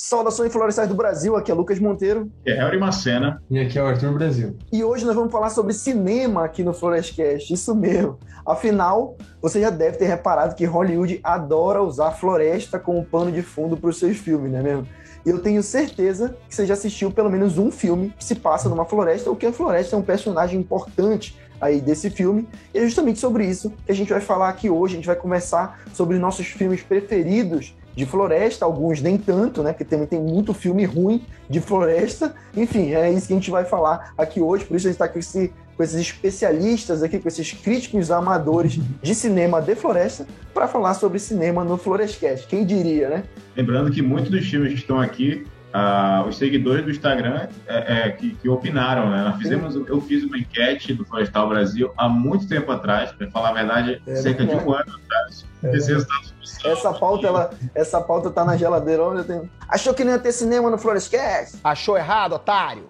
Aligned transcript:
Saudações 0.00 0.52
florestais 0.52 0.88
do 0.88 0.94
Brasil, 0.94 1.34
aqui 1.34 1.50
é 1.50 1.54
Lucas 1.54 1.80
Monteiro. 1.80 2.30
Aqui 2.42 2.52
é 2.52 2.54
Harry 2.54 2.78
Macena. 2.78 3.42
E 3.50 3.58
aqui 3.58 3.76
é 3.76 3.82
o 3.82 3.86
Arthur 3.88 4.12
Brasil. 4.14 4.56
E 4.70 4.84
hoje 4.84 5.04
nós 5.04 5.16
vamos 5.16 5.32
falar 5.32 5.50
sobre 5.50 5.72
cinema 5.72 6.44
aqui 6.44 6.62
no 6.62 6.72
Florescast, 6.72 7.52
isso 7.52 7.74
mesmo. 7.74 8.16
Afinal, 8.46 9.16
você 9.42 9.60
já 9.60 9.70
deve 9.70 9.96
ter 9.96 10.04
reparado 10.04 10.54
que 10.54 10.64
Hollywood 10.64 11.18
adora 11.24 11.82
usar 11.82 12.12
floresta 12.12 12.78
como 12.78 13.04
pano 13.04 13.32
de 13.32 13.42
fundo 13.42 13.76
para 13.76 13.90
os 13.90 13.98
seus 13.98 14.16
filmes, 14.18 14.52
não 14.52 14.60
é 14.60 14.62
mesmo? 14.62 14.86
E 15.26 15.30
eu 15.30 15.40
tenho 15.40 15.64
certeza 15.64 16.36
que 16.48 16.54
você 16.54 16.64
já 16.64 16.74
assistiu 16.74 17.10
pelo 17.10 17.28
menos 17.28 17.58
um 17.58 17.68
filme 17.68 18.14
que 18.16 18.24
se 18.24 18.36
passa 18.36 18.68
numa 18.68 18.84
floresta, 18.84 19.28
ou 19.28 19.34
que 19.34 19.46
a 19.46 19.52
floresta 19.52 19.96
é 19.96 19.98
um 19.98 20.02
personagem 20.02 20.60
importante 20.60 21.36
aí 21.60 21.80
desse 21.80 22.08
filme. 22.08 22.48
E 22.72 22.78
é 22.78 22.82
justamente 22.82 23.18
sobre 23.18 23.44
isso 23.44 23.72
que 23.84 23.90
a 23.90 23.94
gente 23.96 24.12
vai 24.12 24.20
falar 24.20 24.48
aqui 24.48 24.70
hoje. 24.70 24.94
A 24.94 24.96
gente 24.98 25.06
vai 25.06 25.16
conversar 25.16 25.80
sobre 25.92 26.20
nossos 26.20 26.46
filmes 26.46 26.84
preferidos 26.84 27.74
de 27.98 28.06
floresta, 28.06 28.64
alguns 28.64 29.02
nem 29.02 29.18
tanto, 29.18 29.60
né? 29.60 29.72
Porque 29.72 29.84
também 29.84 30.06
tem 30.06 30.20
muito 30.20 30.54
filme 30.54 30.84
ruim 30.84 31.20
de 31.50 31.60
floresta. 31.60 32.32
Enfim, 32.56 32.94
é 32.94 33.10
isso 33.10 33.26
que 33.26 33.32
a 33.32 33.36
gente 33.36 33.50
vai 33.50 33.64
falar 33.64 34.12
aqui 34.16 34.40
hoje. 34.40 34.64
Por 34.64 34.76
isso 34.76 34.86
a 34.86 34.90
gente 34.90 34.94
está 34.94 35.08
com, 35.08 35.18
esse, 35.18 35.52
com 35.76 35.82
esses 35.82 35.96
especialistas 35.96 37.02
aqui, 37.02 37.18
com 37.18 37.26
esses 37.26 37.50
críticos 37.50 38.12
amadores 38.12 38.78
de 39.02 39.14
cinema 39.16 39.60
de 39.60 39.74
floresta, 39.74 40.28
para 40.54 40.68
falar 40.68 40.94
sobre 40.94 41.18
cinema 41.18 41.64
no 41.64 41.76
Florescast. 41.76 42.46
Quem 42.46 42.64
diria, 42.64 43.08
né? 43.08 43.24
Lembrando 43.56 43.90
que 43.90 44.00
muitos 44.00 44.30
dos 44.30 44.48
filmes 44.48 44.74
que 44.74 44.78
estão 44.78 45.00
aqui 45.00 45.44
Uh, 45.68 46.26
os 46.26 46.38
seguidores 46.38 46.82
do 46.82 46.90
Instagram 46.90 47.46
é, 47.66 48.06
é, 48.06 48.10
que, 48.10 48.30
que, 48.30 48.48
opinaram, 48.48 49.10
né? 49.10 49.22
Nós 49.22 49.36
fizemos, 49.36 49.74
eu 49.74 50.00
fiz 50.00 50.24
uma 50.24 50.38
enquete 50.38 50.94
do 50.94 51.04
Florestal 51.04 51.46
Brasil 51.46 51.92
há 51.94 52.08
muito 52.08 52.48
tempo 52.48 52.72
atrás, 52.72 53.12
para 53.12 53.30
falar 53.30 53.50
a 53.50 53.52
verdade, 53.52 54.00
é, 54.06 54.16
cerca 54.16 54.46
de 54.46 54.54
um 54.54 54.72
ano 54.72 54.98
atrás. 55.04 55.44
É. 55.62 55.76
Esse 55.76 55.92
resultado 55.92 56.38
essa 56.64 56.92
pauta, 56.92 57.26
ela, 57.26 57.50
essa 57.74 58.00
pauta 58.00 58.30
tá 58.30 58.44
na 58.44 58.56
geladeira. 58.56 59.04
Onde 59.04 59.18
eu 59.18 59.24
tenho... 59.24 59.50
Achou 59.68 59.94
que 59.94 60.04
não 60.04 60.12
ia 60.12 60.18
ter 60.18 60.32
cinema 60.32 60.70
no 60.70 60.78
Florescast? 60.78 61.58
Achou 61.62 61.96
errado, 61.96 62.34
otário. 62.34 62.88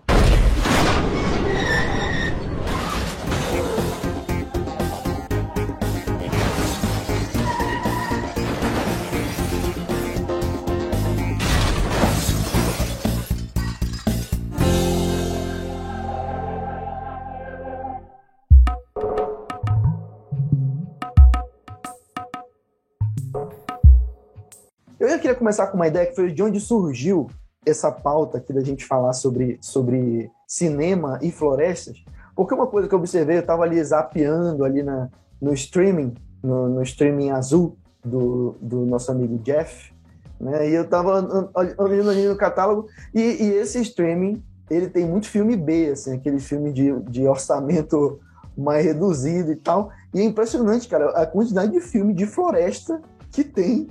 Eu 25.00 25.08
queria 25.20 25.34
começar 25.34 25.68
com 25.68 25.76
uma 25.76 25.86
ideia 25.86 26.06
que 26.06 26.16
foi 26.16 26.32
de 26.32 26.42
onde 26.42 26.58
surgiu 26.58 27.30
essa 27.64 27.90
pauta 27.92 28.38
aqui 28.38 28.52
da 28.52 28.62
gente 28.62 28.84
falar 28.84 29.12
sobre, 29.12 29.56
sobre 29.60 30.28
cinema 30.44 31.20
e 31.22 31.30
florestas, 31.30 32.02
porque 32.34 32.52
uma 32.52 32.66
coisa 32.66 32.88
que 32.88 32.94
eu 32.94 32.98
observei, 32.98 33.36
eu 33.36 33.40
estava 33.40 33.62
ali 33.62 33.82
zapeando 33.82 34.64
ali 34.64 34.82
na, 34.82 35.08
no 35.40 35.52
streaming, 35.54 36.14
no, 36.42 36.68
no 36.68 36.82
streaming 36.82 37.30
azul 37.30 37.76
do, 38.04 38.56
do 38.60 38.84
nosso 38.86 39.12
amigo 39.12 39.38
Jeff, 39.38 39.92
né? 40.40 40.68
E 40.68 40.74
eu 40.74 40.82
estava 40.82 41.50
olhando 41.78 42.10
ali 42.10 42.26
no 42.26 42.36
catálogo 42.36 42.88
e, 43.14 43.20
e, 43.20 43.52
esse 43.54 43.80
streaming 43.80 44.42
ele 44.68 44.88
tem 44.88 45.06
muito 45.06 45.28
filme 45.28 45.56
B, 45.56 45.90
assim, 45.90 46.14
aquele 46.14 46.40
filme 46.40 46.72
de, 46.72 46.92
de 47.02 47.26
orçamento 47.26 48.18
mais 48.56 48.84
reduzido 48.84 49.52
e 49.52 49.56
tal. 49.56 49.90
E 50.12 50.20
é 50.20 50.24
impressionante, 50.24 50.88
cara, 50.88 51.10
a 51.10 51.24
quantidade 51.24 51.70
de 51.70 51.80
filme 51.80 52.12
de 52.12 52.26
floresta 52.26 53.00
que 53.30 53.44
tem 53.44 53.88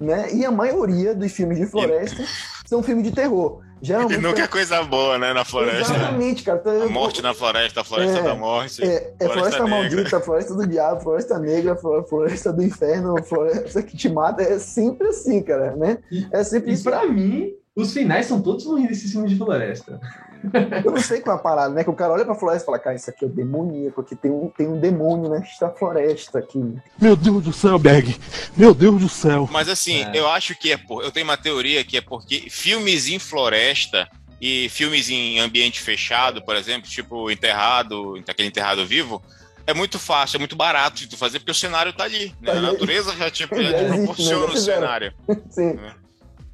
né? 0.00 0.32
E 0.32 0.44
a 0.44 0.50
maioria 0.50 1.14
dos 1.14 1.32
filmes 1.32 1.58
de 1.58 1.66
floresta 1.66 2.22
e... 2.22 2.68
são 2.68 2.82
filmes 2.82 3.04
de 3.04 3.12
terror. 3.12 3.62
Geralmente, 3.84 4.18
e 4.18 4.22
nunca 4.22 4.42
é 4.42 4.46
coisa 4.46 4.82
boa, 4.82 5.18
né, 5.18 5.34
na 5.34 5.44
floresta. 5.44 5.94
Exatamente, 5.94 6.42
cara. 6.42 6.62
A 6.84 6.88
morte 6.88 7.20
na 7.20 7.34
floresta, 7.34 7.82
a 7.82 7.84
floresta 7.84 8.18
é, 8.18 8.22
da 8.22 8.34
morte. 8.34 8.82
É, 8.82 8.86
é 8.86 9.24
floresta, 9.26 9.28
floresta 9.28 9.66
maldita, 9.66 10.20
floresta 10.20 10.54
do 10.54 10.66
diabo, 10.66 11.00
floresta 11.02 11.38
negra, 11.38 11.76
floresta 11.76 12.52
do 12.52 12.62
inferno, 12.62 13.22
floresta 13.22 13.82
que 13.82 13.94
te 13.94 14.08
mata. 14.08 14.42
É 14.42 14.58
sempre 14.58 15.08
assim, 15.08 15.42
cara, 15.42 15.76
né? 15.76 15.98
É 16.32 16.42
sempre 16.42 16.70
e, 16.70 16.74
isso. 16.74 16.88
E 16.88 16.90
pra 16.90 17.06
mim, 17.06 17.52
os 17.76 17.92
finais 17.92 18.24
são 18.24 18.40
todos 18.40 18.64
ruins 18.64 18.88
desse 18.88 19.10
filme 19.10 19.28
de 19.28 19.36
floresta. 19.36 20.00
Eu 20.84 20.92
não 20.92 21.00
sei 21.00 21.20
qual 21.20 21.36
é 21.36 21.40
a 21.40 21.42
parada, 21.42 21.74
né? 21.74 21.84
Que 21.84 21.90
o 21.90 21.94
cara 21.94 22.12
olha 22.12 22.24
pra 22.24 22.34
floresta 22.34 22.64
e 22.64 22.66
fala, 22.66 22.78
cara, 22.78 22.96
isso 22.96 23.10
aqui 23.10 23.24
é 23.24 23.28
demoníaco, 23.28 24.00
aqui 24.00 24.14
tem 24.14 24.30
um, 24.30 24.48
tem 24.48 24.66
um 24.66 24.78
demônio 24.78 25.30
nesta 25.30 25.70
floresta 25.70 26.38
aqui. 26.38 26.62
Meu 27.00 27.16
Deus 27.16 27.44
do 27.44 27.52
céu, 27.52 27.78
Berg! 27.78 28.16
Meu 28.56 28.74
Deus 28.74 29.00
do 29.00 29.08
céu! 29.08 29.48
Mas 29.50 29.68
assim, 29.68 30.04
é. 30.04 30.12
eu 30.14 30.28
acho 30.28 30.54
que 30.56 30.72
é 30.72 30.76
por. 30.76 31.02
Eu 31.02 31.10
tenho 31.10 31.24
uma 31.24 31.36
teoria 31.36 31.84
que 31.84 31.96
é 31.96 32.00
porque 32.00 32.48
filmes 32.50 33.08
em 33.08 33.18
floresta 33.18 34.08
e 34.40 34.68
filmes 34.68 35.08
em 35.08 35.38
ambiente 35.40 35.80
fechado, 35.80 36.42
por 36.44 36.56
exemplo, 36.56 36.88
tipo 36.88 37.30
enterrado, 37.30 38.22
aquele 38.28 38.48
enterrado 38.48 38.84
vivo, 38.84 39.22
é 39.66 39.72
muito 39.72 39.98
fácil, 39.98 40.36
é 40.36 40.38
muito 40.38 40.56
barato 40.56 40.96
de 40.96 41.08
tu 41.08 41.16
fazer, 41.16 41.38
porque 41.38 41.52
o 41.52 41.54
cenário 41.54 41.92
tá 41.92 42.04
ali. 42.04 42.34
Né? 42.40 42.52
A 42.52 42.60
natureza 42.60 43.14
já 43.16 43.30
te, 43.30 43.40
já 43.42 43.48
te 43.48 43.84
proporciona 43.86 44.52
o 44.52 44.56
cenário. 44.56 45.14
Sim. 45.48 45.74
Né? 45.74 45.94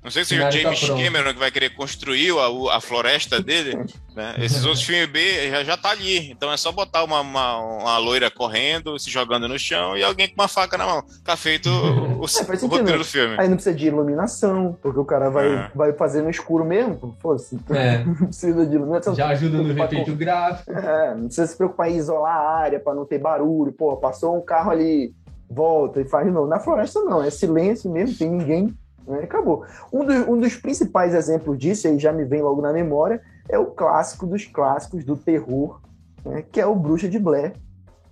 Não 0.03 0.11
sei 0.11 0.25
se 0.25 0.35
o 0.35 0.51
James 0.51 0.81
tá 0.81 0.87
Cameron 0.87 1.35
que 1.35 1.39
vai 1.39 1.51
querer 1.51 1.75
construir 1.75 2.31
a, 2.31 2.77
a 2.77 2.81
floresta 2.81 3.39
dele, 3.41 3.77
né? 4.17 4.35
Esses 4.39 4.65
outros 4.65 4.83
filmes 4.83 5.07
B 5.09 5.51
já, 5.51 5.63
já 5.63 5.77
tá 5.77 5.91
ali. 5.91 6.31
Então 6.31 6.51
é 6.51 6.57
só 6.57 6.73
botar 6.73 7.05
uma, 7.05 7.21
uma, 7.21 7.59
uma, 7.59 7.99
loira 7.99 8.31
correndo, 8.31 8.99
se 8.99 9.11
jogando 9.11 9.47
no 9.47 9.59
chão 9.59 9.97
e 9.99 10.03
alguém 10.03 10.27
com 10.27 10.41
uma 10.41 10.49
faca 10.49 10.79
na 10.79 10.87
mão. 10.87 11.05
Tá 11.23 11.37
feito 11.37 11.69
o, 11.69 12.23
o, 12.23 12.25
é, 12.25 12.65
o 12.65 12.67
roteiro 12.67 12.99
do 12.99 13.05
filme. 13.05 13.37
Aí 13.39 13.47
não 13.47 13.57
precisa 13.57 13.77
de 13.77 13.87
iluminação, 13.87 14.79
porque 14.81 14.99
o 14.99 15.05
cara 15.05 15.29
vai, 15.29 15.55
é. 15.55 15.71
vai 15.75 15.93
fazer 15.93 16.23
no 16.23 16.31
escuro 16.31 16.65
mesmo. 16.65 17.15
Fosse. 17.21 17.59
É. 17.71 17.99
Não 18.11 18.15
precisa 18.15 18.67
de 18.67 18.75
iluminação. 18.75 19.15
Já 19.15 19.29
ajuda 19.29 19.59
no 19.59 19.71
efeito 19.71 20.11
com... 20.11 20.17
gráfico. 20.17 20.73
É, 20.73 21.15
não 21.15 21.25
precisa 21.25 21.47
se 21.47 21.57
preocupar 21.57 21.91
em 21.91 21.97
isolar 21.97 22.37
a 22.37 22.59
área 22.59 22.81
para 22.81 22.95
não 22.95 23.05
ter 23.05 23.19
barulho. 23.19 23.73
Pô, 23.73 23.97
passou 23.97 24.37
um 24.37 24.41
carro 24.41 24.71
ali, 24.71 25.15
volta 25.49 26.01
e 26.01 26.09
faz 26.09 26.27
de 26.27 26.33
novo. 26.33 26.47
Na 26.47 26.59
floresta 26.59 27.01
não, 27.01 27.23
é 27.23 27.31
silêncio 27.31 27.91
mesmo, 27.91 28.17
tem 28.17 28.31
ninguém 28.31 28.75
né? 29.07 29.21
Acabou. 29.25 29.65
Um, 29.93 30.05
do, 30.05 30.33
um 30.33 30.39
dos 30.39 30.57
principais 30.57 31.15
exemplos 31.15 31.59
disso, 31.59 31.87
e 31.87 31.91
aí 31.91 31.99
já 31.99 32.13
me 32.13 32.25
vem 32.25 32.43
logo 32.43 32.61
na 32.61 32.73
memória, 32.73 33.21
é 33.49 33.59
o 33.59 33.67
clássico 33.67 34.27
dos 34.27 34.47
clássicos 34.47 35.05
do 35.05 35.17
terror, 35.17 35.81
né? 36.25 36.43
que 36.51 36.61
é 36.61 36.67
o 36.67 36.75
Bruxa 36.75 37.09
de 37.09 37.19
Blair, 37.19 37.55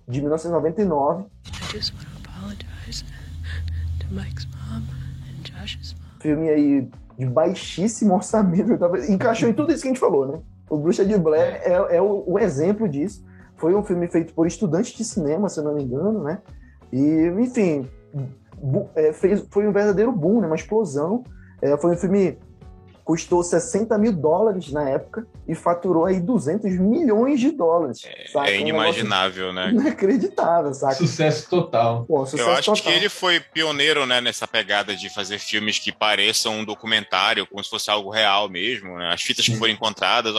de 0.07 0.21
1999. 0.21 1.25
Filme 6.19 6.49
aí 6.49 6.89
de 7.17 7.25
baixíssimo 7.25 8.15
orçamento, 8.15 8.79
encaixou 9.09 9.49
em 9.49 9.53
tudo 9.53 9.71
isso 9.71 9.81
que 9.81 9.89
a 9.89 9.91
gente 9.91 9.99
falou, 9.99 10.25
né? 10.25 10.39
O 10.69 10.77
Bruxa 10.77 11.03
de 11.03 11.17
Blair 11.17 11.61
é, 11.63 11.97
é 11.97 12.01
o, 12.01 12.23
o, 12.25 12.39
exemplo 12.39 12.87
disso. 12.87 13.25
Foi 13.57 13.75
um 13.75 13.83
filme 13.83 14.07
feito 14.07 14.33
por 14.33 14.47
estudantes 14.47 14.93
de 14.93 15.03
cinema, 15.03 15.49
se 15.49 15.59
eu 15.59 15.65
não 15.65 15.73
me 15.73 15.83
engano, 15.83 16.23
né? 16.23 16.39
E, 16.93 17.27
enfim, 17.39 17.89
fez, 19.13 19.45
foi 19.51 19.67
um 19.67 19.71
verdadeiro 19.71 20.11
boom, 20.11 20.41
né? 20.41 20.47
uma 20.47 20.55
explosão. 20.55 21.23
É, 21.61 21.77
foi 21.77 21.93
um 21.93 21.97
filme 21.97 22.37
custou 23.09 23.43
60 23.43 23.97
mil 23.97 24.13
dólares 24.13 24.71
na 24.71 24.87
época 24.87 25.25
e 25.47 25.55
faturou 25.55 26.05
aí 26.05 26.19
200 26.19 26.71
milhões 26.73 27.39
de 27.39 27.49
dólares. 27.49 28.05
É, 28.05 28.51
é 28.51 28.59
inimaginável, 28.59 29.49
um 29.49 29.53
né? 29.53 29.71
Inacreditável, 29.71 30.71
sabe? 30.75 30.97
Sucesso 30.97 31.49
total. 31.49 32.05
Pô, 32.05 32.23
sucesso 32.23 32.47
Eu 32.47 32.53
acho 32.53 32.65
total. 32.71 32.83
que 32.83 32.89
ele 32.91 33.09
foi 33.09 33.39
pioneiro, 33.39 34.05
né, 34.05 34.21
nessa 34.21 34.47
pegada 34.47 34.95
de 34.95 35.09
fazer 35.09 35.39
filmes 35.39 35.79
que 35.79 35.91
pareçam 35.91 36.59
um 36.59 36.63
documentário, 36.63 37.47
como 37.47 37.63
se 37.63 37.69
fosse 37.71 37.89
algo 37.89 38.11
real 38.11 38.47
mesmo, 38.47 38.95
né? 38.99 39.11
As 39.11 39.23
fitas 39.23 39.43
que 39.43 39.57
foram 39.57 39.73
encontradas, 39.73 40.31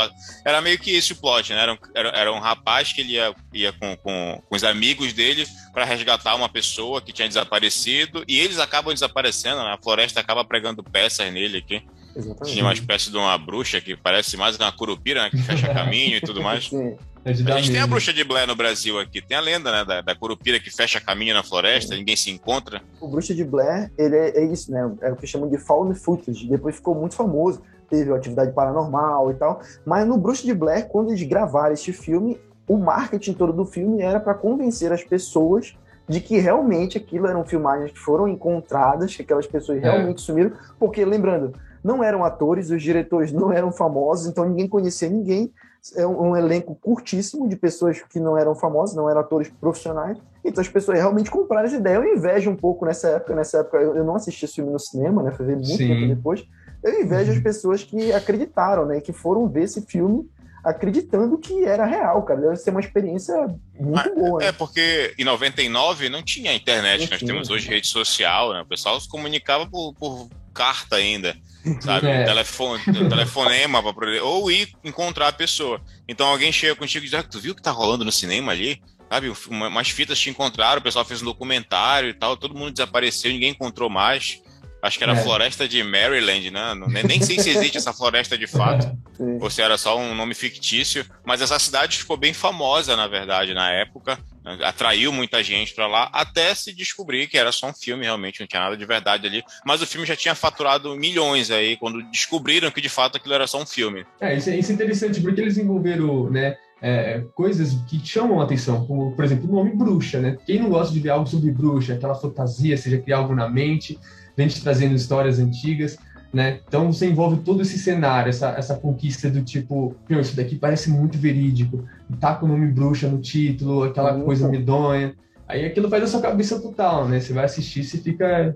era 0.46 0.60
meio 0.60 0.78
que 0.78 0.94
esse 0.94 1.12
o 1.12 1.16
plot, 1.16 1.52
né? 1.52 1.62
Era 1.62 1.72
um, 1.72 1.78
era, 1.92 2.08
era 2.10 2.32
um 2.32 2.38
rapaz 2.38 2.92
que 2.92 3.00
ele 3.00 3.14
ia, 3.14 3.34
ia 3.52 3.72
com, 3.72 3.96
com, 3.96 4.42
com 4.48 4.54
os 4.54 4.62
amigos 4.62 5.12
dele 5.12 5.44
para 5.72 5.84
resgatar 5.84 6.36
uma 6.36 6.48
pessoa 6.48 7.02
que 7.02 7.12
tinha 7.12 7.26
desaparecido 7.26 8.22
e 8.28 8.38
eles 8.38 8.60
acabam 8.60 8.94
desaparecendo, 8.94 9.56
né? 9.56 9.72
A 9.72 9.82
floresta 9.82 10.20
acaba 10.20 10.44
pregando 10.44 10.84
peças 10.84 11.32
nele 11.32 11.58
aqui. 11.58 11.82
Exatamente. 12.14 12.52
Tinha 12.52 12.64
uma 12.64 12.72
espécie 12.72 13.10
de 13.10 13.16
uma 13.16 13.36
bruxa 13.38 13.80
que 13.80 13.96
parece 13.96 14.36
mais 14.36 14.56
uma 14.56 14.72
curupira, 14.72 15.22
né, 15.22 15.30
que 15.30 15.42
fecha 15.42 15.72
caminho 15.72 16.16
e 16.16 16.20
tudo 16.20 16.42
mais. 16.42 16.66
Sim. 16.70 16.96
É 17.22 17.30
a 17.30 17.32
gente 17.34 17.44
mesmo. 17.44 17.72
tem 17.72 17.80
a 17.82 17.86
bruxa 17.86 18.14
de 18.14 18.24
Blair 18.24 18.46
no 18.46 18.56
Brasil 18.56 18.98
aqui, 18.98 19.20
tem 19.20 19.36
a 19.36 19.40
lenda, 19.40 19.70
né, 19.70 19.84
da, 19.84 20.00
da 20.00 20.14
curupira 20.14 20.58
que 20.58 20.70
fecha 20.70 20.98
caminho 21.00 21.34
na 21.34 21.42
floresta, 21.42 21.94
ninguém 21.94 22.16
se 22.16 22.30
encontra. 22.30 22.80
O 22.98 23.08
bruxa 23.08 23.34
de 23.34 23.44
Blair, 23.44 23.92
ele 23.98 24.16
é, 24.16 24.38
é, 24.38 24.44
isso, 24.46 24.72
né, 24.72 24.90
é 25.02 25.12
o 25.12 25.16
que 25.16 25.26
chamam 25.26 25.48
de 25.48 25.58
found 25.58 25.94
footage, 25.98 26.48
depois 26.48 26.76
ficou 26.76 26.94
muito 26.94 27.14
famoso, 27.14 27.60
teve 27.90 28.10
atividade 28.12 28.52
paranormal 28.52 29.30
e 29.30 29.34
tal, 29.34 29.60
mas 29.84 30.08
no 30.08 30.16
bruxa 30.16 30.44
de 30.44 30.54
Blair, 30.54 30.88
quando 30.88 31.10
eles 31.10 31.22
gravaram 31.24 31.74
este 31.74 31.92
filme, 31.92 32.40
o 32.66 32.78
marketing 32.78 33.34
todo 33.34 33.52
do 33.52 33.66
filme 33.66 34.00
era 34.00 34.18
para 34.18 34.32
convencer 34.32 34.90
as 34.90 35.04
pessoas 35.04 35.74
de 36.08 36.20
que 36.20 36.38
realmente 36.38 36.96
aquilo 36.96 37.26
eram 37.26 37.44
filmagens 37.44 37.92
que 37.92 37.98
foram 37.98 38.26
encontradas, 38.26 39.14
que 39.14 39.22
aquelas 39.22 39.46
pessoas 39.46 39.78
é. 39.78 39.80
realmente 39.82 40.20
sumiram, 40.20 40.52
porque 40.78 41.04
lembrando, 41.04 41.54
não 41.82 42.02
eram 42.04 42.24
atores, 42.24 42.70
os 42.70 42.82
diretores 42.82 43.32
não 43.32 43.52
eram 43.52 43.72
famosos, 43.72 44.26
então 44.26 44.48
ninguém 44.48 44.68
conhecia 44.68 45.08
ninguém. 45.08 45.52
É 45.96 46.06
um, 46.06 46.28
um, 46.28 46.36
elenco 46.36 46.74
curtíssimo 46.74 47.48
de 47.48 47.56
pessoas 47.56 48.02
que 48.02 48.20
não 48.20 48.36
eram 48.36 48.54
famosas, 48.54 48.94
não 48.94 49.08
eram 49.08 49.20
atores 49.20 49.48
profissionais. 49.48 50.18
Então 50.44 50.60
as 50.60 50.68
pessoas 50.68 50.98
realmente 50.98 51.30
compraram 51.30 51.66
essa 51.66 51.76
ideia. 51.76 51.96
Eu 51.96 52.04
invejo 52.04 52.50
um 52.50 52.56
pouco 52.56 52.84
nessa 52.84 53.08
época. 53.08 53.34
Nessa 53.34 53.58
época 53.58 53.78
eu, 53.78 53.96
eu 53.96 54.04
não 54.04 54.14
assisti 54.14 54.44
esse 54.44 54.56
filme 54.56 54.70
no 54.70 54.78
cinema, 54.78 55.22
né? 55.22 55.32
Foi 55.32 55.46
muito 55.46 55.66
Sim. 55.66 55.88
tempo 55.88 56.14
depois. 56.14 56.46
Eu 56.82 57.02
invejo 57.02 57.32
as 57.32 57.38
pessoas 57.40 57.82
que 57.82 58.12
acreditaram, 58.12 58.84
né? 58.84 59.00
Que 59.00 59.12
foram 59.12 59.48
ver 59.48 59.62
esse 59.62 59.80
filme 59.80 60.28
acreditando 60.62 61.38
que 61.38 61.64
era 61.64 61.86
real, 61.86 62.22
cara. 62.22 62.40
Deve 62.40 62.56
ser 62.56 62.70
uma 62.70 62.80
experiência 62.80 63.34
muito 63.78 63.94
Mas, 63.94 64.14
boa. 64.14 64.42
É, 64.42 64.46
né? 64.46 64.52
porque 64.52 65.14
em 65.18 65.24
99 65.24 66.08
não 66.08 66.22
tinha 66.22 66.54
internet 66.54 67.08
nós 67.08 67.18
tinha. 67.18 67.32
temos 67.32 67.50
hoje, 67.50 67.68
rede 67.68 67.86
social, 67.86 68.52
né? 68.52 68.60
O 68.62 68.66
pessoal 68.66 69.00
se 69.00 69.08
comunicava 69.08 69.66
por, 69.66 69.94
por 69.94 70.28
carta 70.52 70.96
ainda, 70.96 71.34
sabe? 71.80 72.08
É. 72.08 72.24
Telefone, 72.24 72.82
telefonema 73.08 73.82
pra 73.82 73.92
poder, 73.92 74.22
ou 74.22 74.50
ir 74.50 74.68
encontrar 74.84 75.28
a 75.28 75.32
pessoa. 75.32 75.80
Então 76.08 76.26
alguém 76.26 76.50
chega 76.52 76.74
contigo 76.76 77.04
e 77.04 77.08
diz, 77.08 77.18
ah, 77.18 77.22
tu 77.22 77.40
viu 77.40 77.52
o 77.52 77.54
que 77.54 77.62
tá 77.62 77.70
rolando 77.70 78.04
no 78.04 78.12
cinema 78.12 78.52
ali? 78.52 78.80
Sabe, 79.10 79.32
uma- 79.48 79.68
umas 79.68 79.90
fitas 79.90 80.18
te 80.18 80.30
encontraram, 80.30 80.78
o 80.80 80.82
pessoal 80.82 81.04
fez 81.04 81.20
um 81.20 81.24
documentário 81.24 82.08
e 82.10 82.14
tal, 82.14 82.36
todo 82.36 82.54
mundo 82.54 82.70
desapareceu, 82.72 83.30
ninguém 83.32 83.50
encontrou 83.50 83.90
mais. 83.90 84.40
Acho 84.82 84.96
que 84.96 85.04
era 85.04 85.14
É. 85.14 85.18
a 85.20 85.22
floresta 85.22 85.68
de 85.68 85.82
Maryland, 85.82 86.50
né? 86.50 86.72
Nem 87.06 87.20
sei 87.20 87.38
se 87.38 87.50
existe 87.50 87.76
essa 87.76 87.92
floresta 87.92 88.38
de 88.38 88.46
fato 88.46 88.84
Sim. 89.14 89.38
ou 89.38 89.50
se 89.50 89.60
era 89.60 89.76
só 89.76 89.98
um 89.98 90.14
nome 90.14 90.32
fictício, 90.34 91.04
mas 91.22 91.42
essa 91.42 91.58
cidade 91.58 91.98
ficou 91.98 92.16
bem 92.16 92.32
famosa, 92.32 92.96
na 92.96 93.06
verdade, 93.06 93.52
na 93.52 93.70
época? 93.70 94.18
Atraiu 94.44 95.12
muita 95.12 95.42
gente 95.42 95.74
pra 95.74 95.86
lá, 95.86 96.08
até 96.12 96.54
se 96.54 96.72
descobrir 96.72 97.26
que 97.26 97.38
era 97.38 97.52
só 97.52 97.68
um 97.68 97.74
filme, 97.74 98.04
realmente, 98.04 98.40
não 98.40 98.46
tinha 98.46 98.62
nada 98.62 98.76
de 98.76 98.84
verdade 98.84 99.26
ali, 99.26 99.42
mas 99.64 99.82
o 99.82 99.86
filme 99.86 100.06
já 100.06 100.16
tinha 100.16 100.34
faturado 100.34 100.94
milhões 100.96 101.50
aí, 101.50 101.76
quando 101.76 102.02
descobriram 102.10 102.70
que 102.70 102.80
de 102.80 102.88
fato 102.88 103.16
aquilo 103.16 103.34
era 103.34 103.46
só 103.46 103.60
um 103.60 103.66
filme. 103.66 104.04
É, 104.20 104.36
isso 104.36 104.50
é, 104.50 104.58
isso 104.58 104.72
é 104.72 104.74
interessante, 104.74 105.20
porque 105.20 105.40
eles 105.40 105.58
envolveram, 105.58 106.30
né, 106.30 106.56
é, 106.82 107.22
coisas 107.34 107.74
que 107.88 108.04
chamam 108.04 108.40
a 108.40 108.44
atenção, 108.44 108.86
como, 108.86 109.14
por 109.14 109.24
exemplo, 109.24 109.48
o 109.48 109.52
nome 109.52 109.76
bruxa, 109.76 110.18
né? 110.18 110.38
Quem 110.46 110.58
não 110.58 110.70
gosta 110.70 110.92
de 110.94 111.00
ver 111.00 111.10
algo 111.10 111.26
sobre 111.26 111.50
bruxa, 111.50 111.92
aquela 111.92 112.14
fantasia, 112.14 112.76
seja 112.76 112.98
criar 112.98 113.18
algo 113.18 113.34
na 113.34 113.48
mente, 113.48 113.98
gente 114.38 114.62
trazendo 114.62 114.94
histórias 114.94 115.38
antigas, 115.38 115.98
né? 116.32 116.60
Então 116.66 116.92
você 116.92 117.06
envolve 117.08 117.42
todo 117.42 117.62
esse 117.62 117.78
cenário, 117.78 118.30
essa, 118.30 118.50
essa 118.50 118.76
conquista 118.76 119.28
do 119.28 119.42
tipo, 119.42 119.94
meu, 120.08 120.20
isso 120.20 120.36
daqui 120.36 120.56
parece 120.56 120.90
muito 120.90 121.18
verídico, 121.18 121.84
tá 122.18 122.34
com 122.34 122.46
o 122.46 122.48
nome 122.48 122.68
bruxa 122.68 123.08
no 123.08 123.18
título, 123.18 123.84
aquela 123.84 124.18
coisa 124.20 124.48
medonha. 124.48 125.14
Aí 125.48 125.66
aquilo 125.66 125.88
faz 125.88 126.04
a 126.04 126.06
sua 126.06 126.20
cabeça 126.20 126.60
total, 126.60 127.08
né? 127.08 127.18
Você 127.18 127.32
vai 127.32 127.44
assistir, 127.44 127.82
você 127.82 127.98
fica 127.98 128.54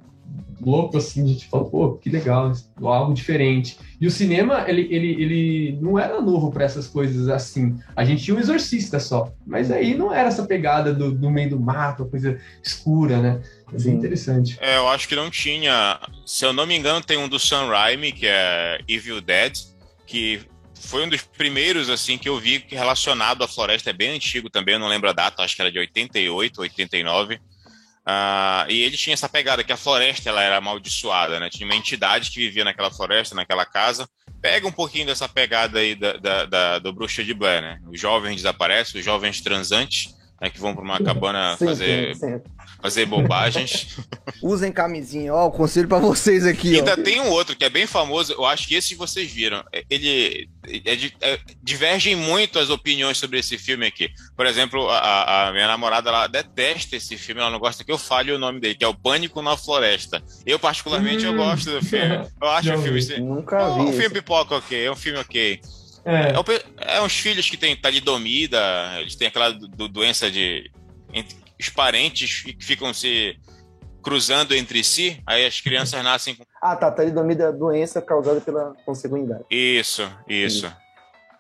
louco 0.61 0.97
assim, 0.97 1.25
a 1.25 1.27
gente 1.27 1.47
fala, 1.49 1.65
pô, 1.65 1.95
que 1.95 2.09
legal, 2.09 2.53
algo 2.83 3.13
diferente. 3.13 3.79
E 4.01 4.07
o 4.07 4.11
cinema, 4.11 4.65
ele, 4.69 4.83
ele, 4.91 5.23
ele 5.23 5.79
não 5.81 5.99
era 5.99 6.21
novo 6.21 6.51
para 6.51 6.65
essas 6.65 6.87
coisas 6.87 7.29
assim. 7.29 7.77
A 7.95 8.05
gente 8.05 8.23
tinha 8.23 8.37
um 8.37 8.41
exorcista 8.41 8.99
só, 8.99 9.33
mas 9.47 9.71
aí 9.71 9.95
não 9.95 10.13
era 10.13 10.29
essa 10.29 10.45
pegada 10.45 10.93
do, 10.93 11.11
do 11.11 11.31
meio 11.31 11.51
do 11.51 11.61
mato, 11.61 12.07
coisa 12.07 12.39
escura, 12.63 13.21
né? 13.21 13.41
É 13.75 13.79
Sim. 13.79 13.93
interessante. 13.93 14.57
É, 14.61 14.77
eu 14.77 14.89
acho 14.89 15.09
que 15.09 15.17
não 15.17 15.31
tinha, 15.31 15.99
se 16.27 16.45
eu 16.45 16.53
não 16.53 16.67
me 16.67 16.77
engano, 16.77 17.03
tem 17.03 17.17
um 17.17 17.29
do 17.29 17.39
Sam 17.39 17.67
Raimi, 17.69 18.13
que 18.13 18.27
é 18.27 18.79
Evil 18.87 19.21
Dead, 19.21 19.53
que 20.07 20.41
foi 20.81 21.05
um 21.05 21.09
dos 21.09 21.23
primeiros, 21.23 21.89
assim, 21.89 22.17
que 22.19 22.29
eu 22.29 22.39
vi 22.39 22.61
que 22.61 22.75
relacionado 22.75 23.43
à 23.43 23.49
floresta, 23.49 23.91
é 23.91 23.93
bem 23.93 24.11
antigo 24.11 24.49
também, 24.51 24.75
eu 24.75 24.79
não 24.79 24.89
lembro 24.89 25.09
a 25.09 25.13
data, 25.13 25.43
acho 25.43 25.57
que 25.57 25.63
era 25.63 25.73
de 25.73 25.79
88, 25.79 26.61
89, 26.61 27.41
Ah, 28.07 28.67
e 28.69 28.83
ele 28.83 28.99
tinha 28.99 29.15
essa 29.15 29.29
pegada 29.31 29.65
que 29.65 29.73
a 29.73 29.79
floresta 29.79 30.29
ela 30.29 30.43
era 30.43 30.59
amaldiçoada, 30.59 31.41
né? 31.41 31.49
Tinha 31.49 31.65
uma 31.67 31.75
entidade 31.75 32.31
que 32.31 32.39
vivia 32.39 32.63
naquela 32.63 32.91
floresta, 32.91 33.35
naquela 33.35 33.65
casa. 33.65 34.07
Pega 34.43 34.69
um 34.69 34.73
pouquinho 34.73 35.07
dessa 35.07 35.27
pegada 35.27 35.79
aí 35.79 35.95
da, 35.95 36.13
da, 36.19 36.45
da- 36.45 36.79
do 36.79 36.93
Bruxa 36.93 37.25
de 37.25 37.33
Blair, 37.33 37.63
né? 37.63 37.81
Os 37.91 37.99
jovens 37.99 38.37
desaparecem, 38.37 38.99
os 39.01 39.05
jovens 39.07 39.41
transantes, 39.41 40.15
né, 40.39 40.51
que 40.51 40.61
vão 40.61 40.75
para 40.75 40.85
uma 40.85 41.01
cabana 41.03 41.57
Sim, 41.57 41.65
fazer, 41.65 42.15
sim, 42.17 42.21
sim. 42.21 42.43
Fazer 42.85 43.07
bobagens. 43.07 43.97
Usem 44.43 44.71
camisinha, 44.71 45.33
ó, 45.33 45.47
o 45.47 45.51
conselho 45.51 45.89
pra 45.89 45.99
vocês 45.99 46.45
aqui, 46.45 46.69
E 46.69 46.75
ó. 46.75 46.79
ainda 46.81 46.99
tem 46.99 47.19
um 47.19 47.31
outro 47.31 47.57
que 47.57 47.65
é 47.65 47.71
bem 47.71 47.87
famoso, 47.87 48.35
eu 48.35 48.45
acho 48.45 48.69
que 48.69 48.75
esse 48.75 48.95
vocês 48.95 49.33
viram. 49.33 49.65
Ele 49.89 50.51
é 50.85 50.95
de- 50.95 51.17
é- 51.23 51.39
divergem 51.63 52.15
muito 52.15 52.59
as 52.59 52.69
opiniões 52.69 53.17
sobre 53.17 53.39
esse 53.39 53.57
filme 53.57 53.87
aqui. 53.87 54.11
Por 54.37 54.45
exemplo, 54.45 54.87
a, 54.91 55.49
a 55.49 55.53
minha 55.53 55.67
namorada 55.67 56.11
ela 56.11 56.27
detesta 56.27 56.95
esse 56.97 57.17
filme, 57.17 57.41
ela 57.41 57.51
não 57.51 57.59
gosta 57.59 57.83
que 57.83 57.91
eu 57.91 57.97
fale 57.97 58.31
o 58.33 58.39
nome 58.39 58.61
dele, 58.61 58.75
que 58.75 58.85
é 58.85 58.89
o 58.89 58.95
Pânico 58.95 59.41
na 59.41 59.57
Floresta. 59.57 60.23
Eu, 60.45 60.59
particularmente, 60.59 61.25
eu 61.25 61.33
Hum. 61.33 61.37
gosto 61.39 61.71
do 61.71 61.83
filme. 61.83 62.29
Eu 62.43 62.49
acho 62.51 62.69
o 62.75 62.83
filme. 62.83 63.01
vi. 63.01 63.13
assim, 63.15 63.23
Nunca 63.23 63.57
é 63.57 63.65
um 63.65 63.87
vi. 63.87 63.91
filme 63.93 64.05
esse. 64.05 64.15
pipoca, 64.15 64.57
ok, 64.57 64.85
é 64.85 64.93
um 64.93 64.97
filme 64.97 65.19
ok. 65.19 65.59
É, 66.05 66.33
É, 66.33 66.39
um 66.39 66.45
é 66.99 67.01
uns 67.03 67.15
filhos 67.15 67.49
que 67.49 67.57
têm 67.57 67.75
talidomida, 67.75 68.61
eles 69.01 69.15
têm 69.15 69.29
aquela 69.29 69.51
do- 69.53 69.69
do- 69.69 69.89
doença 69.89 70.31
de. 70.31 70.71
Os 71.61 71.69
parentes 71.69 72.43
que 72.43 72.57
ficam 72.65 72.93
se 72.93 73.37
cruzando 74.03 74.55
entre 74.55 74.85
si, 74.85 75.23
aí 75.27 75.47
as 75.47 75.61
crianças 75.61 76.03
nascem 76.05 76.35
com. 76.35 76.45
Ah, 76.63 76.77
tá. 76.77 76.91
Talidomida 76.91 77.45
é 77.45 77.47
a 77.49 77.53
doença 77.53 78.03
causada 78.03 78.41
pela 78.41 78.75
consanguinidade. 78.85 79.45
Isso, 79.51 80.03
isso. 80.29 80.71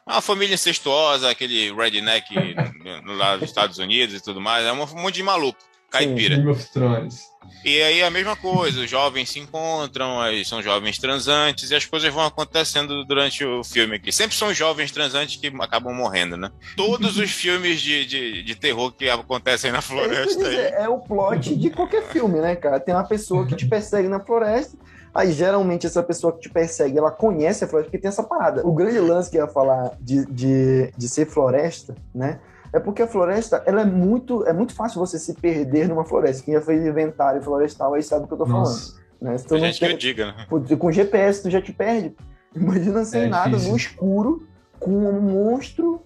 Uma 0.06 0.20
família 0.20 0.54
incestuosa, 0.54 1.30
aquele 1.30 1.72
redneck 1.74 2.26
no- 3.04 3.14
lá 3.14 3.36
dos 3.36 3.48
Estados 3.48 3.78
Unidos 3.78 4.14
e 4.14 4.22
tudo 4.22 4.40
mais, 4.40 4.64
é 4.66 4.72
um 4.72 4.76
monte 4.76 5.14
de 5.14 5.22
maluco, 5.22 5.58
caipira. 5.90 6.36
Game 6.36 6.50
of 6.50 6.64
Thrones. 6.72 7.22
E 7.64 7.82
aí 7.82 8.02
a 8.02 8.10
mesma 8.10 8.36
coisa, 8.36 8.80
os 8.80 8.90
jovens 8.90 9.30
se 9.30 9.38
encontram, 9.38 10.20
aí 10.20 10.44
são 10.44 10.62
jovens 10.62 10.98
transantes 10.98 11.70
e 11.70 11.74
as 11.74 11.84
coisas 11.86 12.12
vão 12.12 12.24
acontecendo 12.24 13.04
durante 13.04 13.44
o 13.44 13.64
filme 13.64 13.96
aqui. 13.96 14.12
Sempre 14.12 14.36
são 14.36 14.52
jovens 14.52 14.90
transantes 14.92 15.36
que 15.36 15.52
acabam 15.60 15.94
morrendo, 15.94 16.36
né? 16.36 16.50
Todos 16.76 17.16
os 17.18 17.30
filmes 17.30 17.80
de, 17.80 18.04
de, 18.04 18.42
de 18.42 18.54
terror 18.54 18.92
que 18.92 19.08
acontecem 19.08 19.72
na 19.72 19.78
É, 19.78 19.80
floresta 19.82 20.38
aí. 20.44 20.50
dizer, 20.50 20.72
é 20.74 20.88
o 20.88 20.98
plot 20.98 21.54
de 21.56 21.70
qualquer 21.70 22.02
filme, 22.04 22.40
né, 22.40 22.54
cara? 22.56 22.78
Tem 22.80 22.94
uma 22.94 23.04
pessoa 23.06 23.46
que 23.46 23.54
te 23.56 23.66
persegue 23.66 24.08
na 24.08 24.20
floresta, 24.20 24.76
aí 25.14 25.32
geralmente 25.32 25.86
essa 25.86 26.02
pessoa 26.02 26.32
que 26.32 26.40
te 26.40 26.48
persegue, 26.50 26.98
ela 26.98 27.10
conhece 27.10 27.64
a 27.64 27.68
floresta, 27.68 27.90
porque 27.90 28.02
tem 28.02 28.08
essa 28.08 28.22
parada. 28.22 28.66
O 28.66 28.72
grande 28.74 28.98
lance 28.98 29.30
que 29.30 29.36
eu 29.38 29.46
ia 29.46 29.50
falar 29.50 29.92
de, 30.00 30.26
de, 30.26 30.92
de 30.96 31.08
ser 31.08 31.26
floresta, 31.26 31.94
né? 32.14 32.40
É 32.74 32.80
porque 32.80 33.02
a 33.02 33.06
floresta, 33.06 33.62
ela 33.66 33.82
é 33.82 33.84
muito, 33.84 34.44
é 34.46 34.52
muito 34.52 34.74
fácil 34.74 34.98
você 34.98 35.16
se 35.18 35.32
perder 35.34 35.88
numa 35.88 36.04
floresta. 36.04 36.42
Quem 36.44 36.54
já 36.54 36.60
fez 36.60 36.84
inventário 36.84 37.40
florestal 37.40 37.94
aí 37.94 38.02
sabe 38.02 38.24
o 38.24 38.26
que 38.26 38.34
eu 38.34 38.38
tô 38.38 38.46
Nossa. 38.46 38.94
falando. 38.96 39.04
Né? 39.22 39.38
Se 39.38 39.46
tu 39.46 39.56
gente 39.58 39.78
que 39.78 39.84
eu 39.84 39.88
tem- 39.90 39.98
diga, 39.98 40.26
né? 40.26 40.46
Pô, 40.50 40.60
com 40.76 40.90
GPS 40.90 41.40
tu 41.42 41.48
já 41.50 41.62
te 41.62 41.72
perde. 41.72 42.14
Imagina 42.54 43.04
sem 43.04 43.22
É 43.22 43.28
nada, 43.28 43.50
difícil. 43.50 43.70
no 43.70 43.76
escuro, 43.76 44.46
com 44.80 44.90
um 44.90 45.20
monstro, 45.20 46.02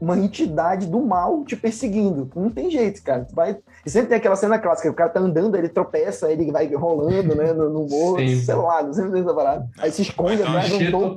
uma 0.00 0.16
entidade 0.16 0.86
do 0.86 1.00
mal 1.00 1.44
te 1.44 1.56
perseguindo. 1.56 2.30
Não 2.36 2.50
tem 2.50 2.70
jeito, 2.70 3.02
cara. 3.02 3.24
Tu 3.24 3.34
vai... 3.34 3.58
E 3.84 3.90
sempre 3.90 4.08
tem 4.10 4.18
aquela 4.18 4.36
cena 4.36 4.58
clássica, 4.58 4.90
o 4.90 4.94
cara 4.94 5.10
tá 5.10 5.18
andando, 5.20 5.56
ele 5.56 5.68
tropeça, 5.68 6.30
ele 6.30 6.50
vai 6.52 6.72
rolando, 6.72 7.34
né, 7.34 7.52
no, 7.52 7.68
no 7.68 7.86
morro, 7.88 8.18
sei 8.18 8.54
lá, 8.54 8.92
sempre 8.92 9.10
tem 9.12 9.22
essa 9.22 9.34
parada. 9.34 9.68
Aí 9.78 9.90
se 9.90 10.02
esconde 10.02 10.42
atrás 10.42 10.66
de 10.66 10.74
um 10.94 11.16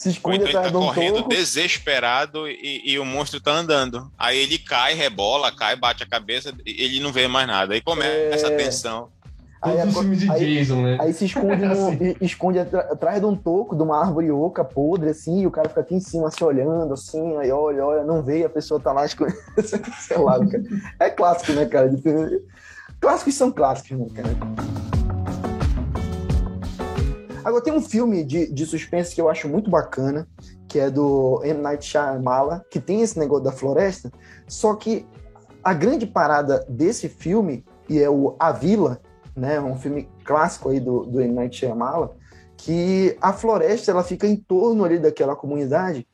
se 0.00 0.08
Ou 0.08 0.12
esconde 0.14 0.36
então 0.36 0.48
ele 0.48 0.56
atrás 0.56 0.72
tá 0.72 0.78
de 0.78 0.82
um 0.82 0.86
correndo 0.88 1.16
toco. 1.18 1.28
desesperado 1.28 2.48
e, 2.48 2.80
e 2.86 2.98
o 2.98 3.04
monstro 3.04 3.38
tá 3.38 3.52
andando. 3.52 4.10
Aí 4.18 4.38
ele 4.38 4.56
cai, 4.58 4.94
rebola, 4.94 5.52
cai, 5.54 5.76
bate 5.76 6.02
a 6.02 6.06
cabeça, 6.06 6.54
e 6.64 6.82
ele 6.84 7.00
não 7.00 7.12
vê 7.12 7.28
mais 7.28 7.46
nada. 7.46 7.74
Aí 7.74 7.82
começa 7.82 8.48
a 8.48 8.52
É. 8.52 8.56
tensão. 8.56 9.08
Aí, 9.60 9.76
Todos 9.76 9.94
os 9.94 10.00
filmes 10.00 10.20
de 10.20 10.30
aí- 10.30 10.54
Jason, 10.56 10.80
né? 10.80 10.96
Aí 10.98 11.12
se 11.12 11.26
esconde, 11.26 11.66
no- 11.66 11.72
Assim. 11.92 12.16
esconde 12.22 12.58
atrás 12.58 13.20
de 13.20 13.26
um 13.26 13.36
toco, 13.36 13.76
de 13.76 13.82
uma 13.82 14.00
árvore 14.02 14.30
oca 14.30 14.64
podre, 14.64 15.10
assim, 15.10 15.42
e 15.42 15.46
o 15.46 15.50
cara 15.50 15.68
fica 15.68 15.82
aqui 15.82 15.94
em 15.96 16.00
cima 16.00 16.30
se 16.30 16.42
olhando, 16.42 16.94
assim, 16.94 17.36
aí 17.36 17.52
olha, 17.52 17.84
olha, 17.84 18.02
não 18.02 18.22
vê, 18.22 18.38
e 18.40 18.44
a 18.46 18.48
pessoa 18.48 18.80
tá 18.80 18.92
lá 18.94 19.04
escondendo. 19.04 19.36
Sei 20.00 20.16
lá, 20.16 20.38
cara. 20.38 20.64
É 20.98 21.10
clássico, 21.10 21.52
né, 21.52 21.66
cara? 21.66 21.90
Clássicos 22.98 23.34
são 23.34 23.52
clássicos, 23.52 23.98
né, 23.98 24.06
cara? 24.14 24.30
Agora, 27.44 27.62
tem 27.62 27.72
um 27.72 27.80
filme 27.80 28.24
de, 28.24 28.52
de 28.52 28.66
suspense 28.66 29.14
que 29.14 29.20
eu 29.20 29.28
acho 29.28 29.48
muito 29.48 29.70
bacana, 29.70 30.28
que 30.68 30.78
é 30.78 30.90
do 30.90 31.40
M. 31.44 31.60
Night 31.60 31.84
Shyamalan, 31.84 32.62
que 32.70 32.80
tem 32.80 33.02
esse 33.02 33.18
negócio 33.18 33.44
da 33.44 33.52
floresta, 33.52 34.10
só 34.46 34.74
que 34.74 35.06
a 35.62 35.74
grande 35.74 36.06
parada 36.06 36.64
desse 36.68 37.08
filme, 37.08 37.64
e 37.88 37.98
é 37.98 38.08
o 38.08 38.36
A 38.38 38.52
Vila, 38.52 39.00
né, 39.36 39.60
um 39.60 39.76
filme 39.76 40.08
clássico 40.24 40.68
aí 40.68 40.80
do, 40.80 41.04
do 41.04 41.20
M. 41.20 41.34
Night 41.34 41.56
Shyamalan, 41.56 42.10
que 42.56 43.16
a 43.20 43.32
floresta 43.32 43.90
ela 43.90 44.04
fica 44.04 44.26
em 44.26 44.36
torno 44.36 44.84
ali 44.84 44.98
daquela 44.98 45.34
comunidade 45.34 46.06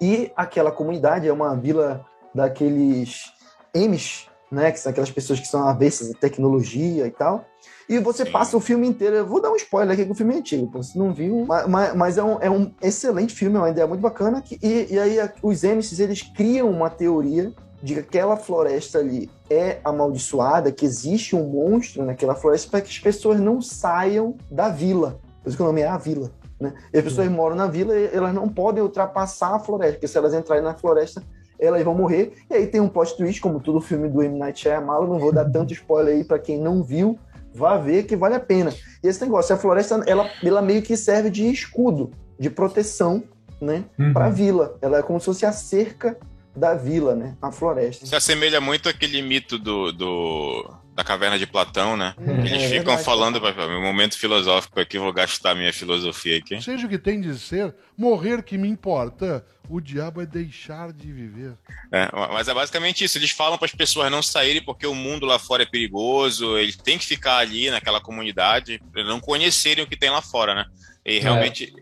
e 0.00 0.32
aquela 0.34 0.72
comunidade 0.72 1.28
é 1.28 1.32
uma 1.32 1.54
vila 1.54 2.04
daqueles 2.34 3.32
Amish, 3.74 4.28
né, 4.50 4.72
que 4.72 4.80
são 4.80 4.90
aquelas 4.90 5.10
pessoas 5.10 5.38
que 5.38 5.46
são 5.46 5.66
avessas 5.68 6.10
à 6.10 6.14
tecnologia 6.14 7.06
e 7.06 7.10
tal. 7.10 7.44
E 7.88 7.98
você 7.98 8.24
Sim. 8.24 8.30
passa 8.30 8.56
o 8.56 8.60
filme 8.60 8.86
inteiro. 8.86 9.16
Eu 9.16 9.26
vou 9.26 9.40
dar 9.42 9.50
um 9.50 9.56
spoiler 9.56 9.92
aqui 9.92 10.04
que 10.04 10.12
o 10.12 10.14
filme 10.14 10.34
é 10.34 10.38
antigo, 10.38 10.70
pô, 10.70 10.82
você 10.82 10.98
não 10.98 11.12
viu. 11.12 11.44
Mas, 11.46 11.94
mas- 11.94 12.18
é, 12.18 12.22
um, 12.22 12.38
é 12.40 12.48
um 12.50 12.72
excelente 12.80 13.34
filme, 13.34 13.56
é 13.56 13.58
uma 13.58 13.70
ideia 13.70 13.86
muito 13.86 14.00
bacana. 14.00 14.40
que- 14.40 14.58
e, 14.62 14.94
e 14.94 14.98
aí 14.98 15.18
os 15.42 15.64
Amish 15.64 15.98
eles 15.98 16.22
criam 16.22 16.70
uma 16.70 16.88
teoria 16.88 17.52
de 17.82 17.94
que 17.94 18.00
aquela 18.00 18.36
floresta 18.36 18.98
ali 18.98 19.30
é 19.48 19.78
amaldiçoada, 19.84 20.70
que 20.70 20.84
existe 20.84 21.34
um 21.34 21.44
monstro 21.44 22.04
naquela 22.04 22.34
floresta 22.34 22.70
para 22.70 22.80
que 22.82 22.90
as 22.90 22.98
pessoas 22.98 23.40
não 23.40 23.60
saiam 23.60 24.36
da 24.50 24.68
vila. 24.68 25.18
Por 25.42 25.48
isso 25.48 25.56
que 25.56 25.62
o 25.62 25.66
nome 25.66 25.80
é 25.80 25.88
a 25.88 25.96
vila. 25.96 26.30
Né? 26.60 26.74
E 26.92 26.98
as 26.98 27.04
pessoas 27.04 27.28
moram 27.30 27.56
na 27.56 27.66
vila 27.66 27.96
e 27.98 28.10
elas 28.12 28.34
não 28.34 28.46
podem 28.48 28.82
ultrapassar 28.82 29.54
a 29.54 29.58
floresta, 29.58 29.94
porque 29.94 30.06
se 30.08 30.18
elas 30.18 30.34
entrarem 30.34 30.62
na 30.62 30.74
floresta, 30.74 31.22
elas 31.58 31.82
vão 31.82 31.94
morrer. 31.94 32.34
E 32.50 32.54
aí 32.54 32.66
tem 32.66 32.80
um 32.82 32.88
plot 32.88 33.16
twist, 33.16 33.40
como 33.40 33.58
todo 33.60 33.80
filme 33.80 34.08
do 34.08 34.22
M. 34.22 34.38
Night 34.38 34.60
Shyamalan, 34.60 35.06
não 35.06 35.18
vou 35.18 35.32
dar 35.32 35.48
tanto 35.50 35.72
spoiler 35.72 36.16
aí 36.16 36.22
para 36.24 36.38
quem 36.38 36.58
não 36.58 36.82
viu, 36.82 37.18
vá 37.54 37.76
ver 37.76 38.04
que 38.04 38.16
vale 38.16 38.34
a 38.34 38.40
pena. 38.40 38.72
E 39.02 39.08
esse 39.08 39.20
negócio, 39.20 39.54
a 39.54 39.58
floresta, 39.58 40.02
ela, 40.06 40.30
ela 40.42 40.62
meio 40.62 40.82
que 40.82 40.96
serve 40.96 41.30
de 41.30 41.44
escudo, 41.50 42.10
de 42.38 42.48
proteção, 42.50 43.22
né, 43.60 43.84
Uhum. 43.98 44.12
para 44.12 44.26
a 44.26 44.30
vila. 44.30 44.78
Ela 44.80 44.98
é 44.98 45.02
como 45.02 45.18
se 45.20 45.26
fosse 45.26 45.44
a 45.44 45.52
cerca 45.52 46.16
da 46.56 46.74
vila, 46.74 47.14
né, 47.14 47.36
a 47.40 47.52
floresta. 47.52 48.06
Se 48.06 48.14
assemelha 48.16 48.60
muito 48.60 48.88
àquele 48.88 49.20
mito 49.22 49.58
do, 49.58 49.92
do- 49.92 50.70
da 51.00 51.04
caverna 51.04 51.38
de 51.38 51.46
Platão, 51.46 51.96
né? 51.96 52.14
Eles 52.18 52.52
É 52.52 52.68
ficam 52.68 52.94
verdade. 52.96 53.04
falando, 53.04 53.40
meu 53.40 53.80
momento 53.80 54.18
filosófico 54.18 54.78
aqui, 54.78 54.98
vou 54.98 55.12
gastar 55.12 55.54
minha 55.54 55.72
filosofia 55.72 56.36
aqui. 56.36 56.60
Seja 56.60 56.86
o 56.86 56.90
que 56.90 56.98
tem 56.98 57.20
de 57.20 57.38
ser, 57.38 57.74
morrer 57.96 58.42
que 58.42 58.58
me 58.58 58.68
importa. 58.68 59.44
O 59.68 59.80
diabo 59.80 60.20
é 60.20 60.26
deixar 60.26 60.92
de 60.92 61.10
viver. 61.10 61.54
É, 61.92 62.08
mas 62.12 62.48
é 62.48 62.54
basicamente 62.54 63.04
isso. 63.04 63.16
Eles 63.16 63.30
falam 63.30 63.56
para 63.56 63.66
as 63.66 63.74
pessoas 63.74 64.10
não 64.10 64.22
saírem 64.22 64.62
porque 64.62 64.86
o 64.86 64.94
mundo 64.94 65.24
lá 65.24 65.38
fora 65.38 65.62
é 65.62 65.66
perigoso. 65.66 66.58
Eles 66.58 66.76
têm 66.76 66.98
que 66.98 67.06
ficar 67.06 67.38
ali 67.38 67.70
naquela 67.70 68.00
comunidade, 68.00 68.82
não 68.94 69.20
conhecerem 69.20 69.84
o 69.84 69.86
que 69.86 69.96
tem 69.96 70.10
lá 70.10 70.20
fora, 70.20 70.54
né? 70.54 70.66
E 71.06 71.18
realmente. 71.18 71.72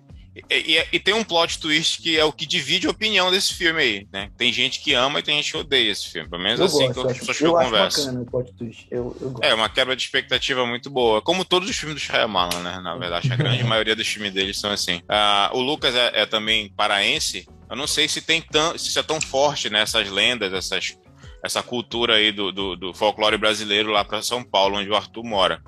E, 0.50 0.76
e- 0.76 0.86
e 0.92 1.00
tem 1.00 1.14
um 1.14 1.24
plot 1.24 1.58
twist 1.58 2.00
que 2.02 2.18
é 2.18 2.24
o 2.24 2.32
que 2.32 2.46
divide 2.46 2.86
a 2.86 2.90
opinião 2.90 3.30
desse 3.30 3.54
filme 3.54 3.80
aí, 3.82 4.08
né? 4.12 4.30
Tem 4.36 4.52
gente 4.52 4.80
que 4.80 4.94
ama 4.94 5.18
e 5.18 5.22
tem 5.22 5.36
gente 5.36 5.50
que 5.52 5.56
odeia 5.58 5.90
esse 5.90 6.08
filme. 6.10 6.28
Pelo 6.28 6.42
menos 6.42 6.60
Eu 6.60 6.66
assim 6.66 6.78
gosto, 6.86 6.92
que 6.94 6.98
eu 7.00 7.10
as 7.10 7.18
pessoas 7.18 7.38
que 7.38 7.44
eu, 7.44 7.52
converso. 7.52 7.98
bacana 8.00 8.20
o 8.22 8.26
plot 8.26 8.52
twist. 8.54 8.86
Eu, 8.90 9.16
eu 9.20 9.30
gosto. 9.30 9.44
É, 9.44 9.54
uma 9.54 9.68
quebra 9.68 9.96
de 9.96 10.02
expectativa 10.02 10.64
muito 10.66 10.88
boa. 10.90 11.20
Como 11.22 11.44
todos 11.44 11.68
os 11.68 11.76
filmes 11.76 11.96
do 11.96 12.00
Shyamalan, 12.00 12.60
né? 12.62 12.80
Na 12.80 12.96
verdade, 12.96 13.32
a 13.32 13.36
grande 13.36 13.62
maioria 13.64 13.96
dos 13.96 14.06
filmes 14.06 14.32
deles 14.32 14.58
são 14.60 14.70
assim. 14.70 15.02
Ah, 15.08 15.50
o 15.54 15.60
Lucas 15.60 15.94
é, 15.94 16.22
é 16.22 16.26
também 16.26 16.68
paraense. 16.76 17.46
Eu 17.70 17.76
não 17.76 17.86
sei 17.86 18.08
se 18.08 18.20
tem 18.22 18.40
tão, 18.40 18.78
se 18.78 18.98
é 18.98 19.02
tão 19.02 19.20
forte, 19.20 19.68
né? 19.68 19.80
Essas 19.82 20.08
lendas, 20.08 20.52
essas, 20.52 20.96
essa 21.44 21.62
cultura 21.62 22.14
aí 22.14 22.32
do, 22.32 22.50
do, 22.50 22.76
do 22.76 22.94
folclore 22.94 23.36
brasileiro 23.36 23.90
lá 23.90 24.04
para 24.04 24.22
São 24.22 24.42
Paulo, 24.42 24.76
onde 24.78 24.88
o 24.88 24.94
Arthur 24.96 25.22
mora. 25.24 25.62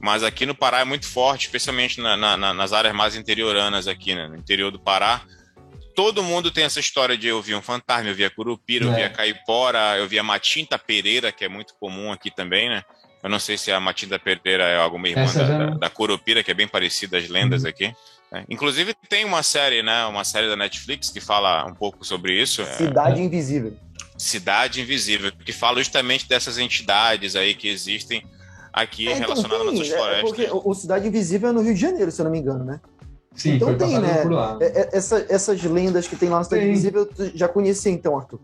Mas 0.00 0.22
aqui 0.22 0.46
no 0.46 0.54
Pará 0.54 0.80
é 0.80 0.84
muito 0.84 1.06
forte, 1.06 1.46
especialmente 1.46 2.00
na- 2.00 2.16
na- 2.16 2.36
na- 2.36 2.54
nas 2.54 2.72
áreas 2.72 2.94
mais 2.94 3.16
interioranas 3.16 3.88
aqui, 3.88 4.14
né? 4.14 4.28
No 4.28 4.36
interior 4.36 4.70
do 4.70 4.78
Pará. 4.78 5.22
Todo 5.94 6.22
mundo 6.22 6.50
tem 6.52 6.62
essa 6.64 6.78
história 6.78 7.16
de 7.18 7.26
eu 7.26 7.42
vi 7.42 7.54
um 7.54 7.62
fantasma, 7.62 8.08
eu 8.08 8.14
vi 8.14 8.24
a 8.24 8.30
curupira, 8.30 8.84
eu 8.84 8.94
vi 8.94 9.00
É. 9.00 9.06
a 9.06 9.10
caipora, 9.10 9.96
eu 9.98 10.06
vi 10.06 10.16
a 10.18 10.22
matinta 10.22 10.78
pereira, 10.78 11.32
que 11.32 11.44
é 11.44 11.48
muito 11.48 11.74
comum 11.80 12.12
aqui 12.12 12.30
também, 12.30 12.68
né? 12.68 12.84
Eu 13.20 13.28
não 13.28 13.40
sei 13.40 13.58
se 13.58 13.72
a 13.72 13.80
matinta 13.80 14.16
pereira 14.16 14.62
é 14.62 14.76
alguma 14.76 15.08
irmã 15.08 15.24
da, 15.24 15.44
já 15.44 15.66
da, 15.70 15.90
curupira, 15.90 16.44
que 16.44 16.52
é 16.52 16.54
bem 16.54 16.68
parecida 16.68 17.18
às 17.18 17.28
lendas 17.28 17.64
Uhum. 17.64 17.68
aqui. 17.70 17.92
né? 18.30 18.44
Inclusive 18.48 18.94
tem 19.08 19.24
uma 19.24 19.42
série, 19.42 19.82
né? 19.82 20.04
Uma 20.04 20.22
série 20.22 20.46
da 20.48 20.54
Netflix 20.54 21.08
que 21.10 21.18
fala 21.20 21.64
um 21.64 21.74
pouco 21.74 22.04
sobre 22.04 22.40
isso. 22.40 22.60
é 22.62 22.66
Cidade 22.66 23.20
Invisível. 23.22 23.74
Cidade 24.16 24.80
Invisível, 24.82 25.32
que 25.32 25.50
fala 25.52 25.78
justamente 25.78 26.28
dessas 26.28 26.58
entidades 26.58 27.34
aí 27.34 27.54
que 27.54 27.66
existem 27.68 28.22
aqui 28.82 29.08
É, 29.08 29.12
então, 29.18 29.28
relacionadas 29.34 29.66
às 29.66 29.70
tem, 29.72 29.78
nossas 29.78 29.92
é, 29.92 29.96
florestas. 29.96 30.30
porque 30.30 30.48
o 30.68 30.74
Cidade 30.74 31.08
Invisível 31.08 31.50
é 31.50 31.52
no 31.52 31.60
Rio 31.62 31.74
de 31.74 31.80
Janeiro, 31.80 32.10
se 32.10 32.20
eu 32.20 32.24
não 32.24 32.32
me 32.32 32.38
engano, 32.38 32.64
né? 32.64 32.80
Sim, 33.34 33.54
Então 33.54 33.68
foi 33.68 33.76
tem, 33.76 33.98
né? 34.00 34.22
por 34.22 34.32
lá. 34.32 34.58
É- 34.60 34.80
é- 34.80 34.88
essa- 34.92 35.24
essas 35.28 35.62
lendas 35.62 36.08
que 36.08 36.16
tem 36.16 36.28
lá 36.28 36.38
no 36.38 36.44
Cidade 36.44 36.62
Tem. 36.62 36.72
Invisível, 36.72 37.06
tu 37.06 37.30
já 37.36 37.46
conhecia 37.46 37.92
então, 37.92 38.16
Arthur? 38.18 38.40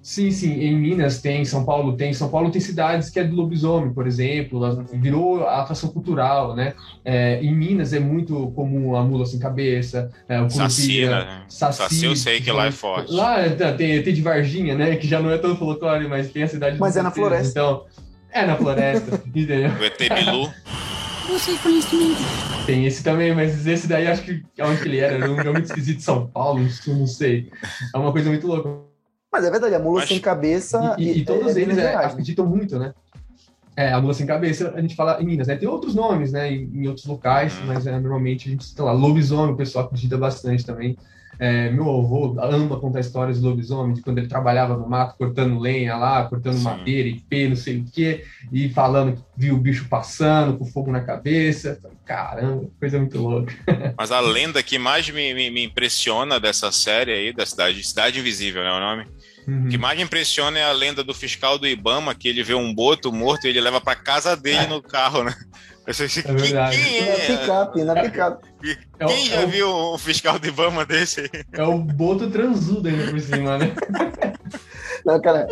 Sim, 0.00 0.30
sim. 0.30 0.52
Em 0.52 0.74
Minas 0.78 1.20
tem, 1.20 1.44
São 1.44 1.64
Paulo 1.64 1.94
tem. 1.94 2.14
São 2.14 2.30
Paulo 2.30 2.50
tem 2.50 2.60
cidades 2.62 3.10
que 3.10 3.18
é 3.20 3.24
do 3.24 3.36
lobisomem, 3.36 3.92
por 3.92 4.06
exemplo. 4.06 4.58
virou 4.94 5.44
a 5.44 5.60
atração 5.60 5.90
cultural, 5.90 6.54
né? 6.56 6.72
É, 7.04 7.42
em 7.42 7.54
Minas 7.54 7.92
é 7.92 7.98
muito 8.00 8.50
comum 8.52 8.96
a 8.96 9.02
mula 9.02 9.26
sem 9.26 9.38
cabeça, 9.38 10.10
é, 10.26 10.38
o 10.38 10.44
né? 10.44 10.48
saci. 10.50 11.02
Saci 11.48 12.06
eu 12.06 12.16
sei 12.16 12.40
que 12.40 12.50
lá 12.50 12.66
é 12.68 12.70
forte. 12.70 13.12
Lá 13.12 13.40
é, 13.40 13.50
tem, 13.72 14.02
tem 14.02 14.14
de 14.14 14.22
Varginha, 14.22 14.74
né? 14.74 14.96
Que 14.96 15.06
já 15.06 15.20
não 15.20 15.30
é 15.30 15.36
tão 15.36 15.54
folclore, 15.56 16.08
mas 16.08 16.30
tem 16.30 16.44
a 16.44 16.48
cidade 16.48 16.78
Mas 16.78 16.96
é 16.96 17.02
na 17.02 17.10
floresta. 17.10 17.50
Então, 17.50 17.84
é 18.32 18.46
na 18.46 18.56
floresta, 18.56 19.22
entendeu? 19.26 19.70
O 19.70 19.84
ET 19.84 19.98
Bilu. 19.98 20.52
Você 21.28 21.56
conhecimento. 21.58 22.20
Tem 22.64 22.86
esse 22.86 23.02
também, 23.04 23.34
mas 23.34 23.66
esse 23.66 23.86
daí 23.86 24.06
acho 24.06 24.22
que 24.22 24.42
onde 24.60 24.80
que 24.80 24.88
ele 24.88 24.98
era, 24.98 25.14
era 25.14 25.26
um 25.30 25.36
lugar 25.36 25.52
muito 25.52 25.66
esquisito 25.66 25.98
de 25.98 26.02
São 26.02 26.26
Paulo, 26.26 26.60
não 26.86 27.06
sei. 27.06 27.50
É 27.94 27.98
uma 27.98 28.12
coisa 28.12 28.28
muito 28.30 28.46
louca. 28.46 28.70
Mas 29.30 29.44
é 29.44 29.50
verdade, 29.50 29.74
a 29.74 29.78
mula 29.78 30.00
Mas- 30.00 30.08
sem 30.08 30.18
cabeça. 30.20 30.94
E, 30.98 31.04
e- 31.04 31.18
e 31.18 31.24
todos 31.24 31.54
é 31.56 31.60
eles 31.60 31.76
é, 31.76 31.82
né? 31.84 31.94
acreditam 31.96 32.46
muito, 32.46 32.78
né? 32.78 32.94
É, 33.76 33.92
a 33.92 34.00
mula 34.00 34.14
sem 34.14 34.26
cabeça, 34.26 34.72
a 34.74 34.80
gente 34.80 34.96
fala 34.96 35.22
em 35.22 35.26
Minas, 35.26 35.46
né? 35.48 35.56
Tem 35.56 35.68
outros 35.68 35.94
nomes, 35.94 36.32
né? 36.32 36.50
Em, 36.50 36.64
em 36.74 36.88
outros 36.88 37.04
locais, 37.06 37.56
Uhum. 37.58 37.66
mas 37.66 37.86
é, 37.86 37.92
normalmente 38.00 38.48
a 38.48 38.50
gente, 38.50 38.64
sei 38.64 38.82
lá, 38.84 38.92
lobisomem, 38.92 39.52
o 39.54 39.56
pessoal 39.56 39.84
acredita 39.84 40.16
bastante 40.16 40.64
também. 40.64 40.96
É, 41.38 41.70
meu 41.70 41.88
avô 41.88 42.36
ama 42.40 42.80
contar 42.80 43.00
histórias 43.00 43.38
de 43.38 43.46
lobisomem, 43.46 43.94
de 43.94 44.02
quando 44.02 44.18
ele 44.18 44.26
trabalhava 44.26 44.76
no 44.76 44.88
mato, 44.88 45.16
cortando 45.16 45.58
lenha 45.58 45.96
lá, 45.96 46.24
cortando 46.24 46.56
Sim. 46.56 46.64
madeira 46.64 47.08
e 47.08 47.20
pé, 47.20 47.48
não 47.48 47.56
sei 47.56 47.78
o 47.78 47.84
quê, 47.84 48.24
e 48.52 48.68
falando 48.70 49.16
que 49.16 49.22
viu 49.36 49.54
o 49.54 49.58
bicho 49.58 49.88
passando 49.88 50.58
com 50.58 50.64
fogo 50.64 50.90
na 50.90 51.00
cabeça. 51.00 51.80
Caramba, 52.04 52.68
coisa 52.80 52.98
muito 52.98 53.18
louca. 53.18 53.54
Mas 53.96 54.10
a 54.10 54.18
lenda 54.20 54.62
que 54.62 54.78
mais 54.78 55.08
me, 55.10 55.32
me, 55.32 55.50
me 55.50 55.64
impressiona 55.64 56.40
dessa 56.40 56.72
série 56.72 57.12
aí, 57.12 57.32
da 57.32 57.46
cidade, 57.46 57.86
Cidade 57.86 58.18
Invisível, 58.18 58.64
né? 58.64 58.72
O 58.72 58.80
nome? 58.80 59.06
Uhum. 59.46 59.66
O 59.66 59.68
que 59.68 59.78
mais 59.78 59.96
me 59.96 60.04
impressiona 60.04 60.58
é 60.58 60.64
a 60.64 60.72
lenda 60.72 61.02
do 61.04 61.14
fiscal 61.14 61.58
do 61.58 61.66
Ibama, 61.66 62.14
que 62.14 62.28
ele 62.28 62.42
vê 62.42 62.54
um 62.54 62.74
boto 62.74 63.12
morto 63.12 63.46
e 63.46 63.50
ele 63.50 63.60
leva 63.60 63.80
pra 63.80 63.94
casa 63.94 64.36
dele 64.36 64.66
no 64.66 64.82
carro, 64.82 65.24
né? 65.24 65.34
É 65.88 66.32
verdade. 66.34 66.76
Quem, 66.76 67.00
Na 67.00 67.06
é? 67.08 67.26
picape, 67.26 67.84
na 67.84 67.94
picape. 68.02 68.48
É 68.98 69.04
o- 69.06 69.08
Quem 69.08 69.26
já 69.26 69.40
é 69.40 69.44
o- 69.44 69.48
viu 69.48 69.68
um 69.94 69.98
fiscal 69.98 70.38
do 70.38 70.46
Ibama 70.46 70.84
desse? 70.84 71.30
É 71.52 71.62
o 71.62 71.78
boto 71.78 72.30
transudo 72.30 72.88
ainda 72.88 73.10
por 73.10 73.20
cima, 73.20 73.56
né? 73.56 73.72
Não, 75.04 75.20
cara. 75.20 75.46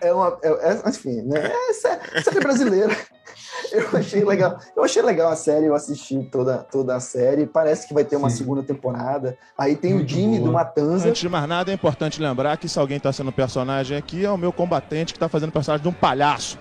É 0.00 0.12
uma. 0.12 0.38
É, 0.42 0.48
é- 0.48 0.82
enfim, 0.88 1.22
né? 1.22 1.50
É 1.50 1.72
sé- 1.72 2.00
série 2.22 2.40
brasileira. 2.40 2.94
Eu 3.70 3.88
achei 3.98 4.24
legal. 4.24 4.58
Eu 4.76 4.82
achei 4.84 5.00
legal 5.02 5.30
a 5.30 5.36
série, 5.36 5.66
eu 5.66 5.74
assisti 5.74 6.18
toda, 6.32 6.58
toda 6.58 6.96
a 6.96 7.00
série. 7.00 7.46
Parece 7.46 7.86
que 7.86 7.94
vai 7.94 8.04
ter 8.04 8.16
uma 8.16 8.28
Sim. 8.28 8.38
segunda 8.38 8.62
temporada. 8.62 9.36
Aí 9.56 9.76
tem 9.76 9.94
Muito 9.94 10.06
o 10.06 10.08
Jimmy 10.08 10.36
boa. 10.38 10.48
do 10.48 10.52
Matanza. 10.52 11.08
Antes 11.08 11.20
de 11.20 11.28
mais 11.28 11.46
nada, 11.48 11.70
é 11.70 11.74
importante 11.74 12.20
lembrar 12.20 12.56
que 12.56 12.68
se 12.68 12.78
alguém 12.78 12.96
está 12.96 13.12
sendo 13.12 13.30
personagem 13.30 13.96
aqui, 13.96 14.24
é 14.24 14.30
o 14.30 14.36
meu 14.38 14.52
combatente 14.52 15.12
que 15.12 15.16
está 15.18 15.28
fazendo 15.28 15.52
personagem 15.52 15.82
de 15.82 15.88
um 15.88 15.92
palhaço. 15.92 16.58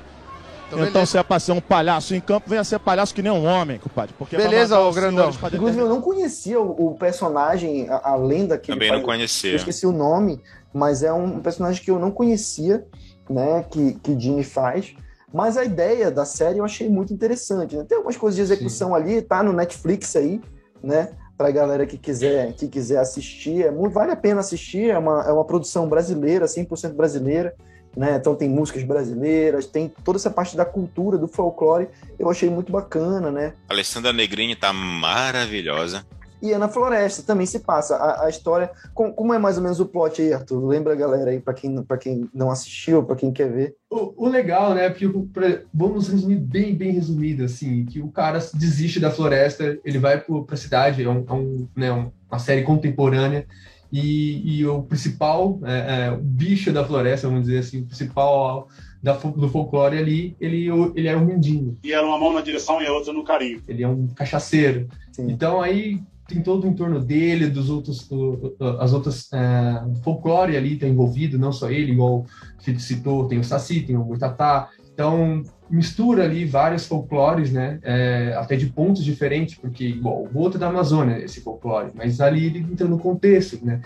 Então, 0.88 1.06
se 1.06 1.18
é 1.18 1.24
pra 1.24 1.40
ser 1.40 1.52
um 1.52 1.62
palhaço 1.62 2.16
em 2.16 2.22
campo, 2.22 2.50
venha 2.50 2.64
ser 2.64 2.80
palhaço 2.80 3.14
que 3.14 3.22
nem 3.22 3.32
um 3.32 3.46
homem, 3.46 3.80
compadre. 3.80 4.14
Porque 4.18 4.36
é 4.36 4.40
Beleza, 4.40 4.80
ô 4.80 4.92
grandão. 4.92 5.30
Inclusive, 5.30 5.82
eu 5.82 5.90
não 5.90 6.02
conhecia 6.02 6.60
o, 6.60 6.92
o 6.92 6.96
personagem, 6.96 7.90
a, 7.90 8.12
a 8.12 8.16
lenda 8.16 8.58
que 8.58 8.72
Também 8.72 8.90
ele 8.90 8.98
não 8.98 9.06
faz. 9.06 9.12
Eu 9.12 9.18
conhecia. 9.18 9.56
esqueci 9.56 9.86
o 9.86 9.92
nome, 9.92 10.42
mas 10.74 11.04
é 11.04 11.12
um 11.12 11.40
personagem 11.40 11.84
que 11.84 11.92
eu 11.92 12.00
não 12.00 12.12
conhecia, 12.12 12.86
né? 13.30 13.66
Que, 13.70 13.94
que 13.96 14.20
Jimmy 14.20 14.44
faz. 14.44 14.96
Mas 15.34 15.58
a 15.58 15.64
ideia 15.64 16.12
da 16.12 16.26
série 16.26 16.60
eu 16.60 16.66
achei 16.66 16.90
muito 16.90 17.14
interessante. 17.14 17.76
Né? 17.76 17.86
Tem 17.88 17.98
algumas 17.98 18.18
coisas 18.18 18.36
de 18.36 18.42
execução 18.42 18.94
ali, 18.94 19.22
tá 19.22 19.42
no 19.42 19.54
Netflix 19.54 20.16
aí, 20.16 20.42
né? 20.84 21.10
Pra 21.38 21.50
galera 21.52 21.86
que 21.86 21.98
quiser, 21.98 22.54
que 22.54 22.68
quiser 22.68 23.00
assistir. 23.00 23.66
É 23.66 23.72
muito, 23.72 23.94
vale 23.94 24.12
a 24.12 24.16
pena 24.16 24.42
assistir. 24.42 24.90
É 24.90 24.98
uma, 24.98 25.24
é 25.24 25.32
uma 25.32 25.46
produção 25.46 25.88
brasileira, 25.88 26.46
100% 26.46 26.94
brasileira. 26.94 27.56
Né? 27.96 28.16
Então 28.16 28.36
tem 28.36 28.48
músicas 28.50 28.84
brasileiras, 28.84 29.66
tem 29.66 29.92
toda 30.04 30.18
essa 30.18 30.30
parte 30.30 30.56
da 30.56 30.64
cultura, 30.64 31.18
do 31.18 31.28
folclore. 31.28 31.90
Eu 32.18 32.30
achei 32.30 32.50
muito 32.50 32.72
bacana, 32.72 33.30
né? 33.30 33.54
A 33.68 33.74
Alessandra 33.74 34.14
Negrini 34.14 34.56
tá 34.56 34.72
maravilhosa. 34.72 36.06
E 36.42 36.52
é 36.52 36.58
na 36.58 36.68
floresta, 36.68 37.22
também 37.22 37.46
se 37.46 37.60
passa 37.60 37.96
a, 37.98 38.26
a 38.26 38.30
história. 38.30 38.72
Com- 38.96 39.14
como 39.14 39.32
é 39.32 39.38
mais 39.38 39.58
ou 39.58 39.64
menos 39.64 39.80
o 39.80 39.86
plot 39.86 40.20
aí, 40.24 40.34
Arthur? 40.34 40.66
Lembra 40.66 40.94
a 40.94 40.96
galera 40.96 41.30
aí, 41.30 41.40
pra 41.40 41.54
quem, 41.54 41.84
pra 41.84 41.98
quem 42.00 42.28
não 42.34 42.50
assistiu, 42.50 43.04
pra 43.04 43.16
quem 43.16 43.32
quer 43.32 43.52
ver. 43.52 43.76
O, 43.88 44.26
o 44.26 44.28
legal, 44.28 44.74
né? 44.74 44.90
Porque 44.90 45.08
pra- 45.32 45.62
vamos 45.72 46.08
resumir 46.08 46.38
bem, 46.38 46.74
bem 46.74 46.94
resumido, 46.94 47.44
assim, 47.44 47.86
que 47.86 48.02
o 48.02 48.08
cara 48.08 48.40
desiste 48.56 49.00
da 49.00 49.12
floresta, 49.12 49.78
ele 49.86 50.00
vai 50.00 50.20
para 50.20 50.36
a 50.50 50.58
cidade, 50.58 51.04
é, 51.04 51.08
um, 51.10 51.24
é 51.30 51.34
um, 51.34 51.68
né, 51.76 51.92
um- 51.92 52.12
uma 52.28 52.40
série 52.40 52.64
contemporânea, 52.64 53.46
e, 53.92 54.60
e 54.60 54.66
o 54.66 54.84
principal, 54.84 55.60
é, 55.64 56.06
é, 56.08 56.12
o 56.12 56.18
bicho 56.18 56.72
da 56.72 56.86
floresta, 56.86 57.28
vamos 57.28 57.46
dizer 57.46 57.60
assim, 57.60 57.82
o 57.82 57.86
principal 57.86 58.68
da, 59.04 59.14
do 59.14 59.50
folclore 59.50 59.98
ali, 59.98 60.36
ele, 60.40 60.68
ele 60.96 61.08
é 61.08 61.18
um 61.18 61.26
mendigo, 61.26 61.78
E 61.84 61.92
era 61.92 62.06
uma 62.06 62.18
mão 62.20 62.34
na 62.34 62.42
direção 62.42 62.82
e 62.82 62.88
a 62.88 62.94
outra 62.94 63.12
no 63.12 63.24
carinho. 63.24 63.62
ele 63.68 63.84
é 63.84 63.88
um 63.88 64.08
cachaceiro. 64.08 64.88
Sim. 65.12 65.30
Então 65.32 65.60
aí 65.62 66.00
tem 66.28 66.42
todo 66.42 66.64
o 66.64 66.68
entorno 66.68 67.00
dele, 67.02 67.48
dos 67.48 67.70
outros, 67.70 68.10
o- 68.10 68.56
o- 68.60 68.66
as 68.80 68.94
outras 68.94 69.28
é, 69.34 69.84
folclore 70.04 70.56
ali 70.56 70.76
está 70.76 70.88
envolvido, 70.88 71.38
não 71.38 71.52
só 71.52 71.70
ele, 71.70 71.92
igual 71.92 72.20
o 72.20 72.26
Felipe 72.64 72.82
citou, 72.82 73.28
tem 73.28 73.40
o 73.40 73.44
Saci, 73.44 73.82
tem 73.82 73.98
o 73.98 74.04
Boitatá. 74.04 74.70
Então 74.94 75.42
mistura 75.72 76.24
ali 76.24 76.46
vários 76.46 76.86
folclores, 76.86 77.52
né? 77.52 77.80
é, 77.84 78.36
até 78.38 78.56
de 78.56 78.66
pontos 78.68 79.04
diferentes, 79.04 79.56
porque 79.56 79.86
igual 79.86 80.28
o 80.34 80.38
outro 80.38 80.58
é 80.58 80.60
da 80.60 80.68
Amazônia 80.68 81.18
esse 81.24 81.42
folclore, 81.42 81.92
mas 81.96 82.20
ali 82.22 82.46
ele 82.46 82.60
entra 82.60 82.88
no 82.88 83.00
contexto, 83.00 83.58
né? 83.66 83.82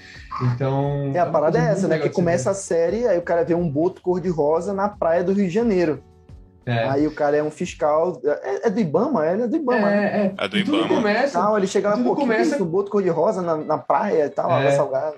Então 0.54 1.12
É, 1.14 1.20
a 1.20 1.24
uma 1.26 1.32
parada 1.32 1.60
é 1.60 1.72
essa, 1.72 1.88
né? 1.88 2.00
Que 2.00 2.10
começa 2.10 2.52
a 2.52 2.54
série, 2.54 3.08
aí 3.08 3.18
o 3.18 3.22
cara 3.22 3.44
vê 3.44 3.54
um 3.56 3.70
boto 3.70 4.02
cor-de-rosa 4.02 4.74
na 4.74 4.90
praia 4.90 5.24
do 5.24 5.32
Rio 5.34 5.48
de 5.48 5.54
Janeiro. 5.54 5.96
ver. 6.66 6.72
É. 6.74 6.90
Aí 6.90 7.06
o 7.06 7.12
cara 7.14 7.38
é 7.38 7.44
um 7.44 7.52
fiscal. 7.52 8.20
É, 8.26 8.68
é 8.68 8.70
do 8.72 8.80
Ibama? 8.80 9.24
Ele 9.28 9.44
é 9.44 9.48
do 9.48 9.56
Ibama. 9.56 9.82
né? 9.88 10.04
É, 10.04 10.26
é, 10.26 10.46
É 10.46 10.48
do 10.48 10.58
E 10.58 10.64
tudo 10.64 10.78
Ibama. 10.78 10.96
começa 10.96 11.40
Tal, 11.40 11.56
ele 11.58 11.68
chega 11.68 11.90
lá, 11.90 11.96
tudo 11.96 12.06
pô, 12.10 12.16
que 12.16 12.22
começa- 12.22 12.56
isso? 12.56 12.64
O 12.64 12.66
boto 12.66 12.90
cor-de-rosa 12.90 13.42
na, 13.44 13.56
na 13.58 13.78
praia 13.78 14.26
e 14.26 14.30
tal, 14.30 14.50
É. 14.50 14.54
água 14.56 14.72
salgada. 14.72 15.16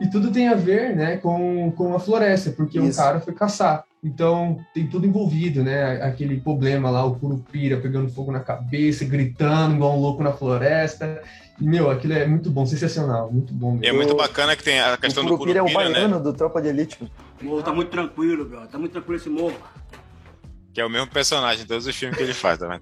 E 0.00 0.08
tudo 0.08 0.30
tem 0.30 0.48
a 0.48 0.54
ver, 0.54 0.96
né, 0.96 1.18
com, 1.18 1.70
com 1.76 1.94
a 1.94 2.00
floresta, 2.00 2.50
porque 2.50 2.78
Isso. 2.78 3.00
um 3.00 3.04
cara 3.04 3.20
foi 3.20 3.34
caçar. 3.34 3.84
Então, 4.02 4.58
tem 4.72 4.86
tudo 4.86 5.06
envolvido, 5.06 5.62
né? 5.62 6.02
Aquele 6.02 6.40
problema 6.40 6.88
lá, 6.88 7.04
o 7.04 7.16
curupira 7.16 7.76
pegando 7.76 8.10
fogo 8.10 8.32
na 8.32 8.40
cabeça, 8.40 9.04
gritando 9.04 9.74
igual 9.74 9.94
um 9.94 10.00
louco 10.00 10.22
na 10.22 10.32
floresta. 10.32 11.22
E, 11.60 11.64
meu, 11.64 11.90
aquilo 11.90 12.14
é 12.14 12.26
muito 12.26 12.50
bom, 12.50 12.64
sensacional, 12.64 13.30
muito 13.30 13.52
bom 13.52 13.78
E 13.82 13.86
é 13.86 13.92
muito 13.92 14.16
bacana 14.16 14.56
que 14.56 14.64
tem 14.64 14.80
a 14.80 14.96
questão 14.96 15.22
o 15.22 15.26
do 15.26 15.32
Curupira 15.36 15.58
é 15.58 15.62
o 15.62 15.66
Curupira, 15.66 15.90
né? 15.90 15.94
baiano 15.96 16.18
do 16.22 16.32
Tropa 16.32 16.62
de 16.62 16.68
Elite. 16.68 17.12
O 17.42 17.44
morro 17.44 17.62
tá 17.62 17.74
muito 17.74 17.90
tranquilo, 17.90 18.46
bro. 18.46 18.66
Tá 18.66 18.78
muito 18.78 18.92
tranquilo 18.92 19.16
esse 19.16 19.28
morro. 19.28 19.56
Que 20.72 20.80
é 20.80 20.86
o 20.86 20.88
mesmo 20.88 21.08
personagem 21.08 21.64
em 21.64 21.66
todos 21.66 21.86
os 21.86 21.94
filmes 21.94 22.16
que 22.16 22.22
ele 22.22 22.32
faz, 22.32 22.58
tá? 22.58 22.80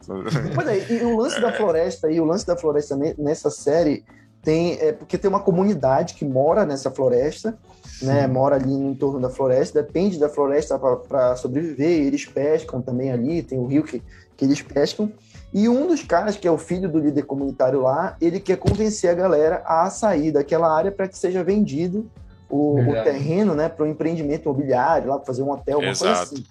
Pois 0.54 0.68
é, 0.68 0.92
e 0.92 1.04
o 1.04 1.16
lance 1.18 1.40
da 1.40 1.50
floresta, 1.56 2.12
e 2.12 2.20
o 2.20 2.24
lance 2.24 2.46
da 2.46 2.56
floresta 2.56 2.94
ne- 2.94 3.14
nessa 3.18 3.50
série 3.50 4.04
tem 4.42 4.78
é 4.80 4.92
porque 4.92 5.18
tem 5.18 5.28
uma 5.28 5.40
comunidade 5.40 6.14
que 6.14 6.24
mora 6.24 6.64
nessa 6.64 6.90
floresta, 6.90 7.58
né? 8.02 8.26
Mora 8.26 8.56
ali 8.56 8.74
no 8.74 8.90
entorno 8.90 9.20
da 9.20 9.30
floresta, 9.30 9.82
depende 9.82 10.18
da 10.18 10.28
floresta 10.28 10.78
para 10.78 11.36
sobreviver. 11.36 12.06
Eles 12.06 12.24
pescam 12.24 12.80
também 12.80 13.10
ali, 13.10 13.42
tem 13.42 13.58
o 13.58 13.66
rio 13.66 13.82
que, 13.82 14.02
que 14.36 14.44
eles 14.44 14.62
pescam. 14.62 15.12
E 15.52 15.68
um 15.68 15.86
dos 15.86 16.02
caras, 16.02 16.36
que 16.36 16.46
é 16.46 16.50
o 16.50 16.58
filho 16.58 16.88
do 16.90 16.98
líder 16.98 17.22
comunitário 17.22 17.80
lá, 17.80 18.16
ele 18.20 18.38
quer 18.38 18.56
convencer 18.58 19.10
a 19.10 19.14
galera 19.14 19.62
a 19.64 19.88
sair 19.88 20.30
daquela 20.30 20.70
área 20.74 20.92
para 20.92 21.08
que 21.08 21.16
seja 21.16 21.42
vendido 21.42 22.10
o, 22.50 22.80
o 22.80 23.02
terreno, 23.02 23.54
né, 23.54 23.68
para 23.68 23.84
um 23.84 23.88
empreendimento 23.88 24.44
imobiliário, 24.44 25.08
lá 25.08 25.16
para 25.16 25.26
fazer 25.26 25.42
um 25.42 25.50
hotel, 25.50 25.78
uma 25.78 25.86
coisa 25.86 26.10
Exato. 26.10 26.34
assim. 26.34 26.44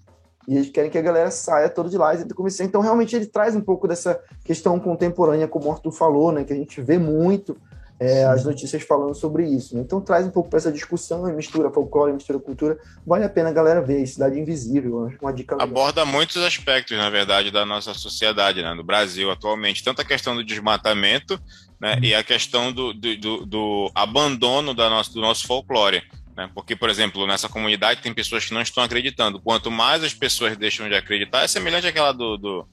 E 0.48 0.56
eles 0.56 0.70
querem 0.70 0.89
que 0.89 0.98
a 0.98 1.01
galera 1.01 1.29
saia 1.29 1.67
toda 1.67 1.89
de 1.89 1.98
lá 1.98 2.15
e 2.15 2.34
convencer. 2.34 2.65
Então, 2.65 2.79
realmente, 2.79 3.15
ele 3.15 3.25
traz 3.25 3.53
um 3.53 3.60
pouco 3.62 3.86
dessa 3.86 4.17
questão 4.46 4.79
contemporânea, 4.79 5.48
como 5.48 5.67
o 5.67 5.72
Arthur 5.72 5.91
falou, 5.91 6.32
né? 6.32 6.46
Que 6.46 6.53
a 6.53 6.56
gente 6.56 6.82
vê 6.82 6.98
muito 6.98 7.58
é, 7.99 8.25
as 8.25 8.43
notícias 8.45 8.83
falando 8.83 9.15
sobre 9.15 9.47
isso. 9.47 9.75
né? 9.75 9.81
Então, 9.81 9.99
traz 9.99 10.25
um 10.27 10.29
pouco 10.29 10.49
para 10.49 10.57
essa 10.57 10.71
discussão, 10.71 11.23
mistura 11.33 11.71
folclore, 11.71 12.13
mistura 12.13 12.39
cultura. 12.39 12.77
Vale 13.05 13.23
a 13.25 13.29
pena 13.29 13.49
a 13.49 13.53
galera 13.53 13.81
ver. 13.81 14.05
Cidade 14.05 14.39
Invisível, 14.39 15.09
uma 15.21 15.33
dica 15.33 15.55
legal. 15.55 15.67
aborda 15.67 16.05
muitos 16.05 16.37
aspectos, 16.37 16.95
na 16.97 17.09
verdade, 17.09 17.49
da 17.51 17.65
nossa 17.65 17.93
sociedade, 17.93 18.61
né, 18.61 18.75
do 18.75 18.83
Brasil 18.83 19.31
atualmente. 19.31 19.83
Tanto 19.83 20.01
a 20.01 20.05
questão 20.05 20.35
do 20.35 20.43
desmatamento, 20.43 21.39
né, 21.81 21.97
e 22.01 22.13
a 22.13 22.23
questão 22.23 22.71
do, 22.71 22.93
do, 22.93 23.17
do- 23.17 23.45
do 23.45 23.91
abandono 23.95 24.73
da 24.73 24.89
nossa, 24.89 25.11
do 25.13 25.21
nosso 25.21 25.45
folclore. 25.47 26.03
Né? 26.35 26.49
Porque, 26.53 26.75
por 26.75 26.87
exemplo, 26.89 27.25
nessa 27.25 27.49
comunidade 27.49 28.01
tem 28.03 28.13
pessoas 28.13 28.45
que 28.45 28.53
não 28.53 28.61
estão 28.61 28.83
acreditando. 28.83 29.39
Quanto 29.41 29.71
mais 29.71 30.03
as 30.03 30.13
pessoas 30.13 30.55
deixam 30.55 30.87
de 30.87 30.93
acreditar, 30.95 31.41
é 31.43 31.47
semelhante 31.47 31.87
àquela 31.87 32.11
do. 32.11 32.37
do 32.37 32.67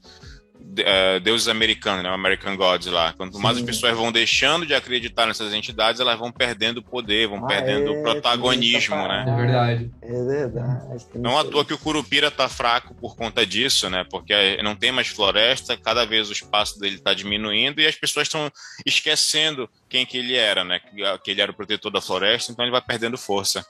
eh, 0.77 1.19
deuses 1.19 1.47
americanos, 1.47 2.03
né? 2.03 2.09
o 2.09 2.13
American 2.13 2.55
Gods 2.55 2.87
lá. 2.87 3.13
Quanto 3.13 3.39
mais 3.39 3.57
Sim. 3.57 3.63
as 3.63 3.65
pessoas 3.65 3.95
vão 3.95 4.11
deixando 4.11 4.65
de 4.65 4.73
acreditar 4.73 5.25
nessas 5.25 5.53
entidades, 5.53 6.01
elas 6.01 6.17
vão 6.17 6.31
perdendo 6.31 6.81
poder, 6.81 7.27
vão 7.27 7.43
Ah, 7.43 7.47
perdendo 7.47 7.93
é, 7.93 8.01
protagonismo, 8.01 8.95
né? 8.95 9.25
É 9.27 9.35
verdade. 9.35 9.91
É 10.01 10.23
verdade. 10.23 11.05
Não 11.15 11.37
à 11.37 11.43
toa 11.43 11.65
que 11.65 11.73
o 11.73 11.77
Curupira 11.77 12.29
tá 12.29 12.47
fraco 12.49 12.93
por 12.95 13.15
conta 13.15 13.45
disso, 13.45 13.89
né? 13.89 14.05
Porque 14.09 14.61
não 14.61 14.75
tem 14.75 14.91
mais 14.91 15.07
floresta, 15.07 15.77
cada 15.77 16.05
vez 16.05 16.29
o 16.29 16.33
espaço 16.33 16.79
dele 16.79 16.99
tá 16.99 17.13
diminuindo 17.13 17.81
e 17.81 17.87
as 17.87 17.95
pessoas 17.95 18.27
estão 18.27 18.51
esquecendo 18.85 19.69
quem 19.89 20.05
que 20.05 20.17
ele 20.17 20.35
era, 20.35 20.63
né? 20.63 20.79
Que 20.79 21.25
que 21.25 21.31
ele 21.31 21.41
era 21.41 21.51
o 21.51 21.55
protetor 21.55 21.91
da 21.91 22.01
floresta, 22.01 22.51
então 22.51 22.63
ele 22.63 22.71
vai 22.71 22.81
perdendo 22.81 23.17
força. 23.17 23.65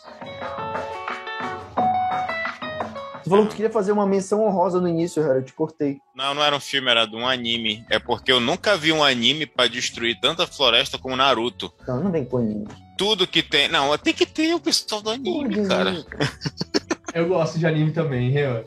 Tu 3.26 3.30
falou 3.32 3.46
que 3.46 3.54
tu 3.54 3.56
queria 3.56 3.72
fazer 3.72 3.92
uma 3.92 4.06
menção 4.06 4.46
honrosa 4.46 4.80
no 4.80 4.88
início, 4.88 5.22
Harry. 5.24 5.40
Eu 5.40 5.44
te 5.44 5.52
cortei. 5.52 5.98
Não, 6.16 6.36
não 6.36 6.44
era 6.44 6.56
um 6.56 6.60
filme, 6.60 6.92
era 6.92 7.08
de 7.08 7.16
um 7.16 7.28
anime. 7.28 7.84
É 7.90 7.98
porque 7.98 8.32
eu 8.32 8.40
nunca 8.40 8.78
vi 8.78 8.92
um 8.94 9.04
anime 9.04 9.48
pra 9.48 9.66
destruir 9.66 10.20
tanta 10.22 10.46
floresta 10.46 11.00
como 11.00 11.16
Naruto. 11.16 11.74
Não, 11.88 12.04
não 12.04 12.12
vem 12.12 12.24
com 12.24 12.38
anime. 12.38 12.68
Tudo 12.96 13.26
que 13.26 13.42
tem. 13.42 13.68
Não, 13.68 13.98
tem 13.98 14.14
que 14.14 14.28
ter 14.28 14.54
o 14.54 14.60
pessoal 14.60 15.02
do 15.02 15.10
anime, 15.10 15.68
cara. 15.68 16.06
Eu 17.16 17.28
gosto 17.28 17.58
de 17.58 17.66
anime 17.66 17.92
também, 17.92 18.38
eu. 18.38 18.64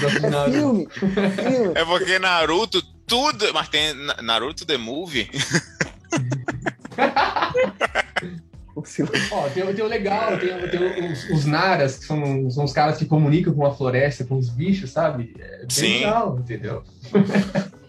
Gosto 0.00 0.20
de 0.20 0.26
É 0.26 0.30
Naruto. 0.30 0.58
filme. 0.58 0.88
filme. 0.92 1.72
É 1.74 1.84
porque 1.84 2.18
Naruto, 2.18 2.82
tudo. 3.06 3.46
Mas 3.54 3.68
tem 3.70 3.94
Na- 3.94 4.20
Naruto 4.20 4.66
The 4.66 4.76
Movie. 4.76 5.30
Ó, 8.74 9.48
tem, 9.50 9.74
tem 9.74 9.84
o 9.84 9.88
legal, 9.88 10.38
tem, 10.38 10.68
tem 10.68 11.12
os, 11.12 11.28
os 11.30 11.44
naras, 11.44 11.98
que 11.98 12.04
são, 12.06 12.50
são 12.50 12.64
os 12.64 12.72
caras 12.72 12.96
que 12.96 13.04
comunicam 13.04 13.52
com 13.52 13.66
a 13.66 13.74
floresta, 13.74 14.24
com 14.24 14.36
os 14.38 14.48
bichos, 14.48 14.90
sabe? 14.90 15.34
É 15.38 15.58
bem 15.58 15.66
Sim. 15.68 15.98
legal, 15.98 16.38
entendeu? 16.38 16.82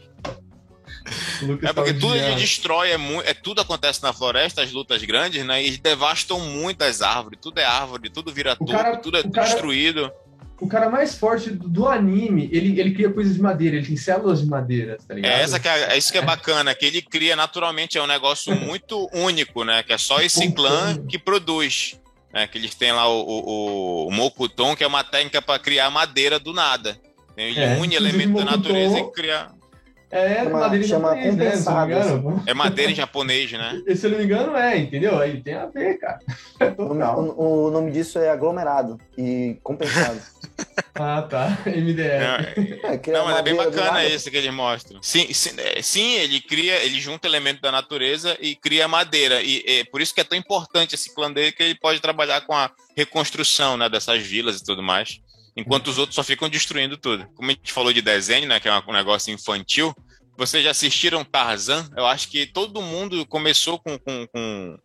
É 1.61 1.73
porque 1.73 1.93
tudo 1.93 2.15
ele 2.15 2.35
destrói, 2.35 2.91
é, 2.91 2.97
mu- 2.97 3.21
é 3.21 3.33
tudo 3.33 3.59
acontece 3.59 4.01
na 4.01 4.13
floresta, 4.13 4.61
as 4.61 4.71
lutas 4.71 5.03
grandes, 5.03 5.45
né? 5.45 5.61
E 5.63 5.77
devastam 5.77 6.39
muitas 6.39 7.01
árvores, 7.01 7.37
tudo 7.41 7.59
é 7.59 7.65
árvore, 7.65 8.09
tudo 8.09 8.31
vira 8.31 8.55
topo, 8.55 8.71
cara- 8.71 8.95
tudo 8.97 9.17
é 9.17 9.23
cara- 9.23 9.47
destruído. 9.47 10.09
O 10.59 10.67
cara 10.67 10.89
mais 10.89 11.15
forte 11.15 11.49
do, 11.49 11.67
do 11.67 11.87
anime, 11.87 12.49
ele, 12.51 12.79
ele 12.79 12.93
cria 12.93 13.11
coisas 13.11 13.35
de 13.35 13.41
madeira, 13.41 13.77
ele 13.77 13.85
tem 13.85 13.97
células 13.97 14.41
de 14.41 14.47
madeira, 14.47 14.97
tá 15.05 15.13
ligado? 15.13 15.31
É, 15.31 15.41
essa 15.41 15.59
que 15.59 15.67
é, 15.67 15.93
é 15.93 15.97
isso 15.97 16.11
que 16.11 16.17
é 16.17 16.21
bacana, 16.21 16.73
que 16.73 16.85
ele 16.85 17.01
cria 17.01 17.35
naturalmente, 17.35 17.97
é 17.97 18.01
um 18.01 18.07
negócio 18.07 18.55
muito 18.55 19.09
único, 19.13 19.63
né? 19.63 19.83
Que 19.83 19.93
é 19.93 19.97
só 19.97 20.21
esse 20.21 20.51
clã 20.51 20.97
que 21.07 21.19
produz. 21.19 21.99
Né? 22.33 22.47
Que 22.47 22.57
eles 22.57 22.73
têm 22.75 22.91
lá 22.91 23.07
o, 23.07 23.21
o, 23.21 24.07
o 24.07 24.11
Mokuton, 24.11 24.75
que 24.75 24.83
é 24.83 24.87
uma 24.87 25.03
técnica 25.03 25.41
para 25.41 25.59
criar 25.59 25.89
madeira 25.89 26.39
do 26.39 26.53
nada. 26.53 26.97
Ele 27.35 27.59
É, 27.59 27.77
une 27.77 27.95
elementos 27.95 28.43
da 28.43 28.51
natureza 28.51 28.99
e 28.99 29.11
cria. 29.11 29.49
É, 30.13 30.43
Chama- 30.43 30.59
madeira 30.59 30.85
em 30.85 30.87
chama 30.87 31.07
japonês, 31.15 31.35
né? 31.35 31.51
Se 31.55 31.67
eu 31.67 31.73
não 31.73 31.87
me 31.87 31.93
engano. 31.93 32.43
É 32.47 32.53
madeira 32.53 32.91
em 32.91 32.95
japonês, 32.95 33.51
né? 33.51 33.81
E 33.87 33.95
Se 33.95 34.05
eu 34.07 34.11
não 34.11 34.17
me 34.19 34.23
engano, 34.25 34.55
é, 34.55 34.77
entendeu? 34.77 35.19
Aí 35.19 35.41
tem 35.41 35.55
a 35.55 35.65
ver, 35.65 35.97
cara. 35.97 36.19
O, 36.77 36.87
Total. 36.89 37.19
o- 37.19 37.67
o 37.67 37.71
nome 37.71 37.91
disso 37.91 38.19
é 38.19 38.29
aglomerado 38.29 38.99
e 39.17 39.57
compensado. 39.63 40.19
Ah, 40.95 41.23
tá. 41.23 41.57
MDR. 41.65 42.19
Não, 42.83 42.89
É, 42.91 42.97
criar 42.99 43.17
Não, 43.17 43.25
mas 43.25 43.37
é 43.37 43.41
bem 43.41 43.55
bacana 43.55 44.05
isso 44.05 44.29
que 44.29 44.37
eles 44.37 44.53
mostram. 44.53 45.01
Sim, 45.01 45.33
sim, 45.33 45.49
é, 45.57 45.81
sim, 45.81 46.13
ele 46.13 46.39
cria, 46.39 46.83
ele 46.83 46.99
junta 47.01 47.27
elementos 47.27 47.59
da 47.63 47.71
natureza 47.71 48.37
e 48.39 48.55
cria 48.55 48.87
madeira. 48.87 49.41
E 49.41 49.63
é 49.65 49.83
por 49.85 50.01
isso 50.01 50.13
que 50.13 50.21
é 50.21 50.23
tão 50.23 50.37
importante 50.37 50.93
esse 50.93 51.11
clã 51.15 51.31
dele, 51.33 51.51
que 51.51 51.63
ele 51.63 51.73
pode 51.75 51.99
trabalhar 51.99 52.41
com 52.41 52.53
a 52.53 52.69
reconstrução 52.95 53.75
né, 53.75 53.89
dessas 53.89 54.21
vilas 54.21 54.59
e 54.59 54.63
tudo 54.63 54.83
mais. 54.83 55.19
Enquanto 55.57 55.87
os 55.87 55.97
outros 55.97 56.15
só 56.15 56.23
ficam 56.23 56.47
destruindo 56.47 56.95
tudo. 56.95 57.27
Como 57.35 57.49
a 57.49 57.53
gente 57.53 57.71
falou 57.73 57.91
de 57.91 58.01
desenho, 58.01 58.47
né? 58.47 58.59
Que 58.59 58.67
é 58.67 58.73
um 58.87 58.93
negócio 58.93 59.33
infantil. 59.33 59.95
Vocês 60.35 60.63
já 60.63 60.71
assistiram 60.71 61.23
Tarzan? 61.23 61.85
Eu 61.95 62.05
acho 62.07 62.29
que 62.29 62.45
todo 62.47 62.81
mundo 62.81 63.23
começou 63.27 63.77
com, 63.77 63.97
com, 63.99 64.27
com 64.33 64.77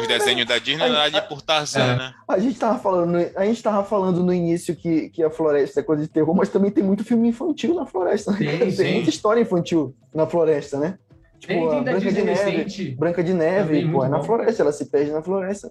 os 0.00 0.08
desenhos 0.08 0.46
da 0.46 0.58
Disney 0.58 0.78
na 0.88 1.02
verdade, 1.02 1.28
por 1.28 1.42
Tarzan, 1.42 1.80
É. 1.92 1.96
né? 1.96 2.14
A 2.26 2.38
gente 2.38 2.58
tava 2.58 2.78
falando, 2.78 3.10
no- 3.12 3.30
a 3.38 3.44
gente 3.44 3.62
tava 3.62 3.84
falando 3.84 4.22
no 4.24 4.32
início 4.32 4.74
que, 4.74 5.10
que 5.10 5.22
a 5.22 5.28
floresta 5.30 5.80
é 5.80 5.82
coisa 5.82 6.02
de 6.02 6.08
terror, 6.08 6.34
mas 6.34 6.48
também 6.48 6.70
tem 6.70 6.82
muito 6.82 7.04
filme 7.04 7.28
infantil 7.28 7.74
na 7.74 7.84
floresta. 7.84 8.32
né? 8.32 8.38
Tem, 8.38 8.74
tem. 8.74 8.94
muita 8.94 9.10
história 9.10 9.40
infantil 9.42 9.94
na 10.14 10.26
floresta, 10.26 10.78
né? 10.78 10.98
Tipo, 11.38 11.52
Tem, 11.52 11.66
a 11.68 11.70
tem 11.74 11.82
Branca 11.84 12.12
de 12.12 12.22
Neve. 12.22 12.50
recente. 12.50 12.90
Branca 12.92 13.22
de 13.24 13.32
Também, 13.32 13.46
Neve, 13.46 13.82
pô, 13.82 13.88
muito 13.88 14.04
é 14.04 14.08
na 14.08 14.18
bom. 14.18 14.24
floresta, 14.24 14.62
ela 14.62 14.72
se 14.72 14.86
perde 14.86 15.10
na 15.12 15.22
floresta. 15.22 15.70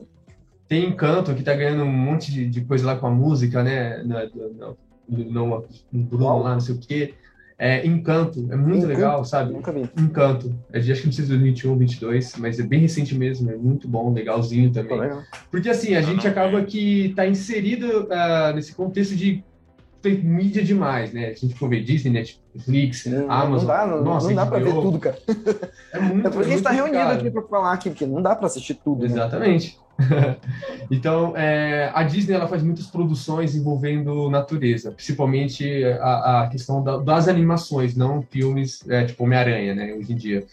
Tem 0.68 0.86
Encanto, 0.86 1.34
que 1.34 1.44
tá 1.44 1.54
ganhando 1.56 1.84
um 1.84 1.92
monte 1.92 2.32
de, 2.32 2.48
de 2.48 2.62
coisa 2.62 2.86
lá 2.86 2.96
com 2.96 3.08
a 3.08 3.12
música, 3.12 3.64
né? 3.64 4.04
No, 5.10 5.68
no 5.92 6.04
Bruno 6.04 6.44
lá, 6.44 6.54
não 6.54 6.60
sei 6.62 6.76
o 6.76 6.80
quê. 6.80 7.14
É 7.60 7.86
Encanto, 7.88 8.48
é 8.52 8.56
muito 8.56 8.78
Encanto? 8.78 8.88
legal, 8.88 9.26
sabe? 9.26 9.52
Nunca 9.52 9.72
vi. 9.72 9.90
Encanto. 9.98 10.54
É 10.72 10.80
de 10.80 10.92
acho 10.92 11.02
que 11.02 11.08
não 11.08 11.14
sei 11.14 11.24
se 11.26 11.30
2021 11.32 11.72
ou 11.72 11.78
22, 11.78 12.36
mas 12.38 12.60
é 12.60 12.64
bem 12.64 12.82
recente 12.82 13.16
mesmo, 13.18 13.50
é 13.50 13.56
muito 13.56 13.88
bom, 13.88 14.14
legalzinho 14.14 14.72
também. 14.72 15.00
legal. 15.00 15.24
Porque 15.50 15.68
assim, 15.70 15.96
a 15.96 16.02
gente 16.02 16.28
acaba 16.28 16.62
que 16.64 17.14
tá 17.16 17.26
inserido 17.28 18.08
ah, 18.12 18.52
nesse 18.54 18.76
contexto 18.76 19.16
de 19.16 19.44
ter 20.04 20.24
mídia 20.24 20.64
demais, 20.64 21.12
né? 21.12 21.30
A 21.30 21.34
gente 21.34 21.56
for 21.56 21.68
ver 21.68 21.84
Disney, 21.84 22.12
Netflix, 22.12 23.06
Não, 23.08 23.32
Amazon. 23.32 23.68
não 23.68 23.76
dá, 23.76 23.88
não, 23.88 24.04
nossa, 24.04 24.28
não 24.28 24.36
dá 24.36 24.46
pra 24.46 24.60
ver 24.60 24.72
tudo, 24.74 25.00
cara. 25.00 25.18
É 25.92 26.00
muito 26.00 26.28
É 26.28 26.30
por 26.30 26.42
isso 26.42 26.44
que 26.44 26.46
a 26.46 26.50
gente 26.58 26.62
tá 26.64 26.70
reunido 26.70 26.98
aqui 27.00 27.32
pra 27.32 27.42
falar 27.42 27.74
aqui, 27.74 27.90
porque 27.90 28.06
não 28.06 28.22
dá 28.22 28.36
pra 28.36 28.46
assistir 28.46 28.76
tudo. 28.76 29.08
né? 29.10 29.58
Então, 30.90 31.36
é, 31.36 31.92
a 31.94 32.04
Disney 32.04 32.34
ela 32.34 32.48
faz 32.48 32.64
muitas 32.64 32.88
produções 32.88 33.56
envolvendo 33.56 34.30
natureza, 34.30 34.92
principalmente 34.92 35.84
a, 36.00 36.44
a 36.44 36.48
questão 36.50 36.82
da- 36.82 36.98
das 36.98 37.28
animações, 37.28 37.94
não 37.96 38.22
filmes 38.22 38.88
é, 38.88 39.04
tipo 39.04 39.26
Homem-Aranha, 39.26 39.76
né, 39.76 39.94
hoje 39.94 40.14
em 40.14 40.16
dia. 40.16 40.46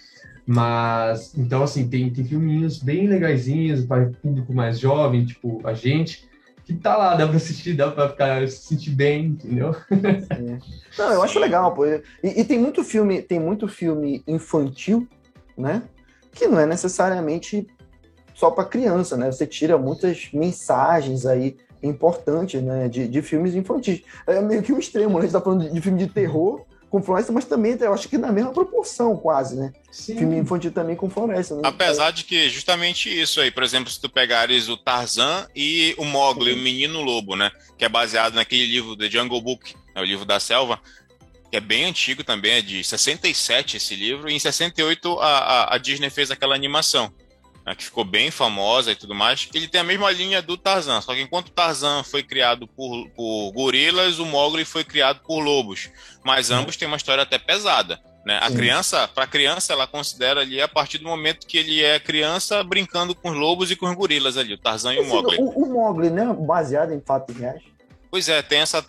Mas, 0.46 1.32
então, 1.38 1.62
assim, 1.62 1.88
tem, 1.88 2.10
tem 2.10 2.24
filminhos 2.24 2.78
bem 2.78 3.06
legaisinhos 3.06 3.84
para 3.84 4.10
público 4.20 4.52
mais 4.52 4.78
jovem, 4.78 5.24
tipo 5.24 5.60
a 5.64 5.72
gente, 5.72 6.28
que 6.64 6.74
tá 6.74 6.96
lá, 6.96 7.14
dá 7.14 7.26
pra 7.28 7.36
assistir, 7.36 7.74
dá 7.74 7.90
pra 7.90 8.08
ficar, 8.08 8.48
se 8.48 8.66
sentir 8.66 8.90
bem, 8.90 9.26
entendeu? 9.26 9.74
Não, 10.98 11.12
eu 11.12 11.22
acho 11.22 11.38
legal, 11.38 11.72
pô. 11.72 11.86
E, 11.86 12.00
e 12.24 12.44
tem 12.44 12.58
muito 12.58 12.82
filme, 12.82 13.22
tem 13.22 13.38
muito 13.38 13.68
filme 13.68 14.22
infantil, 14.26 15.06
né? 15.56 15.82
Que 16.32 16.48
não 16.48 16.58
é 16.58 16.66
necessariamente 16.66 17.66
só 18.34 18.50
para 18.50 18.64
criança, 18.64 19.16
né? 19.16 19.30
Você 19.30 19.46
tira 19.46 19.78
muitas 19.78 20.28
mensagens 20.32 21.24
aí 21.24 21.56
importantes, 21.82 22.60
né? 22.62 22.88
De, 22.88 23.06
de 23.06 23.22
filmes 23.22 23.54
infantis. 23.54 24.02
É 24.26 24.40
meio 24.40 24.62
que 24.62 24.72
um 24.72 24.78
extremo, 24.78 25.14
né? 25.14 25.20
A 25.20 25.22
gente 25.22 25.32
tá 25.32 25.40
falando 25.40 25.64
de, 25.64 25.72
de 25.72 25.80
filme 25.80 25.98
de 25.98 26.08
terror 26.08 26.64
com 26.90 27.02
floresta, 27.02 27.32
mas 27.32 27.44
também 27.44 27.76
eu 27.80 27.92
acho 27.92 28.08
que 28.08 28.16
na 28.16 28.30
mesma 28.30 28.52
proporção, 28.52 29.16
quase, 29.16 29.56
né? 29.56 29.72
Sim. 29.90 30.16
Filme 30.16 30.38
infantil 30.38 30.70
também 30.70 30.94
com 30.94 31.10
floresta. 31.10 31.56
Né? 31.56 31.62
Apesar 31.64 32.12
de 32.12 32.24
que 32.24 32.48
justamente 32.48 33.08
isso 33.08 33.40
aí, 33.40 33.50
por 33.50 33.64
exemplo, 33.64 33.90
se 33.90 34.00
tu 34.00 34.08
pegares 34.08 34.68
o 34.68 34.76
Tarzan 34.76 35.48
e 35.56 35.94
o 35.98 36.04
Mowgli, 36.04 36.52
o 36.52 36.56
Menino 36.56 37.02
Lobo, 37.02 37.34
né? 37.34 37.50
Que 37.76 37.84
é 37.84 37.88
baseado 37.88 38.34
naquele 38.34 38.66
livro 38.66 38.96
The 38.96 39.10
Jungle 39.10 39.40
Book, 39.40 39.74
é 39.92 40.00
o 40.00 40.04
livro 40.04 40.24
da 40.24 40.38
selva, 40.38 40.78
que 41.50 41.56
é 41.56 41.60
bem 41.60 41.84
antigo 41.84 42.22
também, 42.22 42.52
é 42.52 42.62
de 42.62 42.84
67 42.84 43.76
esse 43.76 43.96
livro, 43.96 44.28
e 44.30 44.34
em 44.34 44.38
68 44.38 45.18
a, 45.18 45.26
a, 45.26 45.74
a 45.74 45.78
Disney 45.78 46.10
fez 46.10 46.30
aquela 46.30 46.54
animação 46.54 47.12
né, 47.64 47.74
que 47.74 47.84
ficou 47.84 48.04
bem 48.04 48.30
famosa 48.30 48.92
e 48.92 48.96
tudo 48.96 49.14
mais, 49.14 49.48
ele 49.54 49.68
tem 49.68 49.80
a 49.80 49.84
mesma 49.84 50.10
linha 50.10 50.42
do 50.42 50.56
Tarzan, 50.56 51.00
só 51.00 51.14
que 51.14 51.20
enquanto 51.22 51.48
o 51.48 51.52
Tarzan 51.52 52.02
foi 52.02 52.22
criado 52.22 52.66
por, 52.66 53.08
por 53.10 53.52
gorilas, 53.52 54.18
o 54.18 54.26
Mowgli 54.26 54.64
foi 54.64 54.84
criado 54.84 55.20
por 55.26 55.40
lobos, 55.40 55.88
mas 56.24 56.50
ambos 56.50 56.76
têm 56.76 56.86
uma 56.88 56.96
história 56.96 57.22
até 57.22 57.38
pesada. 57.38 57.98
Né? 58.26 58.38
A 58.40 58.48
Sim. 58.48 58.56
criança, 58.56 59.06
para 59.06 59.24
a 59.24 59.26
criança, 59.26 59.74
ela 59.74 59.86
considera 59.86 60.40
ali 60.40 60.58
a 60.60 60.66
partir 60.66 60.96
do 60.96 61.04
momento 61.04 61.46
que 61.46 61.58
ele 61.58 61.82
é 61.84 62.00
criança 62.00 62.64
brincando 62.64 63.14
com 63.14 63.28
os 63.30 63.36
lobos 63.36 63.70
e 63.70 63.76
com 63.76 63.86
os 63.86 63.94
gorilas 63.94 64.38
ali, 64.38 64.54
o 64.54 64.58
Tarzan 64.58 64.94
e 64.94 64.98
o 64.98 65.02
Esse- 65.02 65.10
Mowgli. 65.10 65.36
o, 65.38 65.48
o 65.50 65.72
Mogli, 65.74 66.08
né? 66.08 66.34
Baseado 66.38 66.92
em 66.94 67.00
fatos 67.02 67.36
reais. 67.36 67.62
Pois 68.10 68.28
é, 68.28 68.40
tem 68.40 68.60
essa, 68.60 68.82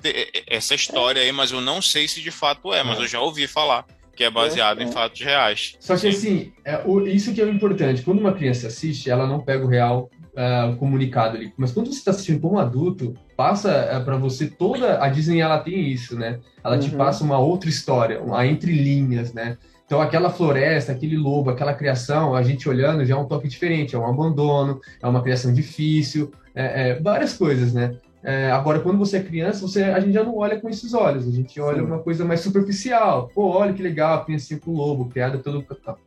essa 0.47 0.73
história 0.75 1.21
aí, 1.21 1.31
mas 1.33 1.51
eu 1.51 1.59
não 1.59 1.81
sei 1.81 2.07
se 2.07 2.21
de 2.21 2.31
fato 2.31 2.71
é, 2.71 2.81
mas 2.83 2.97
eu 2.99 3.07
já 3.07 3.19
ouvi 3.19 3.45
falar 3.47 3.83
que 4.15 4.23
é 4.23 4.29
baseado 4.31 4.81
em 4.81 4.87
fatos 4.91 5.21
reais. 5.21 5.75
Só 5.79 5.95
que 5.97 6.07
assim, 6.07 6.53
é, 6.63 6.81
o- 6.85 7.01
isso 7.07 7.33
que 7.33 7.41
é 7.41 7.45
o 7.45 7.49
importante. 7.49 8.01
Quando 8.01 8.19
uma 8.19 8.33
criança 8.33 8.67
assiste, 8.67 9.09
ela 9.09 9.27
não 9.27 9.41
pega 9.41 9.65
o 9.65 9.67
real 9.67 10.09
ah, 10.37 10.75
comunicado 10.77 11.37
ali. 11.37 11.53
Mas 11.57 11.71
quando 11.71 11.87
você 11.87 11.99
está 11.99 12.11
assistindo 12.11 12.41
como 12.41 12.59
adulto, 12.59 13.13
passa 13.37 14.01
para 14.03 14.17
você 14.17 14.47
toda 14.47 15.01
a 15.01 15.07
Disney 15.07 15.39
ela 15.39 15.59
tem 15.59 15.89
isso, 15.89 16.17
né? 16.19 16.39
Ela 16.61 16.77
te 16.77 16.89
Uhum. 16.91 16.97
passa 16.97 17.23
uma 17.23 17.39
outra 17.39 17.69
história, 17.69 18.21
uma 18.21 18.45
entre 18.45 18.73
linhas, 18.73 19.31
né? 19.33 19.57
Então 19.85 20.01
aquela 20.01 20.29
floresta, 20.29 20.91
aquele 20.91 21.15
lobo, 21.15 21.49
aquela 21.51 21.73
criação, 21.73 22.35
a 22.35 22.43
gente 22.43 22.67
olhando 22.67 23.05
já 23.05 23.15
é 23.15 23.17
um 23.17 23.25
toque 23.27 23.47
diferente, 23.47 23.95
é 23.95 23.97
um 23.97 24.05
abandono, 24.07 24.81
é 25.01 25.07
uma 25.07 25.21
criação 25.21 25.53
difícil, 25.53 26.31
é, 26.53 26.89
é, 26.89 26.99
várias 26.99 27.37
coisas, 27.37 27.71
né? 27.73 27.95
É, 28.27 28.49
agora, 28.49 28.79
quando 28.79 28.97
você 28.97 29.17
é 29.17 29.23
criança, 29.23 29.61
você, 29.61 29.83
a 29.83 29.99
gente 29.99 30.13
já 30.13 30.23
não 30.23 30.35
olha 30.35 30.59
com 30.59 30.67
esses 30.67 30.95
olhos, 30.95 31.27
a 31.27 31.31
gente 31.31 31.61
olha 31.61 31.77
Sim. 31.77 31.85
uma 31.85 31.99
coisa 31.99 32.25
mais 32.25 32.39
superficial. 32.39 33.29
Pô, 33.35 33.49
olha 33.51 33.71
que 33.71 33.83
legal, 33.83 34.15
a 34.15 34.25
criancinha 34.25 34.59
com 34.59 34.71
o 34.71 34.75
lobo, 34.75 35.05
criada 35.11 35.37
pelo 35.37 35.63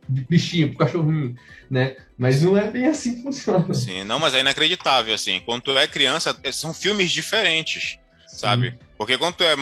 de 0.09 0.21
bichinho, 0.25 0.67
pro 0.75 0.85
cachorrinho, 0.85 1.33
né? 1.71 1.95
Mas 2.17 2.41
não 2.41 2.57
é 2.57 2.69
bem 2.69 2.87
assim 2.87 3.15
que 3.15 3.23
funciona. 3.23 3.73
Sim, 3.73 4.03
não, 4.03 4.19
mas 4.19 4.33
é 4.33 4.41
inacreditável, 4.41 5.13
assim. 5.15 5.39
Quando 5.45 5.61
tu 5.61 5.77
é 5.77 5.87
criança, 5.87 6.37
é- 6.43 6.51
são 6.51 6.73
filmes 6.73 7.09
diferentes, 7.09 7.97
sabe? 8.27 8.77
Porque 8.97 9.17
quando 9.17 9.35
tu 9.35 9.43
é 9.45 9.55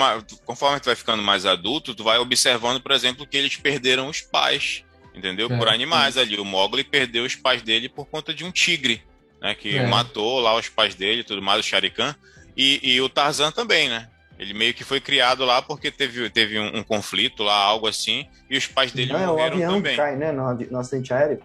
conforme 0.43 0.79
tu 0.79 0.85
vai 0.85 0.95
ficando 0.95 1.21
mais 1.21 1.45
adulto, 1.45 1.93
tu 1.93 2.03
vai 2.03 2.17
observando, 2.17 2.81
por 2.81 2.91
exemplo, 2.91 3.27
que 3.27 3.37
eles 3.37 3.55
perderam 3.55 4.07
os 4.09 4.21
pais, 4.21 4.83
entendeu? 5.13 5.47
É, 5.51 5.55
por 5.59 5.67
animais 5.69 6.17
ali. 6.17 6.39
O 6.39 6.43
Mowgli 6.43 6.83
perdeu 6.83 7.23
os 7.23 7.35
pais 7.35 7.61
dele 7.61 7.87
por 7.87 8.07
conta 8.07 8.33
de 8.33 8.43
um 8.43 8.51
tigre, 8.51 9.03
né? 9.39 9.53
Que 9.53 9.77
É. 9.77 9.85
matou 9.85 10.39
lá 10.39 10.55
os 10.57 10.67
pais 10.69 10.95
dele 10.95 11.21
e 11.21 11.23
tudo 11.23 11.39
mais, 11.39 11.59
o 11.59 11.63
Sharikan. 11.63 12.15
E, 12.57 12.79
e 12.95 13.01
o 13.01 13.07
Tarzan 13.07 13.51
também, 13.51 13.87
né? 13.87 14.07
Ele 14.39 14.53
meio 14.53 14.73
que 14.73 14.83
foi 14.83 14.99
criado 14.99 15.45
lá 15.45 15.61
porque 15.61 15.91
teve, 15.91 16.29
teve 16.29 16.59
um, 16.59 16.77
um 16.77 16.83
conflito 16.83 17.43
lá, 17.43 17.55
algo 17.55 17.87
assim, 17.87 18.25
e 18.49 18.57
os 18.57 18.67
pais 18.67 18.91
dele 18.91 19.13
Não, 19.13 19.19
é 19.19 19.25
o 19.27 19.31
morreram 19.31 19.53
avião 19.55 19.73
também. 19.75 19.95
cai, 19.95 20.15
né? 20.15 20.31
No, 20.31 20.53
no 20.53 20.77
acidente 20.79 21.13
aéreo. 21.13 21.39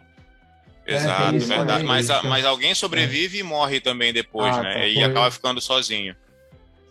Exato, 0.87 1.29
tem 1.31 1.37
isso 1.39 1.49
verdade. 1.49 1.85
Mas, 1.85 2.11
a- 2.11 2.23
mas 2.25 2.45
alguém 2.45 2.75
sobrevive 2.75 3.39
e 3.39 3.43
morre 3.43 3.81
também 3.81 4.13
depois, 4.13 4.57
Ah, 4.57 4.63
né? 4.63 4.73
tá, 4.75 4.87
e 4.87 4.95
foi. 4.95 5.05
acaba 5.05 5.31
ficando 5.31 5.61
sozinho. 5.61 6.17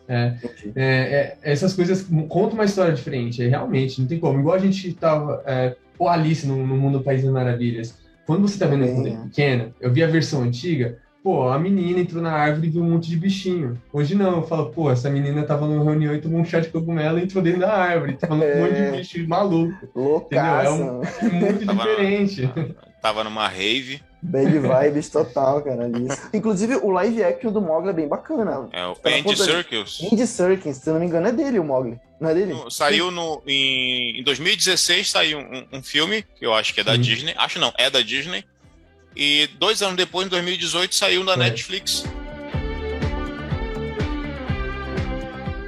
É, 0.07 0.33
é, 0.75 0.83
é, 0.83 1.37
essas 1.43 1.73
coisas 1.73 2.01
contam 2.27 2.53
uma 2.55 2.65
história 2.65 2.93
diferente, 2.93 3.41
é, 3.43 3.47
realmente, 3.47 4.01
não 4.01 4.07
tem 4.07 4.19
como. 4.19 4.39
Igual 4.39 4.55
a 4.55 4.59
gente 4.59 4.91
tava, 4.93 5.41
é, 5.45 5.75
pô, 5.97 6.07
Alice 6.07 6.45
no, 6.47 6.65
no 6.65 6.75
Mundo 6.75 6.97
do 6.99 7.03
País 7.03 7.21
das 7.23 7.31
Maravilhas. 7.31 7.97
Quando 8.25 8.41
você 8.47 8.57
tá 8.57 8.65
vendo 8.65 8.85
quando 8.93 9.07
é 9.07 9.11
é. 9.11 9.17
pequena, 9.17 9.75
eu 9.79 9.91
vi 9.93 10.03
a 10.03 10.07
versão 10.07 10.41
antiga, 10.43 10.97
pô, 11.23 11.49
a 11.49 11.59
menina 11.59 11.99
entrou 11.99 12.21
na 12.21 12.31
árvore 12.31 12.67
e 12.67 12.69
viu 12.71 12.81
um 12.81 12.91
monte 12.91 13.09
de 13.09 13.17
bichinho. 13.17 13.81
Hoje 13.93 14.15
não, 14.15 14.37
eu 14.37 14.43
falo, 14.47 14.69
pô, 14.71 14.89
essa 14.91 15.09
menina 15.09 15.43
tava 15.43 15.67
numa 15.67 15.83
reunião 15.83 16.13
e 16.15 16.21
tomou 16.21 16.39
um 16.39 16.45
chá 16.45 16.59
de 16.59 16.69
cogumelo 16.69 17.19
e 17.19 17.23
entrou 17.23 17.43
dentro 17.43 17.59
da 17.61 17.73
árvore, 17.73 18.17
tava 18.17 18.35
num 18.35 18.43
É. 18.43 18.55
monte 18.59 18.73
de 18.73 18.97
bicho 19.19 19.27
maluco. 19.29 19.87
Loucaça. 19.95 20.67
É 20.67 20.71
um- 20.71 21.01
É 21.03 21.29
muito 21.29 21.65
Tava- 21.65 21.83
diferente. 21.83 22.49
Tava 23.01 23.23
numa 23.23 23.47
rave. 23.47 24.01
Bad 24.23 24.51
vibes 24.59 25.09
total, 25.09 25.63
cara. 25.63 25.89
Inclusive, 26.31 26.75
o 26.75 26.91
live 26.91 27.23
action 27.23 27.51
do 27.51 27.59
Mogli 27.59 27.89
é 27.89 27.93
bem 27.93 28.07
bacana. 28.07 28.69
É 28.71 28.85
o 28.85 28.95
Andy 29.03 29.35
Serkis. 29.35 29.99
Andy 30.11 30.27
Serkis, 30.27 30.77
se 30.77 30.87
eu 30.87 30.93
não 30.93 30.99
me 31.01 31.07
engano, 31.07 31.27
é 31.27 31.31
dele 31.31 31.57
o 31.57 31.63
Mogli. 31.63 31.99
Não 32.19 32.29
é 32.29 32.33
dele? 32.35 32.53
No- 32.53 32.69
Saiu 32.69 33.09
no, 33.09 33.41
em, 33.47 34.19
em 34.19 34.23
2016 34.23 35.09
saiu 35.09 35.39
um, 35.39 35.77
um 35.79 35.81
filme, 35.81 36.23
que 36.35 36.45
eu 36.45 36.53
acho 36.53 36.71
que 36.75 36.81
é 36.81 36.83
da 36.83 36.93
Sim. 36.93 37.01
Disney. 37.01 37.33
Acho 37.35 37.57
não, 37.57 37.73
é 37.79 37.89
da 37.89 38.01
Disney. 38.03 38.43
E 39.15 39.47
dois 39.59 39.81
anos 39.81 39.95
depois, 39.97 40.27
em 40.27 40.29
2018, 40.29 40.95
saiu 40.95 41.23
na 41.23 41.33
É. 41.33 41.37
Netflix. 41.37 42.03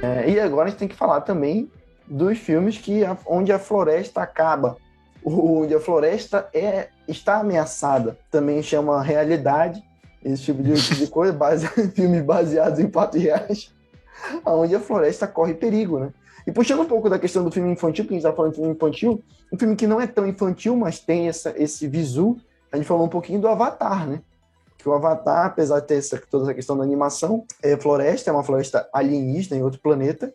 É, 0.02 0.30
e 0.30 0.40
agora 0.40 0.66
a 0.68 0.70
gente 0.70 0.78
tem 0.78 0.88
que 0.88 0.94
falar 0.94 1.20
também 1.22 1.70
dos 2.06 2.38
filmes 2.38 2.76
que 2.78 3.04
a- 3.04 3.16
onde 3.26 3.52
a 3.52 3.58
floresta 3.58 4.20
acaba. 4.22 4.76
Onde 5.24 5.74
a 5.74 5.80
floresta 5.80 6.48
é, 6.52 6.88
está 7.08 7.40
ameaçada. 7.40 8.18
Também 8.30 8.62
chama 8.62 9.02
realidade. 9.02 9.82
Esse 10.22 10.44
tipo 10.44 10.62
de, 10.62 10.72
de 10.74 11.06
coisa, 11.06 11.32
base, 11.32 11.66
filmes 11.94 12.22
baseados 12.22 12.78
em 12.78 12.90
fatos 12.90 13.22
reais. 13.22 13.72
Onde 14.44 14.74
a 14.74 14.80
floresta 14.80 15.26
corre 15.26 15.54
perigo, 15.54 15.98
né? 15.98 16.10
E 16.46 16.52
puxando 16.52 16.80
um 16.80 16.86
pouco 16.86 17.08
da 17.08 17.18
questão 17.18 17.42
do 17.42 17.50
filme 17.50 17.70
infantil, 17.72 18.04
porque 18.04 18.14
a 18.14 18.18
gente 18.18 18.26
está 18.26 18.36
falando 18.36 18.52
de 18.52 18.58
filme 18.58 18.74
infantil, 18.74 19.22
um 19.50 19.58
filme 19.58 19.74
que 19.76 19.86
não 19.86 19.98
é 19.98 20.06
tão 20.06 20.26
infantil, 20.26 20.76
mas 20.76 20.98
tem 20.98 21.26
essa, 21.28 21.54
esse 21.56 21.88
visu. 21.88 22.36
A 22.74 22.76
gente 22.76 22.86
falou 22.88 23.06
um 23.06 23.08
pouquinho 23.08 23.40
do 23.40 23.46
Avatar, 23.46 24.04
né? 24.04 24.20
Que 24.76 24.88
o 24.88 24.92
Avatar, 24.92 25.46
apesar 25.46 25.78
de 25.78 25.86
ter 25.86 25.94
essa, 25.94 26.20
toda 26.28 26.46
essa 26.46 26.54
questão 26.54 26.76
da 26.76 26.82
animação, 26.82 27.44
é 27.62 27.76
floresta, 27.76 28.30
é 28.30 28.32
uma 28.32 28.42
floresta 28.42 28.88
alienígena 28.92 29.56
em 29.56 29.62
outro 29.62 29.78
planeta, 29.80 30.34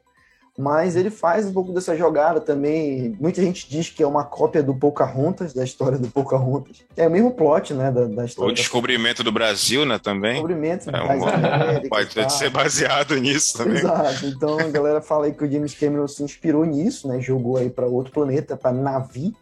mas 0.57 0.95
ele 0.95 1.09
faz 1.09 1.45
um 1.45 1.51
pouco 1.51 1.73
dessa 1.73 1.97
jogada 1.97 2.39
também. 2.39 3.13
Muita 3.19 3.41
gente 3.41 3.69
diz 3.69 3.89
que 3.89 4.01
é 4.01 4.07
uma 4.07 4.23
cópia 4.23 4.63
do 4.63 4.73
Pocahontas, 4.73 5.53
da 5.53 5.65
história 5.65 5.97
do 5.97 6.07
Pocahontas. 6.07 6.81
É 6.95 7.09
o 7.09 7.11
mesmo 7.11 7.31
plot, 7.31 7.73
né, 7.73 7.91
da, 7.91 8.05
da 8.05 8.21
O 8.21 8.25
história. 8.25 8.55
descobrimento 8.55 9.21
do 9.21 9.33
Brasil, 9.33 9.85
né, 9.85 9.99
também. 9.99 10.31
descobrimento 10.31 10.89
É 10.89 11.85
e 11.85 11.89
Pode 11.89 12.33
ser 12.33 12.49
baseado 12.49 13.15
nisso 13.15 13.57
também. 13.57 13.79
Exato. 13.79 14.25
Então 14.25 14.57
a 14.57 14.69
galera 14.69 15.01
fala 15.01 15.25
aí 15.25 15.33
que 15.33 15.43
o 15.43 15.51
James 15.51 15.73
Cameron 15.77 16.07
se 16.07 16.23
inspirou 16.23 16.63
nisso, 16.63 17.05
né? 17.05 17.19
Jogou 17.19 17.57
aí 17.57 17.69
para 17.69 17.85
outro 17.85 18.13
planeta, 18.13 18.55
para 18.55 18.71
Navi. 18.71 19.35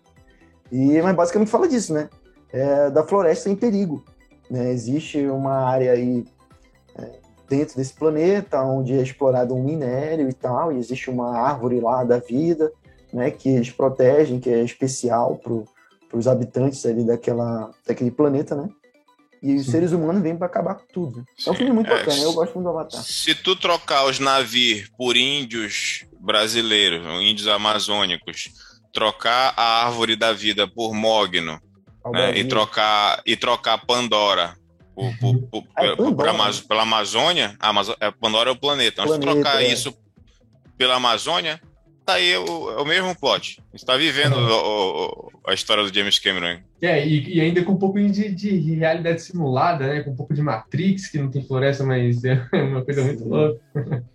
E 0.72 1.00
mas 1.00 1.16
basicamente 1.16 1.52
fala 1.52 1.68
disso, 1.68 1.94
né? 1.94 2.10
É, 2.52 2.90
da 2.90 3.04
floresta 3.04 3.50
em 3.50 3.56
perigo. 3.56 4.04
Né? 4.50 4.72
Existe 4.72 5.26
uma 5.28 5.66
área 5.66 5.92
aí 5.92 6.26
é, 6.98 7.20
dentro 7.50 7.76
desse 7.76 7.94
planeta 7.94 8.62
onde 8.62 8.94
é 8.94 9.02
explorado 9.02 9.54
um 9.54 9.64
minério 9.64 10.30
e 10.30 10.34
tal, 10.34 10.72
e 10.72 10.78
existe 10.78 11.10
uma 11.10 11.38
árvore 11.38 11.80
lá 11.80 12.04
da 12.04 12.20
vida, 12.20 12.72
né? 13.14 13.32
Que 13.32 13.50
eles 13.50 13.72
protegem, 13.72 14.40
que 14.40 14.50
é 14.50 14.64
especial 14.64 15.38
para 15.38 16.18
os 16.18 16.28
habitantes 16.28 16.86
ali 16.86 17.04
daquela, 17.06 17.72
daquele 17.86 18.12
planeta, 18.12 18.56
né? 18.56 18.70
E 19.42 19.56
os 19.56 19.66
Sim. 19.66 19.72
seres 19.72 19.92
humanos 19.92 20.22
vêm 20.22 20.36
para 20.36 20.48
acabar 20.48 20.76
com 20.76 20.86
tudo. 20.92 21.24
É 21.46 21.50
um 21.50 21.54
Sim, 21.54 21.58
filme 21.58 21.74
muito 21.74 21.92
é, 21.92 21.98
bacana, 21.98 22.22
eu 22.22 22.34
gosto 22.34 22.56
muito 22.56 22.66
do 22.66 22.70
Avatar. 22.70 23.04
Se 23.04 23.36
tu 23.36 23.56
trocar 23.56 24.06
os 24.06 24.20
navios 24.20 24.90
por 24.98 25.16
índios 25.16 26.06
brasileiros, 26.20 27.06
índios 27.22 27.48
amazônicos, 27.48 28.50
trocar 28.92 29.54
a 29.56 29.86
árvore 29.86 30.16
da 30.16 30.34
vida 30.34 30.68
por 30.68 30.94
mogno, 30.94 31.60
né, 32.12 32.38
e 32.38 32.44
trocar 32.46 33.22
e 33.26 33.36
trocar 33.36 33.78
Pandora 33.86 34.56
por, 34.96 35.18
por- 35.20 35.42
por- 35.44 35.64
Ah, 35.76 35.86
é 35.86 35.96
por- 35.96 36.06
Pandora? 36.06 36.32
Amaz- 36.32 36.62
pela 36.62 36.82
Amazônia, 36.84 37.56
a 37.60 37.70
Amazo- 37.70 37.96
é, 38.00 38.10
Pandora 38.12 38.50
é 38.50 38.54
o 38.54 38.60
planeta. 38.60 39.04
Tu 39.04 39.08
Planeta, 39.08 39.32
trocar 39.32 39.62
é. 39.64 39.68
isso 39.68 39.94
pela 40.78 40.96
Amazônia, 40.96 41.60
tá 42.06 42.14
aí 42.14 42.36
o, 42.38 42.72
é 42.72 42.82
o 42.82 42.86
mesmo 42.86 43.14
plot. 43.20 43.62
Você 43.74 43.86
tá 43.86 43.96
vivendo 43.98 44.36
o- 44.38 45.06
o- 45.06 45.32
a 45.48 45.54
história 45.54 45.84
do 45.84 45.94
James 45.94 46.18
Cameron. 46.20 46.60
É, 46.82 47.06
e, 47.08 47.36
e 47.38 47.42
ainda 47.42 47.64
com 47.64 47.72
um 47.74 47.78
pouco 47.78 48.00
de, 48.00 48.30
de 48.30 48.50
realidade 48.76 49.22
simulada, 49.22 49.88
né? 49.88 50.02
Com 50.02 50.12
um 50.12 50.16
pouco 50.16 50.34
de 50.34 50.42
Matrix, 50.42 51.08
que 51.10 51.18
não 51.18 51.30
tem 51.32 51.44
floresta, 51.44 51.84
mas 51.84 52.24
é 52.24 52.46
uma 52.54 52.84
coisa 52.84 53.04
muito 53.04 53.24
Sim. 53.24 53.30
louca. 53.30 53.60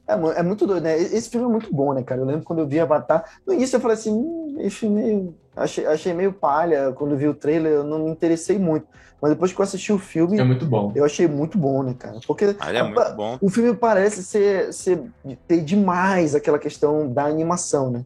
É, 0.06 0.12
é 0.40 0.42
muito 0.42 0.66
doido, 0.66 0.82
né? 0.84 0.96
Esse 0.98 1.30
filme 1.30 1.46
é 1.46 1.50
muito 1.50 1.74
bom, 1.74 1.92
né, 1.94 2.02
cara? 2.02 2.20
Eu 2.20 2.24
lembro 2.26 2.44
quando 2.44 2.58
eu 2.60 2.68
vi 2.68 2.78
Avatar. 2.80 3.24
No 3.46 3.52
início 3.54 3.76
eu 3.76 3.80
falei 3.80 3.96
assim, 3.96 4.10
hum, 4.12 4.56
esse 4.60 4.76
filme 4.76 5.02
meio- 5.02 5.36
achei, 5.56 5.86
achei 5.86 6.12
meio 6.12 6.32
palha. 6.32 6.92
Quando 6.92 7.16
vi 7.16 7.28
o 7.28 7.34
trailer, 7.34 7.72
eu 7.72 7.84
não 7.84 8.04
me 8.04 8.10
interessei 8.10 8.58
muito. 8.58 8.86
Mas 9.20 9.32
depois 9.32 9.52
que 9.52 9.60
eu 9.60 9.62
assisti 9.62 9.92
o 9.92 9.98
filme, 9.98 10.38
É 10.38 10.44
muito 10.44 10.66
bom. 10.66 10.92
eu 10.96 11.04
achei 11.04 11.28
muito 11.28 11.56
bom, 11.56 11.82
né, 11.82 11.94
cara? 11.98 12.18
Porque 12.26 12.56
Ah, 12.58 12.72
é 12.72 12.80
a- 12.80 12.84
muito 12.84 13.14
bom. 13.16 13.38
o 13.40 13.48
filme 13.48 13.74
parece 13.76 14.22
ser, 14.24 14.72
ser 14.72 15.02
ter 15.46 15.60
demais 15.62 16.34
aquela 16.34 16.58
questão 16.58 17.08
da 17.12 17.24
animação, 17.24 17.90
né? 17.90 18.04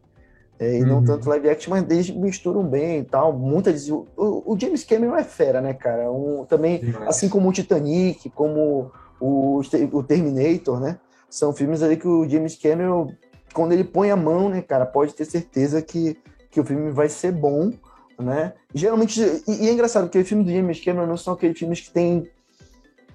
É, 0.59 0.79
e 0.79 0.83
não 0.83 0.97
Uhum. 0.97 1.05
tanto 1.05 1.29
live 1.29 1.49
action, 1.49 1.69
mas 1.69 1.83
eles 1.89 2.09
misturam 2.09 2.63
bem 2.63 2.99
e 2.99 3.03
tal. 3.03 3.31
Muita 3.31 3.71
o, 3.91 4.53
o 4.53 4.57
James 4.59 4.83
Cameron 4.83 5.15
é 5.15 5.23
fera, 5.23 5.61
né, 5.61 5.73
cara? 5.73 6.11
Um, 6.11 6.45
também, 6.45 6.79
Demais. 6.79 7.09
assim 7.09 7.29
como 7.29 7.47
o 7.47 7.53
Titanic, 7.53 8.29
como 8.31 8.91
o, 9.19 9.61
o 9.91 10.03
Terminator, 10.03 10.79
né? 10.79 10.97
São 11.29 11.53
filmes 11.53 11.83
ali 11.83 11.95
que 11.97 12.07
o 12.07 12.27
James 12.27 12.55
Cameron 12.55 13.13
quando 13.53 13.71
ele 13.71 13.83
põe 13.83 14.11
a 14.11 14.15
mão, 14.15 14.49
né, 14.49 14.61
cara, 14.61 14.85
pode 14.85 15.13
ter 15.15 15.25
certeza 15.25 15.81
que, 15.81 16.17
que 16.57 16.61
o 16.61 16.65
filme 16.65 16.91
vai 16.91 17.07
ser 17.07 17.31
bom, 17.31 17.71
né? 18.19 18.53
Geralmente, 18.73 19.21
e, 19.47 19.65
e 19.65 19.69
é 19.69 19.71
engraçado, 19.71 20.05
porque 20.05 20.17
o 20.17 20.25
filme 20.25 20.43
do 20.43 20.51
James 20.51 20.83
Cameron 20.83 21.05
não 21.05 21.17
são 21.17 21.35
aqueles 21.35 21.57
filmes 21.57 21.81
que 21.81 21.91
tem 21.91 22.27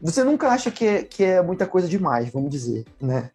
você 0.01 0.25
nunca 0.25 0.49
acha 0.49 0.69
que 0.69 0.85
é, 0.85 1.03
que 1.03 1.23
é 1.23 1.41
muita 1.41 1.65
coisa 1.65 1.87
demais, 1.89 2.29
vamos 2.33 2.51
dizer, 2.51 2.85
né? 3.01 3.31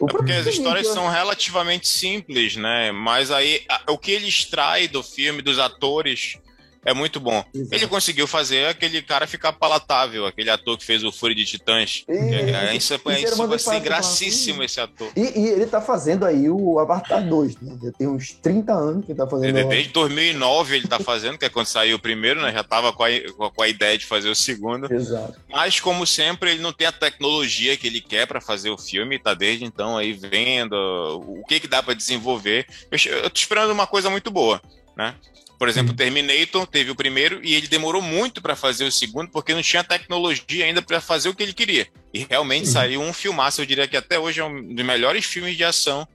É 0.00 0.06
porque 0.06 0.32
as 0.32 0.46
histórias 0.46 0.86
são 0.88 1.08
relativamente 1.08 1.88
simples, 1.88 2.56
né? 2.56 2.92
Mas 2.92 3.30
aí 3.32 3.64
a, 3.68 3.92
o 3.92 3.98
que 3.98 4.12
ele 4.12 4.28
extrai 4.28 4.86
do 4.86 5.02
filme, 5.02 5.42
dos 5.42 5.58
atores, 5.58 6.38
é 6.84 6.94
muito 6.94 7.20
bom. 7.20 7.44
Exato. 7.54 7.74
Ele 7.74 7.86
conseguiu 7.86 8.26
fazer 8.26 8.66
aquele 8.66 9.02
cara 9.02 9.26
ficar 9.26 9.52
palatável, 9.52 10.26
aquele 10.26 10.50
ator 10.50 10.78
que 10.78 10.84
fez 10.84 11.02
o 11.04 11.12
Fúria 11.12 11.34
de 11.34 11.44
Titãs. 11.44 12.04
E, 12.08 12.12
é, 12.12 12.76
isso, 12.76 12.94
é, 12.94 13.20
isso 13.20 13.46
vai 13.46 13.58
ser 13.58 13.80
gracíssimo 13.80 14.62
esse 14.62 14.80
ator. 14.80 15.10
E, 15.16 15.20
e, 15.20 15.48
ele 15.48 15.66
tá 15.66 15.80
fazendo 15.80 16.24
aí 16.24 16.48
o 16.48 16.78
Avatar 16.78 17.26
2, 17.26 17.60
né? 17.60 17.78
Já 17.82 17.92
tem 17.92 18.06
uns 18.06 18.32
30 18.32 18.72
anos 18.72 19.04
que 19.04 19.12
ele 19.12 19.18
tá 19.18 19.26
fazendo. 19.26 19.58
Ele, 19.58 19.68
desde 19.68 19.92
2009 19.92 20.76
ele 20.76 20.88
tá 20.88 20.98
fazendo, 20.98 21.38
que 21.38 21.44
é 21.44 21.48
quando 21.48 21.66
saiu 21.66 21.96
o 21.96 22.00
primeiro, 22.00 22.40
né? 22.40 22.52
Já 22.52 22.64
tava 22.64 22.92
com 22.92 23.04
a, 23.04 23.08
com 23.50 23.62
a 23.62 23.68
ideia 23.68 23.98
de 23.98 24.06
fazer 24.06 24.28
o 24.28 24.34
segundo. 24.34 24.92
Exato. 24.92 25.38
Mas, 25.48 25.80
como 25.80 26.06
sempre, 26.06 26.52
ele 26.52 26.62
não 26.62 26.72
tem 26.72 26.86
a 26.86 26.92
tecnologia 26.92 27.76
que 27.76 27.86
ele 27.86 28.00
quer 28.00 28.26
para 28.26 28.40
fazer 28.40 28.70
o 28.70 28.78
filme, 28.78 29.18
tá 29.18 29.34
desde 29.34 29.64
então 29.64 29.96
aí 29.96 30.12
vendo 30.12 30.74
o 30.74 31.42
que 31.46 31.60
que 31.60 31.68
dá 31.68 31.82
para 31.82 31.94
desenvolver. 31.94 32.66
Eu, 32.90 33.12
eu 33.12 33.30
tô 33.30 33.38
esperando 33.38 33.70
uma 33.72 33.86
coisa 33.86 34.08
muito 34.08 34.30
boa, 34.30 34.60
né? 34.96 35.14
Por 35.58 35.68
exemplo, 35.68 35.92
o 35.92 35.96
Terminator 35.96 36.66
teve 36.66 36.90
o 36.90 36.94
primeiro 36.94 37.40
e 37.42 37.54
ele 37.54 37.66
demorou 37.66 38.00
muito 38.00 38.40
para 38.40 38.54
fazer 38.54 38.84
o 38.84 38.92
segundo 38.92 39.28
porque 39.30 39.52
não 39.52 39.62
tinha 39.62 39.82
tecnologia 39.82 40.64
ainda 40.64 40.80
para 40.80 41.00
fazer 41.00 41.28
o 41.28 41.34
que 41.34 41.42
ele 41.42 41.52
queria. 41.52 41.88
E 42.14 42.24
realmente 42.28 42.66
uhum. 42.66 42.72
saiu 42.72 43.00
um 43.00 43.12
filmaço. 43.12 43.60
Eu 43.60 43.66
diria 43.66 43.88
que 43.88 43.96
até 43.96 44.18
hoje 44.18 44.40
é 44.40 44.44
um 44.44 44.74
dos 44.74 44.84
melhores 44.84 45.24
filmes 45.24 45.56
de 45.56 45.64
ação 45.64 46.06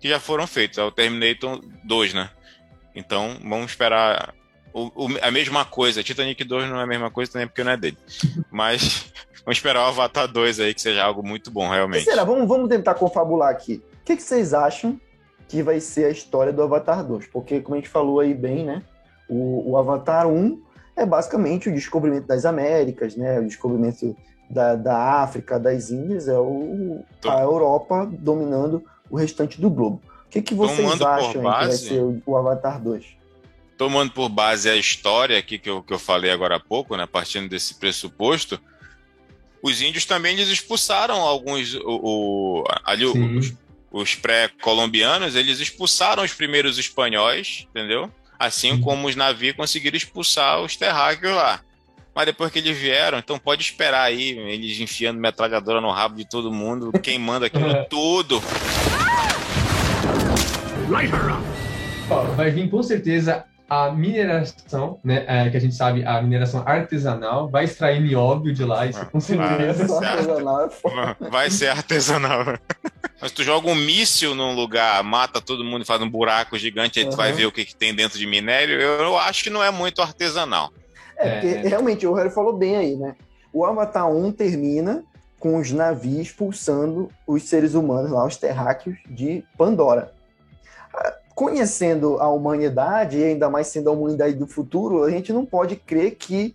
que 0.00 0.08
já 0.08 0.20
foram 0.20 0.46
feitos. 0.46 0.78
É 0.78 0.84
o 0.84 0.92
Terminator 0.92 1.60
2, 1.84 2.14
né? 2.14 2.30
Então, 2.94 3.38
vamos 3.42 3.72
esperar 3.72 4.34
o, 4.72 5.06
o, 5.06 5.08
a 5.20 5.30
mesma 5.30 5.64
coisa. 5.64 6.02
Titanic 6.02 6.42
2 6.44 6.70
não 6.70 6.78
é 6.78 6.84
a 6.84 6.86
mesma 6.86 7.10
coisa 7.10 7.32
também 7.32 7.48
porque 7.48 7.64
não 7.64 7.72
é 7.72 7.76
dele. 7.76 7.98
Mas 8.50 9.12
vamos 9.44 9.58
esperar 9.58 9.80
o 9.80 9.88
Avatar 9.88 10.28
2 10.28 10.60
aí, 10.60 10.74
que 10.74 10.80
seja 10.80 11.02
algo 11.02 11.26
muito 11.26 11.50
bom, 11.50 11.68
realmente. 11.68 12.04
será? 12.04 12.22
Vamos, 12.24 12.46
vamos 12.46 12.68
tentar 12.68 12.94
confabular 12.94 13.50
aqui. 13.50 13.82
O 14.00 14.04
que, 14.04 14.16
que 14.16 14.22
vocês 14.22 14.54
acham 14.54 15.00
que 15.48 15.62
vai 15.62 15.80
ser 15.80 16.06
a 16.06 16.10
história 16.10 16.52
do 16.52 16.62
Avatar 16.62 17.04
2? 17.04 17.26
Porque, 17.26 17.60
como 17.60 17.74
a 17.74 17.78
gente 17.78 17.88
falou 17.88 18.20
aí 18.20 18.32
bem, 18.32 18.64
né? 18.64 18.82
O, 19.28 19.72
o 19.72 19.76
Avatar 19.76 20.26
1 20.28 20.60
é 20.96 21.06
basicamente 21.06 21.68
o 21.68 21.74
descobrimento 21.74 22.26
das 22.26 22.44
Américas, 22.44 23.16
né? 23.16 23.40
O 23.40 23.44
descobrimento 23.44 24.16
da, 24.48 24.74
da 24.74 25.22
África, 25.22 25.58
das 25.58 25.90
Índias, 25.90 26.28
é 26.28 26.38
o, 26.38 27.04
a 27.26 27.40
Europa 27.40 28.08
dominando 28.10 28.84
o 29.10 29.16
restante 29.16 29.60
do 29.60 29.70
globo. 29.70 30.00
O 30.26 30.28
que, 30.28 30.42
que 30.42 30.54
vocês 30.54 30.78
Tomando 30.78 31.06
acham 31.06 31.42
base, 31.42 31.68
que 31.88 31.88
vai 31.88 31.98
ser 31.98 32.02
o, 32.02 32.22
o, 32.26 32.36
Avatar 32.36 32.80
2? 32.80 33.04
Tomando 33.76 34.12
por 34.12 34.28
base 34.28 34.68
a 34.68 34.76
história 34.76 35.38
aqui 35.38 35.58
que 35.58 35.68
eu, 35.68 35.82
que 35.82 35.92
eu 35.92 35.98
falei 35.98 36.30
agora 36.30 36.56
há 36.56 36.60
pouco, 36.60 36.96
né? 36.96 37.06
Partindo 37.06 37.48
desse 37.48 37.74
pressuposto, 37.74 38.60
os 39.62 39.80
índios 39.80 40.04
também 40.04 40.34
eles 40.34 40.48
expulsaram 40.48 41.20
alguns. 41.20 41.74
O, 41.74 41.82
o 41.84 42.64
ali, 42.84 43.04
os, 43.06 43.54
os 43.90 44.14
pré-colombianos, 44.14 45.34
eles 45.34 45.60
expulsaram 45.60 46.22
os 46.22 46.32
primeiros 46.32 46.78
espanhóis, 46.78 47.66
entendeu? 47.70 48.10
Assim 48.42 48.76
como 48.80 49.06
os 49.06 49.14
navios 49.14 49.54
conseguiram 49.54 49.96
expulsar 49.96 50.60
os 50.62 50.74
terráqueos 50.74 51.32
lá. 51.32 51.60
Mas 52.12 52.26
depois 52.26 52.50
que 52.50 52.58
eles 52.58 52.76
vieram, 52.76 53.18
então 53.18 53.38
pode 53.38 53.62
esperar 53.62 54.02
aí, 54.02 54.36
eles 54.36 54.80
enfiando 54.80 55.20
metralhadora 55.20 55.80
no 55.80 55.92
rabo 55.92 56.16
de 56.16 56.28
todo 56.28 56.50
mundo, 56.50 56.90
queimando 57.00 57.44
aquilo 57.44 57.72
tudo. 57.88 58.42
Vai 62.34 62.50
vir 62.50 62.68
com 62.68 62.82
certeza 62.82 63.44
a 63.72 63.90
mineração, 63.90 65.00
né? 65.02 65.24
É, 65.26 65.48
que 65.48 65.56
a 65.56 65.60
gente 65.60 65.74
sabe, 65.74 66.04
a 66.04 66.20
mineração 66.20 66.62
artesanal, 66.66 67.48
vai 67.48 67.64
extrair 67.64 68.02
nióbio 68.02 68.52
de 68.52 68.66
lá, 68.66 68.84
isso 68.84 69.04
com 69.06 69.18
certeza. 69.18 69.86
Vai 69.86 69.98
ser 69.98 70.04
artesanal. 70.04 70.70
Vai 71.30 71.50
ser 71.50 71.68
artesanal. 71.68 72.44
Mas 73.18 73.32
tu 73.32 73.42
joga 73.42 73.70
um 73.70 73.74
míssil 73.74 74.34
num 74.34 74.54
lugar, 74.54 75.02
mata 75.02 75.40
todo 75.40 75.64
mundo, 75.64 75.86
faz 75.86 76.02
um 76.02 76.10
buraco 76.10 76.58
gigante, 76.58 76.98
aí 76.98 77.06
uhum. 77.06 77.12
tu 77.12 77.16
vai 77.16 77.32
ver 77.32 77.46
o 77.46 77.52
que, 77.52 77.64
que 77.64 77.74
tem 77.74 77.94
dentro 77.94 78.18
de 78.18 78.26
minério, 78.26 78.78
eu, 78.78 79.04
eu 79.04 79.18
acho 79.18 79.42
que 79.42 79.48
não 79.48 79.64
é 79.64 79.70
muito 79.70 80.02
artesanal. 80.02 80.70
É, 81.16 81.30
porque 81.30 81.46
é. 81.46 81.68
realmente 81.68 82.06
o 82.06 82.12
Harry 82.12 82.30
falou 82.30 82.52
bem 82.52 82.76
aí, 82.76 82.94
né? 82.94 83.14
O 83.54 83.64
Avatar 83.64 84.06
1 84.06 84.32
termina 84.32 85.02
com 85.40 85.56
os 85.56 85.72
navios 85.72 86.26
expulsando 86.26 87.08
os 87.26 87.44
seres 87.44 87.72
humanos 87.72 88.10
lá, 88.10 88.26
os 88.26 88.36
terráqueos 88.36 88.98
de 89.08 89.42
Pandora. 89.56 90.12
Conhecendo 91.34 92.18
a 92.20 92.28
humanidade, 92.28 93.18
e 93.18 93.24
ainda 93.24 93.48
mais 93.48 93.66
sendo 93.68 93.88
a 93.88 93.92
humanidade 93.92 94.34
do 94.34 94.46
futuro, 94.46 95.04
a 95.04 95.10
gente 95.10 95.32
não 95.32 95.44
pode 95.44 95.76
crer 95.76 96.12
que 96.16 96.54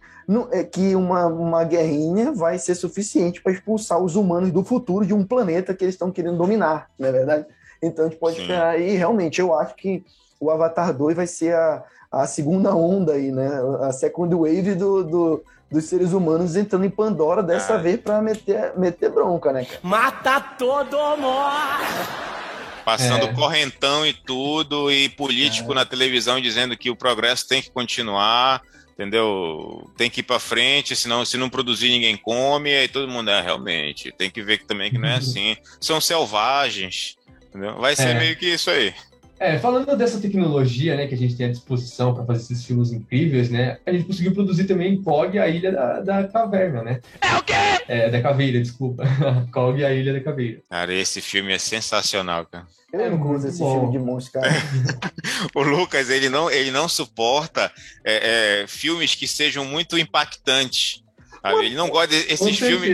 é, 0.52 0.64
que 0.64 0.94
uma, 0.94 1.26
uma 1.28 1.64
guerrinha 1.64 2.34
vai 2.34 2.60
ser 2.60 2.76
suficiente 2.76 3.42
para 3.42 3.54
expulsar 3.54 3.98
os 3.98 4.18
humanos 4.18 4.52
do 4.52 4.62
futuro 4.62 5.06
de 5.06 5.14
um 5.14 5.24
planeta 5.24 5.74
que 5.74 5.86
eles 5.86 5.96
estão 5.96 6.12
querendo 6.12 6.38
dominar, 6.38 6.90
não 7.00 7.08
é 7.08 7.12
verdade? 7.14 7.46
Então 7.82 8.06
a 8.06 8.10
gente 8.10 8.20
pode 8.20 8.36
Sim. 8.36 8.42
esperar 8.42 8.76
aí, 8.76 8.96
realmente, 8.96 9.40
eu 9.40 9.58
acho 9.58 9.74
que 9.76 10.04
o 10.38 10.52
Avatar 10.52 10.94
2 10.94 11.16
vai 11.16 11.28
ser 11.28 11.56
a, 11.56 11.82
a 12.12 12.28
segunda 12.28 12.76
onda 12.76 13.14
aí, 13.14 13.32
né? 13.32 13.50
A 13.82 13.94
second 13.94 14.36
wave 14.36 14.76
do, 14.76 15.04
do 15.04 15.44
dos 15.70 15.86
seres 15.86 16.14
humanos 16.14 16.56
entrando 16.56 16.86
em 16.86 16.90
Pandora 16.90 17.44
dessa 17.44 17.76
ah. 17.76 17.78
vez 17.78 18.00
para 18.00 18.22
meter, 18.22 18.74
meter 18.78 19.10
bronca, 19.10 19.52
né? 19.52 19.66
Cara? 19.66 19.80
Mata 19.84 20.40
todo 20.58 20.98
mundo! 21.18 22.37
Passando 22.88 23.26
é. 23.26 23.34
correntão 23.34 24.08
e 24.08 24.14
tudo, 24.14 24.90
e 24.90 25.10
político 25.10 25.74
é. 25.74 25.76
na 25.76 25.84
televisão 25.84 26.40
dizendo 26.40 26.78
que 26.78 26.90
o 26.90 26.96
progresso 26.96 27.46
tem 27.46 27.62
que 27.62 27.70
continuar 27.70 28.62
entendeu? 28.94 29.92
Tem 29.96 30.10
que 30.10 30.22
ir 30.22 30.24
para 30.24 30.40
frente, 30.40 30.96
senão 30.96 31.24
se 31.26 31.38
não 31.38 31.50
produzir 31.50 31.90
ninguém 31.90 32.16
come, 32.18 32.74
aí 32.74 32.88
todo 32.88 33.12
mundo 33.12 33.30
é 33.30 33.40
realmente. 33.42 34.12
Tem 34.12 34.32
que 34.32 34.42
ver 34.42 34.58
que 34.58 34.66
também 34.66 34.90
que 34.90 34.98
não 34.98 35.08
é 35.08 35.18
assim. 35.18 35.56
São 35.80 36.00
selvagens, 36.02 37.16
entendeu? 37.50 37.76
Vai 37.76 37.94
ser 37.94 38.10
é. 38.10 38.14
meio 38.16 38.36
que 38.38 38.48
isso 38.48 38.72
aí. 38.72 38.96
É, 39.40 39.60
falando 39.60 39.96
dessa 39.96 40.20
tecnologia, 40.20 40.96
né, 40.96 41.08
que 41.08 41.14
a 41.14 41.18
gente 41.18 41.36
tem 41.36 41.46
à 41.46 41.50
disposição 41.50 42.14
para 42.14 42.26
fazer 42.26 42.42
esses 42.42 42.66
filmes 42.66 42.92
incríveis, 42.92 43.50
né, 43.50 43.78
a 43.86 43.92
gente 43.92 44.06
conseguiu 44.06 44.34
produzir 44.34 44.66
também 44.66 45.02
Cog 45.02 45.38
a 45.38 45.48
Ilha 45.48 45.72
da, 45.72 46.02
da 46.02 46.28
Caverna, 46.28 46.82
né? 46.82 47.02
É 47.22 47.36
o 47.36 47.44
quê? 47.44 47.54
É, 47.88 48.10
da 48.10 48.22
Caveira, 48.22 48.60
desculpa. 48.60 49.04
Cog 49.54 49.84
a 49.84 49.94
Ilha 49.94 50.14
da 50.14 50.22
Caveira. 50.22 50.62
Cara, 50.70 50.94
esse 50.94 51.22
filme 51.22 51.54
é 51.54 51.60
sensacional, 51.60 52.46
cara. 52.46 52.66
Eu 52.92 53.02
é 53.02 53.10
não 53.10 53.36
esse 53.36 53.60
bom. 53.60 53.80
filme 53.80 53.92
de 53.92 54.00
monstro, 54.00 54.34
cara. 54.34 54.50
o 55.54 55.62
Lucas, 55.62 56.10
ele 56.10 56.30
não, 56.30 56.50
ele 56.50 56.72
não 56.72 56.88
suporta 56.88 57.72
é, 58.04 58.62
é, 58.64 58.68
filmes 58.68 59.14
que 59.14 59.28
sejam 59.28 59.66
muito 59.66 59.98
impactantes. 59.98 61.04
Sabe? 61.42 61.66
Ele 61.66 61.76
não 61.76 61.90
gosta 61.90 62.08
desses 62.08 62.58
filmes. 62.58 62.90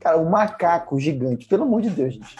Cara, 0.00 0.18
o 0.18 0.30
macaco 0.30 0.98
gigante, 1.00 1.46
pelo 1.46 1.64
amor 1.64 1.82
de 1.82 1.90
Deus, 1.90 2.14
gente. 2.14 2.36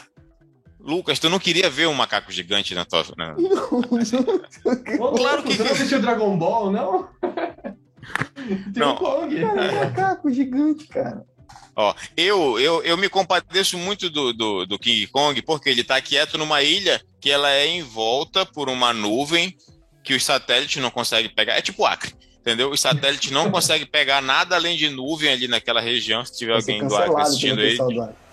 Lucas, 0.88 1.18
tu 1.18 1.29
não 1.29 1.38
queria 1.38 1.68
ver 1.68 1.87
um 1.87 1.92
macaco 1.92 2.33
gigante 2.33 2.74
na 2.74 2.87
tua. 2.87 3.05
Né? 3.14 3.35
Não, 4.98 5.14
claro 5.14 5.42
que. 5.42 5.55
Você 5.55 5.62
não 5.62 5.72
assistiu 5.72 6.01
Dragon 6.01 6.37
Ball, 6.38 6.72
não? 6.72 7.09
Tem 8.72 8.83
não. 8.83 8.94
Um 8.94 8.96
Kong. 8.96 9.40
Cara, 9.40 9.64
é 9.64 9.70
um 9.70 9.85
macaco 9.85 10.33
gigante, 10.33 10.87
cara. 10.87 11.22
Ó, 11.77 11.94
eu, 12.16 12.59
eu, 12.59 12.83
eu 12.83 12.96
me 12.96 13.09
compadeço 13.09 13.77
muito 13.77 14.09
do, 14.09 14.33
do, 14.33 14.66
do 14.66 14.79
King 14.79 15.07
Kong 15.09 15.40
porque 15.42 15.68
ele 15.68 15.83
está 15.83 16.01
quieto 16.01 16.38
numa 16.38 16.62
ilha 16.62 17.01
que 17.20 17.31
ela 17.31 17.51
é 17.53 17.68
envolta 17.68 18.46
por 18.46 18.70
uma 18.70 18.92
nuvem 18.92 19.55
que 20.03 20.14
os 20.14 20.24
satélites 20.24 20.83
não 20.83 20.90
conseguem 20.90 21.31
pegar. 21.31 21.55
É 21.55 21.61
tipo 21.61 21.85
Acre, 21.85 22.14
entendeu? 22.40 22.70
Os 22.70 22.81
satélites 22.81 23.31
não 23.31 23.51
conseguem 23.53 23.87
pegar 23.87 24.22
nada 24.22 24.57
além 24.57 24.77
de 24.77 24.88
nuvem 24.88 25.31
ali 25.31 25.46
naquela 25.46 25.81
região. 25.81 26.24
Se 26.24 26.38
tiver 26.38 26.55
alguém 26.55 26.87
do 26.87 26.96
Acre 26.96 27.20
assistindo 27.20 27.61
aí. 27.61 27.77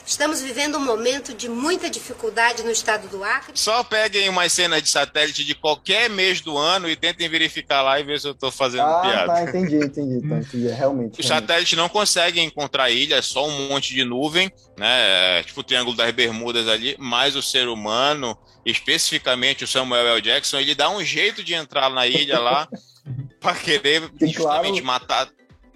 Estamos 0.06 0.40
vivendo 0.40 0.78
um 0.78 0.86
momento 0.86 1.34
de 1.34 1.50
muita 1.50 1.90
dificuldade 1.90 2.62
no 2.62 2.70
estado 2.70 3.08
do 3.08 3.24
Acre. 3.24 3.54
Só 3.56 3.84
peguem 3.84 4.30
umas 4.30 4.54
cenas 4.54 4.84
de 4.84 4.90
satélite 4.90 5.44
de 5.44 5.56
qualquer 5.56 6.10
mês 6.12 6.42
do 6.42 6.56
ano 6.58 6.88
e 6.88 6.96
tentem 6.96 7.28
verificar 7.28 7.82
lá 7.82 8.00
e 8.00 8.04
ver 8.04 8.20
se 8.20 8.28
eu 8.28 8.34
estou 8.34 8.52
fazendo 8.52 8.84
ah, 8.84 9.02
piada. 9.02 9.34
Ah, 9.34 9.36
tá, 9.36 9.44
entendi, 9.44 9.78
entendi, 9.78 10.28
tá, 10.28 10.38
entendi. 10.38 10.68
É, 10.68 10.74
realmente. 10.74 11.20
Os 11.20 11.26
satélites 11.26 11.76
não 11.76 11.90
conseguem 11.90 12.46
encontrar 12.46 12.92
ilha, 12.92 13.16
é 13.16 13.22
só 13.22 13.48
um 13.48 13.68
monte 13.68 13.96
de 13.96 14.06
nuvem, 14.06 14.52
né? 14.78 15.40
É, 15.40 15.44
tipo 15.44 15.62
o 15.62 15.64
Triângulo 15.64 15.98
das 15.98 16.12
Bermudas 16.12 16.68
ali, 16.68 16.96
mas 17.00 17.36
o 17.36 17.42
ser 17.42 17.68
humano, 17.68 18.38
especificamente 18.64 19.64
o 19.64 19.68
Samuel 19.68 20.08
L. 20.08 20.22
Jackson, 20.22 20.60
ele 20.60 20.76
dá 20.76 20.88
um 20.88 21.04
jeito 21.04 21.44
de 21.44 21.56
entrar 21.56 21.90
na 21.90 22.06
ilha 22.06 22.40
lá 22.40 22.68
para 23.42 23.56
querer 23.56 24.04
justamente 24.22 24.82
claro, 24.82 24.86
matar 24.86 25.30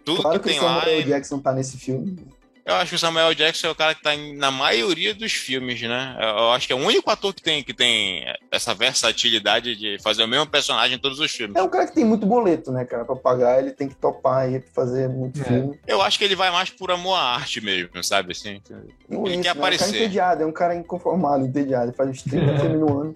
tudo 0.06 0.22
claro 0.22 0.40
que, 0.40 0.50
que 0.50 0.54
tem 0.54 0.64
lá. 0.64 0.78
O 0.78 0.80
Samuel 0.82 0.98
L. 1.00 1.04
Jackson 1.04 1.40
tá 1.40 1.52
nesse 1.52 1.78
filme. 1.78 2.39
Eu 2.70 2.76
acho 2.76 2.90
que 2.90 2.96
o 2.96 3.00
Samuel 3.00 3.34
Jackson 3.34 3.68
é 3.68 3.72
o 3.72 3.76
cara 3.76 3.96
que 3.96 4.04
tá 4.04 4.12
na 4.36 4.52
maioria 4.52 5.14
dos 5.16 5.34
filmes, 5.34 5.82
né? 5.82 6.16
Eu 6.20 6.52
acho 6.52 6.68
que 6.68 6.74
é 6.74 6.76
o 6.76 6.80
único 6.80 7.10
ator 7.10 7.34
que 7.34 7.42
tem, 7.42 7.64
que 7.64 7.74
tem 7.74 8.24
essa 8.52 8.76
versatilidade 8.76 9.76
de 9.76 9.98
fazer 10.04 10.24
o 10.24 10.28
mesmo 10.28 10.46
personagem 10.46 10.96
em 10.96 11.00
todos 11.00 11.20
os 11.20 11.32
filmes. 11.32 11.56
É 11.56 11.64
um 11.64 11.68
cara 11.68 11.88
que 11.88 11.96
tem 11.96 12.06
muito 12.06 12.28
boleto, 12.28 12.72
né, 12.72 12.86
cara? 12.86 13.04
Pra 13.04 13.16
pagar, 13.16 13.60
ele 13.60 13.72
tem 13.72 13.88
que 13.88 13.96
topar 13.96 14.44
aí 14.44 14.60
pra 14.60 14.72
fazer 14.72 15.10
muito 15.10 15.42
é. 15.42 15.44
filme. 15.46 15.80
Eu 15.88 16.00
acho 16.02 16.20
que 16.20 16.24
ele 16.24 16.36
vai 16.36 16.52
mais 16.52 16.70
por 16.70 16.92
amor 16.92 17.16
à 17.16 17.36
arte 17.36 17.60
mesmo, 17.60 18.04
sabe? 18.04 18.34
Assim, 18.34 18.62
ele 19.10 19.34
isso, 19.34 19.42
quer 19.42 19.50
aparecer. 19.50 19.86
É 19.86 19.88
um 19.88 19.92
cara 19.92 20.04
entediado, 20.04 20.44
é 20.44 20.46
um 20.46 20.52
cara 20.52 20.76
inconformado, 20.76 21.46
entediado. 21.46 21.86
Ele 21.86 21.98
faz 21.98 22.10
uns 22.12 22.22
30 22.22 22.54
filmes 22.62 22.80
no 22.80 23.02
ano. 23.02 23.16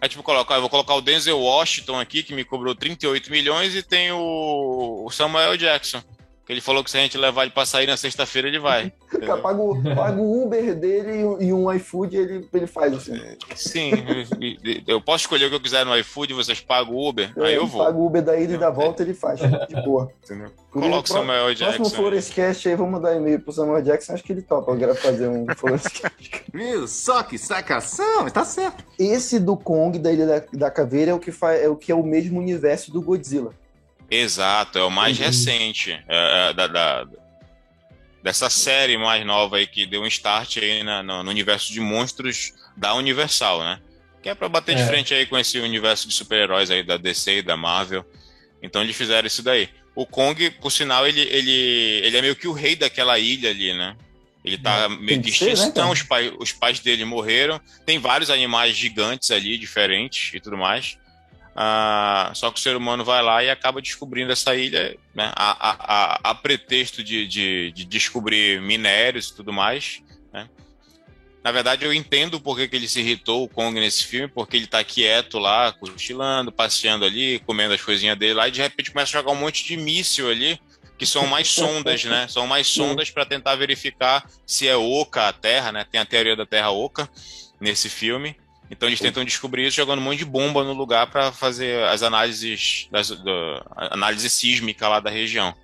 É 0.00 0.08
tipo, 0.08 0.22
colocar, 0.22 0.54
eu 0.54 0.62
vou 0.62 0.70
colocar 0.70 0.94
o 0.94 1.00
Denzel 1.00 1.38
Washington 1.38 2.00
aqui, 2.00 2.22
que 2.22 2.34
me 2.34 2.42
cobrou 2.42 2.74
38 2.74 3.30
milhões, 3.30 3.76
e 3.76 3.82
tem 3.82 4.10
o, 4.10 5.04
o 5.06 5.10
Samuel 5.10 5.56
Jackson. 5.56 6.02
Ele 6.50 6.60
falou 6.60 6.82
que 6.82 6.90
se 6.90 6.98
a 6.98 7.00
gente 7.00 7.16
levar 7.16 7.42
ele 7.42 7.52
pra 7.52 7.64
sair 7.64 7.86
na 7.86 7.96
sexta-feira, 7.96 8.48
ele 8.48 8.58
vai. 8.58 8.92
paga, 9.40 9.62
o, 9.62 10.42
Uber 10.42 10.74
dele 10.74 11.20
e 11.38 11.52
um 11.52 11.72
iFood, 11.72 12.16
ele, 12.16 12.48
ele 12.52 12.66
faz 12.66 12.92
assim. 12.92 13.20
Sim, 13.54 13.92
eu 14.84 15.00
posso 15.00 15.22
escolher 15.22 15.46
o 15.46 15.48
que 15.48 15.54
eu 15.54 15.60
quiser 15.60 15.86
no 15.86 15.96
iFood, 15.98 16.34
vocês 16.34 16.60
pagam 16.60 16.94
o 16.94 17.08
Uber, 17.08 17.32
aí 17.38 17.54
eu 17.54 17.68
vou. 17.68 17.84
Paga 17.84 17.96
o 17.96 18.04
Uber 18.04 18.20
da 18.20 18.36
ida 18.36 18.54
e 18.54 18.58
da 18.58 18.68
volta, 18.68 19.04
ele 19.04 19.14
faz, 19.14 19.38
de 19.38 19.82
boa. 19.84 20.10
Entendeu? 20.24 20.50
Coloca 20.72 21.08
o 21.08 21.12
Samuel 21.12 21.54
Jackson. 21.54 21.76
Próximo 21.76 21.96
Florescast 21.96 22.68
aí, 22.68 22.74
vamos 22.74 22.92
mandar 22.94 23.14
e-mail 23.14 23.40
pro 23.40 23.52
Samuel 23.52 23.82
Jackson, 23.82 24.14
acho 24.14 24.24
que 24.24 24.32
ele 24.32 24.42
topa 24.42 24.76
fazer 24.96 25.28
um 25.28 25.46
Florescast. 25.54 26.44
Viu? 26.52 26.88
Só 26.88 27.22
que 27.22 27.38
sacação, 27.38 28.28
tá 28.28 28.44
certo. 28.44 28.84
Esse 28.98 29.38
do 29.38 29.56
Kong, 29.56 30.00
da 30.00 30.12
Ilha 30.12 30.26
da, 30.26 30.42
da 30.52 30.70
Caveira, 30.70 31.12
é 31.12 31.14
o, 31.14 31.20
que 31.20 31.30
faz, 31.30 31.62
é 31.62 31.68
o 31.68 31.76
que 31.76 31.92
é 31.92 31.94
o 31.94 32.02
mesmo 32.02 32.40
universo 32.40 32.92
do 32.92 33.00
Godzilla. 33.00 33.54
Exato, 34.10 34.78
é 34.78 34.84
o 34.84 34.90
mais 34.90 35.18
uhum. 35.18 35.24
recente 35.24 35.92
é, 36.08 36.48
é, 36.48 36.52
da, 36.52 36.66
da, 36.66 37.06
dessa 38.22 38.50
série 38.50 38.98
mais 38.98 39.24
nova 39.24 39.56
aí 39.56 39.66
que 39.66 39.86
deu 39.86 40.02
um 40.02 40.06
start 40.06 40.56
aí 40.56 40.82
na, 40.82 41.02
no, 41.02 41.22
no, 41.22 41.30
universo 41.30 41.72
de 41.72 41.80
monstros 41.80 42.52
da 42.76 42.94
Universal, 42.94 43.60
né? 43.60 43.80
Que 44.22 44.28
é 44.28 44.34
para 44.34 44.48
bater 44.48 44.76
é. 44.76 44.82
de 44.82 44.86
frente 44.86 45.14
aí 45.14 45.26
com 45.26 45.38
esse 45.38 45.58
universo 45.58 46.08
de 46.08 46.14
super-heróis 46.14 46.70
aí 46.70 46.82
da 46.82 46.96
DC 46.96 47.38
e 47.38 47.42
da 47.42 47.56
Marvel. 47.56 48.04
Então 48.62 48.82
eles 48.82 48.96
fizeram 48.96 49.26
isso 49.26 49.42
daí. 49.42 49.68
O 49.94 50.04
Kong, 50.04 50.50
por 50.52 50.70
sinal, 50.70 51.06
ele, 51.06 51.20
ele, 51.20 52.00
ele 52.04 52.16
é 52.16 52.22
meio 52.22 52.36
que 52.36 52.48
o 52.48 52.52
rei 52.52 52.76
daquela 52.76 53.18
ilha 53.18 53.50
ali, 53.50 53.72
né? 53.72 53.96
Ele 54.44 54.56
tá 54.56 54.88
meio 54.88 55.20
que 55.20 55.28
extinto, 55.28 55.78
né, 55.78 55.84
os, 55.90 56.02
pai, 56.02 56.32
os 56.38 56.52
pais 56.52 56.80
dele 56.80 57.04
morreram. 57.04 57.60
Tem 57.84 57.98
vários 57.98 58.30
animais 58.30 58.74
gigantes 58.74 59.30
ali, 59.30 59.58
diferentes 59.58 60.32
e 60.34 60.40
tudo 60.40 60.56
mais. 60.56 60.98
Ah, 61.54 62.30
só 62.34 62.50
que 62.50 62.58
o 62.58 62.62
ser 62.62 62.76
humano 62.76 63.04
vai 63.04 63.22
lá 63.22 63.42
e 63.42 63.50
acaba 63.50 63.82
descobrindo 63.82 64.32
essa 64.32 64.54
ilha 64.54 64.96
né, 65.14 65.32
a, 65.34 65.70
a, 65.70 66.30
a, 66.30 66.34
pretexto 66.34 67.02
de, 67.02 67.26
de, 67.26 67.72
de, 67.72 67.84
descobrir 67.84 68.60
minérios 68.60 69.28
e 69.28 69.34
tudo 69.34 69.52
mais. 69.52 70.02
Né? 70.32 70.48
Na 71.42 71.50
verdade, 71.50 71.84
eu 71.84 71.92
entendo 71.92 72.40
por 72.40 72.56
que 72.56 72.74
ele 72.74 72.88
se 72.88 73.00
irritou, 73.00 73.44
o 73.44 73.48
Kong, 73.48 73.78
nesse 73.80 74.06
filme, 74.06 74.28
porque 74.28 74.56
ele 74.56 74.66
tá 74.66 74.82
quieto 74.84 75.38
lá, 75.38 75.72
cochilando, 75.72 76.52
passeando 76.52 77.04
ali, 77.04 77.40
comendo 77.40 77.74
as 77.74 77.82
coisinhas 77.82 78.16
dele 78.16 78.34
lá, 78.34 78.48
e 78.48 78.52
de 78.52 78.60
repente 78.60 78.92
começa 78.92 79.18
a 79.18 79.20
jogar 79.20 79.32
um 79.32 79.40
monte 79.40 79.64
de 79.64 79.76
míssil 79.76 80.30
ali, 80.30 80.60
que 80.96 81.04
são 81.04 81.26
mais 81.26 81.48
sondas, 81.52 82.04
né? 82.04 82.28
São 82.28 82.46
mais 82.46 82.68
sondas 82.68 83.10
para 83.10 83.26
tentar 83.26 83.56
verificar 83.56 84.24
se 84.46 84.68
é 84.68 84.76
oca 84.76 85.28
a 85.28 85.32
Terra, 85.32 85.72
né? 85.72 85.84
Tem 85.90 86.00
a 86.00 86.06
teoria 86.06 86.36
da 86.36 86.46
Terra 86.46 86.70
oca 86.70 87.10
nesse 87.60 87.88
filme. 87.88 88.36
Então 88.70 88.88
eles 88.88 89.00
tentam 89.00 89.24
descobrir 89.24 89.66
isso 89.66 89.76
jogando 89.76 89.98
um 89.98 90.02
monte 90.02 90.18
de 90.18 90.24
bomba 90.24 90.62
no 90.62 90.72
lugar 90.72 91.08
para 91.08 91.32
fazer 91.32 91.82
as 91.84 92.02
análises, 92.02 92.88
das, 92.90 93.10
do, 93.10 93.64
análise 93.76 94.30
sísmica 94.30 94.88
lá 94.88 95.00
da 95.00 95.10
região. 95.10 95.54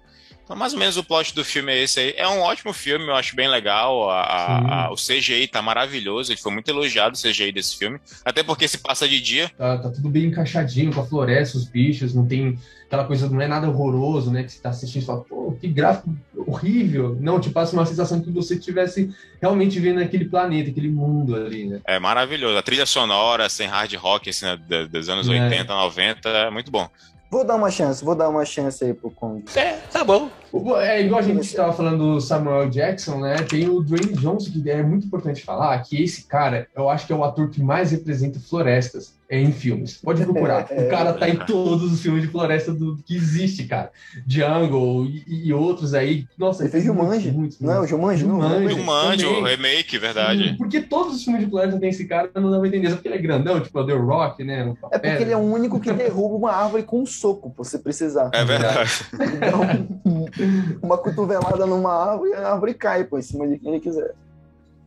Então, 0.47 0.57
mais 0.57 0.73
ou 0.73 0.79
menos 0.79 0.97
o 0.97 1.03
plot 1.03 1.35
do 1.35 1.45
filme 1.45 1.73
é 1.73 1.83
esse 1.83 1.99
aí. 1.99 2.15
É 2.17 2.29
um 2.29 2.39
ótimo 2.39 2.73
filme, 2.73 3.07
eu 3.07 3.17
acho 3.17 3.35
bem 3.35 3.49
legal. 3.49 4.09
A, 4.09 4.21
a, 4.21 4.85
a, 4.85 4.93
o 4.93 4.95
CGI 4.95 5.49
tá 5.49 5.61
maravilhoso, 5.61 6.31
ele 6.31 6.41
foi 6.41 6.53
muito 6.53 6.69
elogiado 6.69 7.17
o 7.17 7.21
CGI 7.21 7.51
desse 7.51 7.77
filme. 7.77 7.99
Até 8.25 8.45
porque 8.45 8.69
se 8.69 8.79
passa 8.79 9.09
de 9.09 9.21
dia. 9.21 9.51
Tá, 9.59 9.77
tá 9.79 9.91
tudo 9.91 10.09
bem 10.09 10.27
encaixadinho 10.27 10.93
com 10.93 11.01
a 11.01 11.07
floresta, 11.07 11.59
os 11.59 11.65
bichos, 11.65 12.15
não 12.15 12.25
tem 12.25 12.57
aquela 12.87 13.05
coisa, 13.05 13.29
não 13.29 13.41
é 13.41 13.49
nada 13.49 13.69
horroroso, 13.69 14.31
né? 14.31 14.45
Que 14.45 14.53
você 14.53 14.61
tá 14.61 14.71
assistindo 14.71 15.03
e 15.03 15.07
fala, 15.07 15.21
pô, 15.23 15.53
que 15.61 15.69
gráfico 15.69 16.15
horrível. 16.47 17.17
Não, 17.21 17.41
te 17.41 17.51
passa 17.51 17.75
uma 17.75 17.85
sensação 17.85 18.21
que 18.21 18.31
você 18.31 18.55
estivesse 18.55 19.15
realmente 19.41 19.79
vendo 19.81 20.01
aquele 20.01 20.27
planeta, 20.27 20.71
aquele 20.71 20.89
mundo 20.89 21.35
ali, 21.35 21.67
né? 21.67 21.81
É 21.85 21.99
maravilhoso. 21.99 22.57
A 22.57 22.63
trilha 22.63 22.87
sonora, 22.87 23.49
sem 23.49 23.67
hard 23.67 23.93
rock, 23.95 24.31
assim, 24.31 24.47
né, 24.47 24.87
dos 24.91 25.09
anos 25.09 25.29
é. 25.29 25.33
80, 25.33 25.75
90, 25.75 26.29
é 26.29 26.51
muito 26.51 26.71
bom. 26.71 26.89
Vou 27.29 27.45
dar 27.45 27.57
uma 27.57 27.71
chance, 27.71 28.05
vou 28.05 28.15
dar 28.15 28.29
uma 28.29 28.45
chance 28.45 28.85
aí 28.85 28.95
pro 28.95 29.11
Kong. 29.11 29.45
É, 29.57 29.73
tá 29.93 30.05
bom. 30.05 30.31
É 30.79 31.03
igual 31.03 31.19
a 31.19 31.23
gente 31.23 31.41
estava 31.41 31.73
falando 31.73 32.15
do 32.15 32.21
Samuel 32.21 32.71
Jackson, 32.71 33.19
né? 33.19 33.43
Tem 33.43 33.69
o 33.69 33.81
Dwayne 33.81 34.13
Johnson, 34.13 34.53
que 34.53 34.71
é 34.71 34.81
muito 34.83 35.07
importante 35.07 35.43
falar, 35.43 35.77
que 35.81 36.01
esse 36.01 36.25
cara, 36.25 36.69
eu 36.75 36.89
acho 36.89 37.05
que 37.05 37.13
é 37.13 37.17
o 37.17 37.25
ator 37.25 37.51
que 37.51 37.61
mais 37.61 37.91
representa 37.91 38.39
florestas 38.39 39.16
em 39.29 39.53
filmes. 39.53 39.99
Pode 40.03 40.25
procurar. 40.25 40.67
o 40.71 40.89
cara 40.89 41.13
tá 41.15 41.29
em 41.29 41.37
todos 41.37 41.93
os 41.93 42.01
filmes 42.01 42.23
de 42.23 42.29
floresta 42.29 42.73
do, 42.73 42.97
que 43.05 43.17
existe, 43.17 43.65
cara. 43.65 43.91
Jungle 44.27 45.07
e, 45.07 45.49
e 45.49 45.53
outros 45.53 45.95
aí. 45.95 46.27
Nossa, 46.39 46.63
ele 46.63 46.71
fez 46.71 46.85
Jumanji. 46.85 47.31
Muito, 47.31 47.57
não 47.61 47.73
é 47.73 47.81
o 47.81 47.87
Jumanji? 47.87 48.25
Jumanji, 48.25 48.75
Jumanji 48.75 49.27
o 49.27 49.43
remake, 49.43 49.99
verdade. 49.99 50.55
Porque 50.57 50.81
todos 50.81 51.17
os 51.17 51.25
filmes 51.25 51.45
de 51.45 51.51
floresta 51.51 51.79
tem 51.79 51.91
esse 51.91 52.07
cara, 52.07 52.31
não 52.35 52.51
dá 52.51 52.59
pra 52.59 52.69
entender. 52.69 52.91
Só 52.91 52.97
porque 52.97 53.09
ele 53.09 53.17
é 53.17 53.23
grandão, 53.23 53.61
tipo 53.61 53.79
o 53.79 53.87
The 53.87 53.95
Rock, 53.95 54.45
né? 54.45 54.75
É 54.93 54.99
porque 54.99 55.23
ele 55.23 55.33
é 55.33 55.37
o 55.37 55.41
único 55.41 55.81
que 55.81 55.93
derruba 55.93 56.37
uma 56.37 56.53
árvore 56.53 56.83
com 56.83 57.03
um 57.03 57.07
soco, 57.07 57.51
pra 57.51 57.65
você 57.65 57.79
precisar. 57.79 58.31
É 58.33 58.45
verdade. 58.45 58.91
Então, 59.13 60.79
uma 60.83 60.99
cotovelada 60.99 61.67
numa 61.67 61.93
árvore 61.93 62.31
e 62.31 62.35
a 62.35 62.53
árvore 62.53 62.75
cai, 62.75 63.05
pô, 63.05 63.19
em 63.19 63.23
cima 63.23 63.47
de 63.47 63.59
quem 63.59 63.73
ele 63.73 63.81
quiser. 63.81 64.15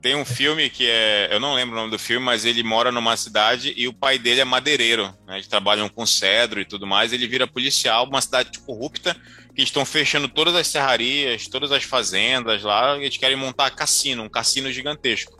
Tem 0.01 0.15
um 0.15 0.23
filme 0.23 0.69
que 0.69 0.89
é. 0.89 1.27
Eu 1.29 1.39
não 1.41 1.53
lembro 1.53 1.75
o 1.75 1.79
nome 1.79 1.91
do 1.91 1.99
filme, 1.99 2.25
mas 2.25 2.45
ele 2.45 2.63
mora 2.63 2.91
numa 2.91 3.17
cidade 3.17 3.73
e 3.75 3.87
o 3.87 3.93
pai 3.93 4.17
dele 4.17 4.39
é 4.39 4.45
madeireiro. 4.45 5.13
Né? 5.27 5.35
Eles 5.35 5.47
trabalham 5.47 5.89
com 5.89 6.05
cedro 6.05 6.61
e 6.61 6.65
tudo 6.65 6.87
mais. 6.87 7.11
Ele 7.11 7.27
vira 7.27 7.45
policial, 7.45 8.07
uma 8.07 8.21
cidade 8.21 8.59
corrupta, 8.59 9.15
que 9.53 9.61
estão 9.61 9.85
fechando 9.85 10.29
todas 10.29 10.55
as 10.55 10.67
serrarias, 10.67 11.47
todas 11.47 11.71
as 11.73 11.83
fazendas 11.83 12.63
lá, 12.63 12.97
e 12.97 13.03
eles 13.03 13.17
querem 13.17 13.35
montar 13.35 13.71
cassino, 13.71 14.23
um 14.23 14.29
cassino 14.29 14.71
gigantesco. 14.71 15.37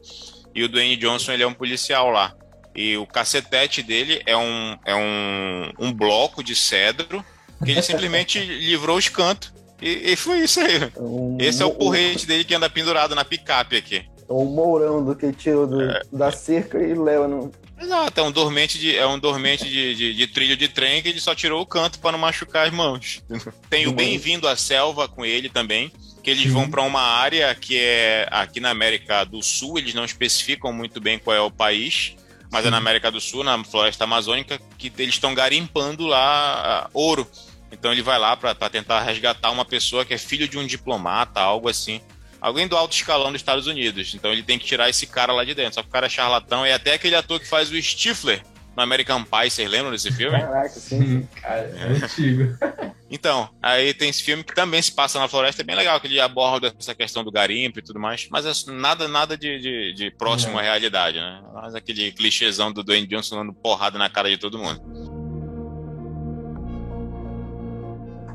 E 0.54 0.62
o 0.62 0.67
Dwayne 0.67 0.98
Johnson 0.98 1.32
ele 1.32 1.43
é 1.43 1.48
um 1.48 1.54
policial 1.54 2.10
lá. 2.10 2.36
E 2.76 2.98
o 2.98 3.08
cacetete 3.08 3.82
dele 3.82 4.22
é 4.26 4.36
um, 4.36 4.78
é 4.86 4.95
um, 4.95 5.72
um 5.80 5.93
bloco 5.93 6.43
de 6.43 6.56
cedro 6.56 7.24
que 7.63 7.72
ele 7.72 7.82
simplesmente 7.82 8.39
livrou 8.43 8.98
os 8.98 9.08
cantos. 9.08 9.54
E, 9.82 10.12
e 10.12 10.15
foi 10.17 10.39
isso 10.39 10.60
aí. 10.60 10.91
Um, 10.98 11.38
Esse 11.39 11.63
é 11.63 11.65
o 11.65 11.72
porrete 11.72 12.26
dele 12.26 12.43
que 12.43 12.54
anda 12.54 12.69
pendurado 12.69 13.15
na 13.15 13.24
picape 13.24 13.78
aqui. 13.78 14.06
Um 14.29 14.45
mourão 14.45 15.03
do 15.03 15.15
que 15.15 15.33
tirou 15.33 15.65
do, 15.65 15.81
é, 15.81 16.01
da 16.11 16.31
cerca 16.31 16.77
e 16.77 16.93
leva 16.93 17.27
no. 17.27 17.51
Exato, 17.79 18.19
é 18.19 18.23
um 18.23 18.31
dormente 18.31 18.77
de, 18.77 18.95
é 18.95 19.07
um 19.07 19.17
dormente 19.17 19.63
de, 19.63 19.95
de, 19.95 20.13
de 20.13 20.27
trilho 20.27 20.55
de 20.55 20.67
trem 20.67 21.01
que 21.01 21.07
ele 21.07 21.19
só 21.19 21.33
tirou 21.33 21.61
o 21.61 21.65
canto 21.65 21.99
para 21.99 22.11
não 22.11 22.19
machucar 22.19 22.67
as 22.67 22.73
mãos. 22.73 23.23
Tem 23.69 23.87
o 23.87 23.93
Bem-vindo 23.93 24.47
à 24.47 24.55
Selva 24.55 25.07
com 25.07 25.25
ele 25.25 25.49
também, 25.49 25.91
que 26.21 26.29
eles 26.29 26.51
vão 26.51 26.69
para 26.69 26.83
uma 26.83 27.01
área 27.01 27.55
que 27.55 27.77
é 27.77 28.27
aqui 28.29 28.59
na 28.59 28.69
América 28.69 29.23
do 29.23 29.41
Sul, 29.41 29.79
eles 29.79 29.93
não 29.93 30.03
especificam 30.03 30.73
muito 30.73 30.99
bem 30.99 31.17
qual 31.17 31.35
é 31.35 31.41
o 31.41 31.49
país, 31.49 32.15
mas 32.51 32.65
é 32.65 32.69
na 32.69 32.77
América 32.77 33.09
do 33.09 33.21
Sul, 33.21 33.43
na 33.43 33.63
floresta 33.63 34.03
amazônica, 34.03 34.59
que 34.77 34.91
eles 34.97 35.15
estão 35.15 35.33
garimpando 35.33 36.05
lá 36.05 36.85
uh, 36.85 36.89
ouro. 36.93 37.25
Então 37.71 37.91
ele 37.91 38.01
vai 38.01 38.19
lá 38.19 38.35
para 38.35 38.69
tentar 38.69 39.01
resgatar 39.01 39.51
uma 39.51 39.63
pessoa 39.63 40.03
que 40.03 40.13
é 40.13 40.17
filho 40.17 40.47
de 40.47 40.57
um 40.57 40.67
diplomata, 40.67 41.39
algo 41.39 41.69
assim 41.69 42.01
alguém 42.41 42.67
do 42.67 42.78
alto 42.78 42.93
escalão 42.93 43.32
dos 43.32 43.41
Estados 43.41 43.67
Unidos. 43.67 44.13
Então 44.13 44.32
ele 44.32 44.43
tem 44.43 44.60
que 44.60 44.65
tirar 44.65 44.89
esse 44.89 45.06
cara 45.08 45.34
lá 45.34 45.43
de 45.43 45.54
dentro. 45.54 45.75
Só 45.75 45.82
que 45.82 45.89
o 45.89 45.91
cara 45.91 46.08
é 46.08 46.10
charlatão 46.10 46.65
e 46.65 46.71
até 46.71 46.93
aquele 46.93 47.15
ator 47.15 47.39
que 47.39 47.47
faz 47.47 47.71
o 47.71 47.82
Stifler 47.82 48.41
no 48.75 48.84
American 48.84 49.23
Pie, 49.23 49.49
vocês 49.49 49.69
lembram 49.69 49.91
desse 49.91 50.12
filme? 50.12 50.39
Caraca, 50.39 50.69
sim. 50.69 51.28
cara, 51.41 51.62
é 51.62 52.04
antigo. 52.04 52.58
Então, 53.12 53.49
aí 53.60 53.91
tem 53.91 54.08
esse 54.08 54.21
filme 54.21 54.43
que 54.43 54.54
também 54.54 54.80
se 54.80 54.91
passa 54.91 55.17
na 55.17 55.28
floresta, 55.28 55.63
é 55.63 55.65
bem 55.65 55.75
legal, 55.75 55.99
que 55.99 56.06
ele 56.06 56.19
aborda 56.19 56.71
essa 56.78 56.93
questão 56.93 57.23
do 57.23 57.32
garimpo 57.32 57.80
e 57.80 57.82
tudo 57.82 57.99
mais, 57.99 58.28
mas 58.30 58.45
é 58.45 58.71
nada, 58.71 59.08
nada 59.08 59.36
de, 59.36 59.60
de, 59.60 59.93
de 59.93 60.12
próximo 60.12 60.60
é. 60.60 60.62
à 60.62 60.63
realidade, 60.65 61.17
né? 61.17 61.41
Mas 61.52 61.73
aquele 61.73 62.12
clichêzão 62.12 62.71
do 62.71 62.84
Dwayne 62.84 63.08
Johnson 63.08 63.38
dando 63.38 63.52
porrada 63.52 63.97
na 63.97 64.12
cara 64.12 64.30
de 64.30 64.38
todo 64.38 64.60
mundo. 64.60 65.18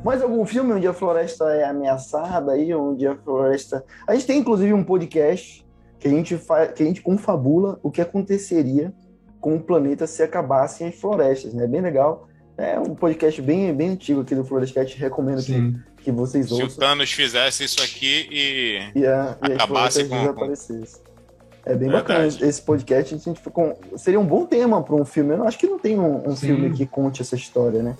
Mais 0.05 0.21
algum 0.21 0.45
filme 0.45 0.75
onde 0.75 0.87
a 0.87 0.93
floresta 0.93 1.45
é 1.55 1.65
ameaçada 1.65 2.53
aí, 2.53 2.75
onde 2.75 3.07
a 3.07 3.17
floresta. 3.17 3.83
A 4.07 4.15
gente 4.15 4.27
tem 4.27 4.39
inclusive 4.39 4.75
um 4.75 4.85
podcast 4.85 5.65
que 5.99 6.07
a 6.07 6.11
gente 6.11 6.37
faz, 6.37 6.73
que 6.73 6.83
a 6.83 6.87
gente 6.87 7.01
confabula 7.01 7.81
o 7.83 7.91
que 7.91 8.03
aconteceria 8.03 8.93
com 9.41 9.57
o 9.57 9.61
planeta 9.61 10.07
se 10.07 10.23
acabassem 10.23 10.89
as 10.89 10.95
florestas, 10.95 11.55
né? 11.55 11.67
Bem 11.67 11.81
legal. 11.81 12.29
É 12.57 12.79
um 12.79 12.95
podcast 12.95 13.41
bem, 13.41 13.75
bem 13.75 13.91
antigo 13.91 14.21
aqui 14.21 14.35
do 14.35 14.45
Florescast, 14.45 14.97
recomendo 14.99 15.43
que, 15.43 15.75
que 16.05 16.13
vocês 16.13 16.53
ouçam. 16.53 16.69
Se 16.69 16.77
o 16.77 16.79
Thanos 16.79 17.11
fizesse 17.11 17.65
isso 17.65 17.83
aqui 17.83 18.29
e, 18.31 19.01
e, 19.01 19.07
a, 19.07 19.37
e 19.49 19.53
acabasse 19.53 20.05
com... 20.05 20.21
desaparecesse. 20.21 21.01
É 21.67 21.75
bem 21.75 21.89
Verdade. 21.89 22.05
bacana 22.05 22.49
esse 22.49 22.63
podcast. 22.63 23.15
A 23.15 23.19
gente 23.19 23.41
ficou... 23.41 23.77
Seria 23.97 24.21
um 24.21 24.27
bom 24.27 24.45
tema 24.45 24.83
para 24.83 24.95
um 24.95 25.05
filme. 25.05 25.35
Eu 25.35 25.45
acho 25.45 25.59
que 25.59 25.67
não 25.67 25.79
tem 25.79 25.99
um, 25.99 26.29
um 26.29 26.37
filme 26.37 26.71
que 26.71 26.87
conte 26.87 27.23
essa 27.23 27.35
história, 27.35 27.83
né? 27.83 27.97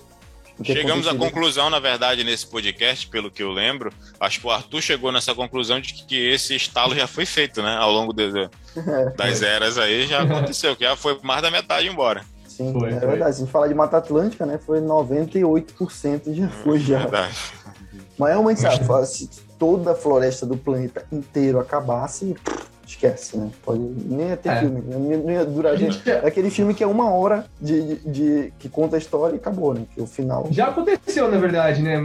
Chegamos 0.63 1.07
à 1.07 1.13
conclusão, 1.13 1.69
na 1.69 1.79
verdade, 1.79 2.23
nesse 2.23 2.47
podcast, 2.47 3.07
pelo 3.07 3.29
que 3.29 3.43
eu 3.43 3.51
lembro, 3.51 3.91
acho 4.19 4.39
que 4.39 4.47
o 4.47 4.51
Arthur 4.51 4.81
chegou 4.81 5.11
nessa 5.11 5.35
conclusão 5.35 5.81
de 5.81 5.93
que 5.93 6.15
esse 6.15 6.55
estalo 6.55 6.95
já 6.95 7.07
foi 7.07 7.25
feito, 7.25 7.61
né? 7.61 7.75
Ao 7.77 7.91
longo 7.91 8.13
de, 8.13 8.31
das 9.17 9.41
eras 9.41 9.77
aí 9.77 10.07
já 10.07 10.21
aconteceu, 10.21 10.75
que 10.75 10.83
já 10.83 10.95
foi 10.95 11.19
mais 11.21 11.41
da 11.41 11.51
metade 11.51 11.87
embora. 11.87 12.23
Sim, 12.47 12.71
foi, 12.71 12.89
é 12.89 12.99
foi. 12.99 13.09
verdade. 13.09 13.35
Se 13.35 13.41
a 13.41 13.45
gente 13.45 13.51
falar 13.51 13.67
de 13.67 13.73
Mata 13.73 13.97
Atlântica, 13.97 14.45
né? 14.45 14.57
Foi 14.65 14.79
98% 14.79 16.33
já 16.33 16.47
foi 16.47 16.79
já. 16.79 16.99
Verdade. 16.99 17.35
Mas 18.17 18.29
realmente, 18.29 18.61
sabe, 18.61 19.05
se 19.07 19.29
toda 19.59 19.91
a 19.91 19.95
floresta 19.95 20.45
do 20.45 20.55
planeta 20.55 21.05
inteiro 21.11 21.59
acabasse, 21.59 22.33
esquece, 22.91 23.37
né? 23.37 23.49
Pode 23.63 23.79
nem 23.79 24.29
ia 24.29 24.37
ter 24.37 24.49
é. 24.49 24.59
filme, 24.59 24.81
não 24.81 25.31
ia 25.31 25.45
durar. 25.45 25.77
Gente, 25.77 26.01
é 26.09 26.27
aquele 26.27 26.49
filme 26.49 26.73
que 26.73 26.83
é 26.83 26.87
uma 26.87 27.09
hora 27.09 27.45
de, 27.61 27.95
de, 27.95 28.09
de, 28.09 28.53
que 28.59 28.69
conta 28.69 28.95
a 28.95 28.99
história 28.99 29.35
e 29.35 29.37
acabou, 29.37 29.73
né? 29.73 29.81
Que 29.93 30.01
o 30.01 30.07
final. 30.07 30.47
Já 30.51 30.67
aconteceu, 30.67 31.29
na 31.29 31.37
verdade, 31.37 31.81
né? 31.81 31.97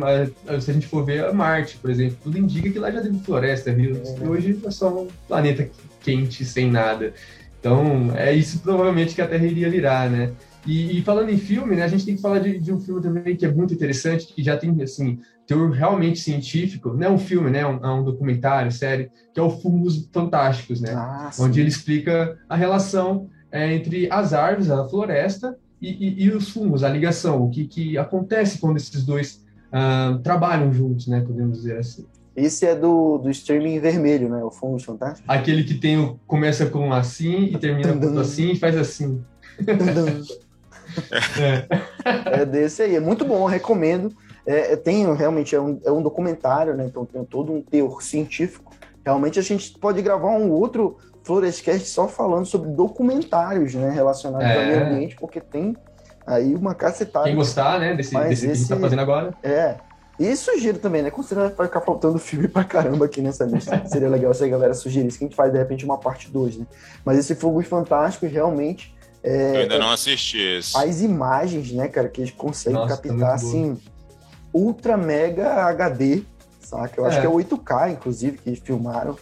Se 0.61 0.71
a 0.71 0.75
gente 0.75 0.87
for 0.87 1.05
ver 1.05 1.33
Marte, 1.33 1.77
por 1.79 1.91
exemplo, 1.91 2.17
tudo 2.23 2.39
indica 2.39 2.71
que 2.71 2.79
lá 2.79 2.91
já 2.91 3.01
teve 3.01 3.19
floresta, 3.19 3.73
viu? 3.73 3.97
É. 3.97 4.29
Hoje 4.29 4.59
é 4.65 4.71
só 4.71 4.89
um 4.89 5.09
planeta 5.29 5.69
quente, 6.01 6.45
sem 6.45 6.71
nada. 6.71 7.13
Então, 7.59 8.11
é 8.17 8.33
isso 8.33 8.61
provavelmente 8.61 9.15
que 9.15 9.21
a 9.21 9.29
Terra 9.29 9.45
iria 9.45 9.71
virar, 9.71 10.09
né? 10.11 10.33
E, 10.67 10.99
e, 10.99 11.03
falando 11.03 11.31
em 11.31 11.39
filme, 11.39 11.75
né, 11.75 11.85
a 11.85 11.89
gente 11.89 12.05
tem 12.05 12.17
que 12.17 12.23
falar 12.23 12.39
de, 12.39 12.59
de, 12.59 12.73
um 12.73 12.81
filme 12.81 13.01
também 13.01 13.35
que 13.35 13.47
é 13.47 13.51
muito 13.51 13.73
interessante, 13.73 14.27
que 14.27 14.43
já 14.43 14.57
tem, 14.57 14.71
assim, 14.83 15.19
teor 15.51 15.71
realmente 15.73 16.21
científico, 16.21 16.95
não 16.95 17.09
é 17.09 17.11
um 17.11 17.19
filme, 17.19 17.51
né, 17.51 17.59
é 17.59 17.67
um, 17.67 17.85
é 17.85 17.91
um 17.91 18.05
documentário, 18.05 18.71
série, 18.71 19.11
que 19.35 19.41
é 19.41 19.43
o 19.43 19.51
Fungos 19.51 20.09
Fantásticos, 20.13 20.81
né, 20.81 20.93
ah, 20.95 21.29
onde 21.41 21.59
ele 21.59 21.69
explica 21.69 22.39
a 22.49 22.55
relação 22.55 23.29
é, 23.51 23.75
entre 23.75 24.09
as 24.13 24.33
árvores, 24.33 24.71
a 24.71 24.89
floresta 24.89 25.59
e, 25.83 25.89
e, 25.89 26.25
e, 26.27 26.31
os 26.31 26.51
fungos, 26.51 26.85
a 26.85 26.89
ligação, 26.89 27.43
o 27.43 27.51
que, 27.51 27.67
que 27.67 27.99
acontece 27.99 28.59
quando 28.59 28.77
esses 28.77 29.05
dois 29.05 29.45
uh, 29.73 30.21
trabalham 30.21 30.73
juntos, 30.73 31.09
né, 31.09 31.21
podemos 31.21 31.57
dizer 31.57 31.79
assim. 31.79 32.07
Esse 32.37 32.65
é 32.65 32.77
do, 32.77 33.19
do 33.19 33.29
streaming 33.29 33.81
vermelho, 33.81 34.29
né? 34.29 34.45
O 34.45 34.53
Fungos 34.53 34.85
Fantásticos. 34.85 35.29
Aquele 35.29 35.65
que 35.65 35.75
tem 35.75 35.99
o, 35.99 36.19
começa 36.29 36.65
com 36.67 36.93
assim 36.93 37.47
e 37.47 37.59
termina 37.59 37.93
com 37.93 38.19
assim 38.21 38.53
e 38.53 38.57
faz 38.57 38.77
assim. 38.77 39.21
é. 41.41 42.41
é 42.41 42.47
desse 42.47 42.83
aí, 42.83 42.95
é 42.95 43.01
muito 43.01 43.25
bom, 43.25 43.45
recomendo. 43.47 44.15
É, 44.47 44.73
é, 44.73 44.77
tem 44.77 45.13
realmente 45.15 45.55
é 45.55 45.61
um, 45.61 45.81
é 45.85 45.91
um 45.91 46.03
documentário, 46.03 46.75
né? 46.75 46.87
Então 46.87 47.05
tem 47.05 47.25
todo 47.25 47.53
um 47.53 47.63
teor 47.63 48.03
científico. 48.03 48.73
Realmente 49.05 49.39
a 49.39 49.43
gente 49.43 49.79
pode 49.79 50.01
gravar 50.03 50.31
um 50.31 50.51
outro 50.51 50.99
Florescast 51.23 51.87
só 51.89 52.09
falando 52.09 52.47
sobre 52.47 52.71
documentários, 52.71 53.75
né? 53.75 53.91
Relacionados 53.91 54.47
é. 54.47 54.59
ao 54.59 54.67
meio 54.67 54.87
ambiente, 54.87 55.17
porque 55.17 55.41
tem 55.41 55.77
aí 56.27 56.55
uma 56.55 56.75
cacetada. 56.75 57.27
Quem 57.27 57.37
gostar, 57.37 57.79
né? 57.79 57.95
Desse, 57.95 58.15
desse 58.15 58.33
esse, 58.33 58.47
que 58.47 58.53
a 58.53 58.55
gente 58.55 58.69
tá 58.69 58.77
fazendo 58.77 59.01
agora. 59.01 59.35
É. 59.43 59.77
E 60.19 60.37
sugiro 60.37 60.79
também, 60.79 61.01
né? 61.01 61.11
Considerando 61.11 61.55
vai 61.57 61.67
ficar 61.67 61.81
faltando 61.81 62.19
filme 62.19 62.47
pra 62.47 62.63
caramba 62.63 63.07
aqui 63.07 63.23
nessa 63.23 63.45
lista. 63.45 63.83
Seria 63.89 64.09
legal 64.09 64.35
se 64.35 64.45
a 64.45 64.49
galera 64.49 64.75
sugerisse 64.75 65.19
que 65.19 65.25
a 65.25 65.29
gente 65.29 65.37
faz 65.37 65.51
de 65.51 65.59
repente 65.59 65.85
uma 65.85 65.97
parte 65.97 66.31
2, 66.31 66.59
né? 66.59 66.67
Mas 67.05 67.19
esse 67.19 67.35
Fogos 67.35 67.67
Fantásticos 67.67 68.31
realmente 68.31 68.95
é, 69.23 69.57
eu 69.57 69.61
ainda 69.61 69.79
não 69.79 69.91
assisti 69.91 70.39
esse. 70.39 70.77
As 70.77 71.03
imagens, 71.03 71.73
né, 71.73 71.89
cara, 71.89 72.09
que 72.09 72.23
eles 72.23 72.31
conseguem 72.31 72.79
Nossa, 72.79 72.97
tá 72.97 73.09
captar, 73.09 73.35
assim, 73.35 73.79
ultra 74.53 74.97
mega 74.97 75.65
HD, 75.65 76.23
saca? 76.61 77.01
Eu 77.01 77.07
é. 77.07 77.09
acho 77.09 77.21
que 77.21 77.27
é 77.27 77.31
8K, 77.31 77.93
inclusive, 77.93 78.39
que 78.39 78.57
filmaram 78.57 79.17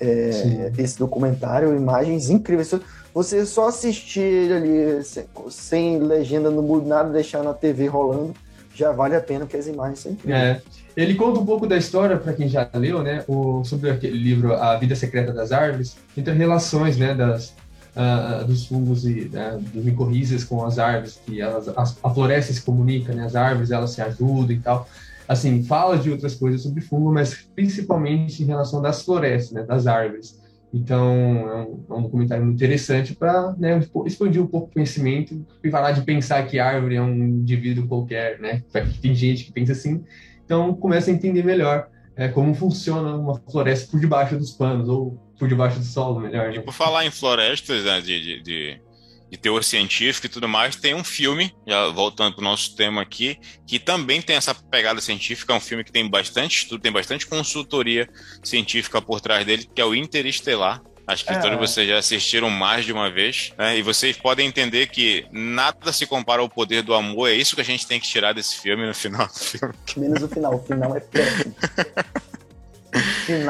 é, 0.00 0.70
esse 0.78 0.98
documentário, 0.98 1.74
imagens 1.74 2.30
incríveis. 2.30 2.72
Você 3.12 3.44
só 3.44 3.68
assistir 3.68 4.20
ele 4.20 4.52
ali 4.54 5.04
sem, 5.04 5.24
sem 5.50 5.98
legenda, 5.98 6.50
não 6.50 6.62
muda 6.62 6.86
nada, 6.86 7.10
deixar 7.10 7.42
na 7.42 7.52
TV 7.52 7.86
rolando, 7.86 8.34
já 8.74 8.92
vale 8.92 9.16
a 9.16 9.20
pena, 9.20 9.40
porque 9.40 9.56
as 9.56 9.66
imagens 9.66 10.00
são 10.00 10.12
incríveis. 10.12 10.40
É. 10.40 10.62
Ele 10.96 11.14
conta 11.14 11.38
um 11.38 11.46
pouco 11.46 11.66
da 11.66 11.76
história, 11.76 12.16
para 12.16 12.32
quem 12.32 12.48
já 12.48 12.68
leu, 12.74 13.02
né, 13.02 13.24
o, 13.28 13.62
sobre 13.64 13.88
aquele 13.88 14.18
livro 14.18 14.54
A 14.54 14.76
Vida 14.76 14.96
Secreta 14.96 15.32
das 15.32 15.52
Árvores, 15.52 15.96
entre 16.16 16.34
relações, 16.34 16.96
né, 16.96 17.14
das, 17.14 17.54
uh, 17.96 18.44
dos 18.44 18.66
fungos 18.66 19.04
e 19.04 19.30
uh, 19.32 19.60
dos 19.60 19.84
micorrizas 19.84 20.44
com 20.44 20.64
as 20.64 20.78
árvores, 20.78 21.20
que 21.24 21.40
elas, 21.40 21.68
as, 21.68 21.98
a 22.02 22.10
floresta 22.10 22.52
se 22.52 22.62
comunica, 22.62 23.12
né? 23.12 23.24
As 23.24 23.36
árvores 23.36 23.70
elas 23.70 23.90
se 23.90 24.02
ajudam 24.02 24.52
e 24.52 24.60
tal. 24.60 24.88
Assim, 25.26 25.62
fala 25.64 25.98
de 25.98 26.10
outras 26.10 26.34
coisas 26.34 26.62
sobre 26.62 26.80
fungo, 26.80 27.12
mas 27.12 27.34
principalmente 27.54 28.42
em 28.42 28.46
relação 28.46 28.80
das 28.80 29.02
florestas, 29.02 29.52
né? 29.52 29.62
Das 29.62 29.86
árvores. 29.86 30.38
Então, 30.72 31.06
é 31.06 31.56
um, 31.56 31.84
é 31.88 31.98
um 31.98 32.02
documentário 32.02 32.44
muito 32.44 32.56
interessante 32.56 33.14
para 33.14 33.54
né, 33.58 33.80
expandir 34.04 34.42
um 34.42 34.46
pouco 34.46 34.68
o 34.68 34.72
conhecimento 34.74 35.44
e 35.64 35.70
parar 35.70 35.92
de 35.92 36.02
pensar 36.02 36.46
que 36.46 36.58
árvore 36.58 36.96
é 36.96 37.02
um 37.02 37.14
indivíduo 37.14 37.88
qualquer, 37.88 38.38
né? 38.38 38.62
Tem 39.00 39.14
gente 39.14 39.44
que 39.44 39.52
pensa 39.52 39.72
assim. 39.72 40.04
Então, 40.44 40.74
começa 40.74 41.10
a 41.10 41.14
entender 41.14 41.42
melhor 41.42 41.88
é, 42.16 42.28
como 42.28 42.54
funciona 42.54 43.16
uma 43.16 43.36
floresta 43.50 43.90
por 43.90 44.00
debaixo 44.00 44.36
dos 44.36 44.50
panos, 44.50 44.88
ou 44.88 45.18
por 45.38 45.48
debaixo 45.48 45.78
do 45.78 45.84
solo, 45.84 46.20
melhor. 46.20 46.52
E 46.52 46.60
por 46.60 46.74
falar 46.74 47.06
em 47.06 47.10
florestas, 47.10 47.84
né, 47.84 48.00
de, 48.00 48.20
de, 48.20 48.42
de, 48.42 48.80
de, 49.30 49.36
teor 49.36 49.62
científico 49.62 50.26
e 50.26 50.28
tudo 50.30 50.48
mais, 50.48 50.74
tem 50.74 50.94
um 50.94 51.04
filme, 51.04 51.54
já 51.66 51.88
voltando 51.88 52.34
para 52.34 52.42
o 52.42 52.44
nosso 52.44 52.74
tema 52.74 53.00
aqui, 53.00 53.38
que 53.66 53.78
também 53.78 54.20
tem 54.20 54.36
essa 54.36 54.54
pegada 54.54 55.00
científica, 55.00 55.52
é 55.52 55.56
um 55.56 55.60
filme 55.60 55.84
que 55.84 55.92
tem 55.92 56.08
bastante 56.08 56.58
estudo, 56.58 56.82
tem 56.82 56.92
bastante 56.92 57.26
consultoria 57.26 58.08
científica 58.42 59.00
por 59.00 59.20
trás 59.20 59.46
dele, 59.46 59.68
que 59.72 59.80
é 59.80 59.84
o 59.84 59.94
Interestelar. 59.94 60.82
Acho 61.06 61.24
que 61.24 61.32
é. 61.32 61.38
todos 61.38 61.58
vocês 61.58 61.88
já 61.88 61.96
assistiram 61.96 62.50
mais 62.50 62.84
de 62.84 62.92
uma 62.92 63.10
vez, 63.10 63.54
né? 63.56 63.78
E 63.78 63.82
vocês 63.82 64.14
podem 64.14 64.46
entender 64.46 64.88
que 64.88 65.24
nada 65.32 65.90
se 65.90 66.06
compara 66.06 66.42
ao 66.42 66.50
poder 66.50 66.82
do 66.82 66.92
amor. 66.92 67.30
É 67.30 67.32
isso 67.32 67.54
que 67.54 67.62
a 67.62 67.64
gente 67.64 67.86
tem 67.86 67.98
que 67.98 68.06
tirar 68.06 68.34
desse 68.34 68.60
filme 68.60 68.86
no 68.86 68.94
final 68.94 69.26
do 69.26 69.32
filme. 69.32 69.74
Menos 69.96 70.22
o 70.22 70.28
final. 70.28 70.56
O 70.56 70.62
final 70.62 70.94
é 70.94 71.00
péssimo. 71.00 71.56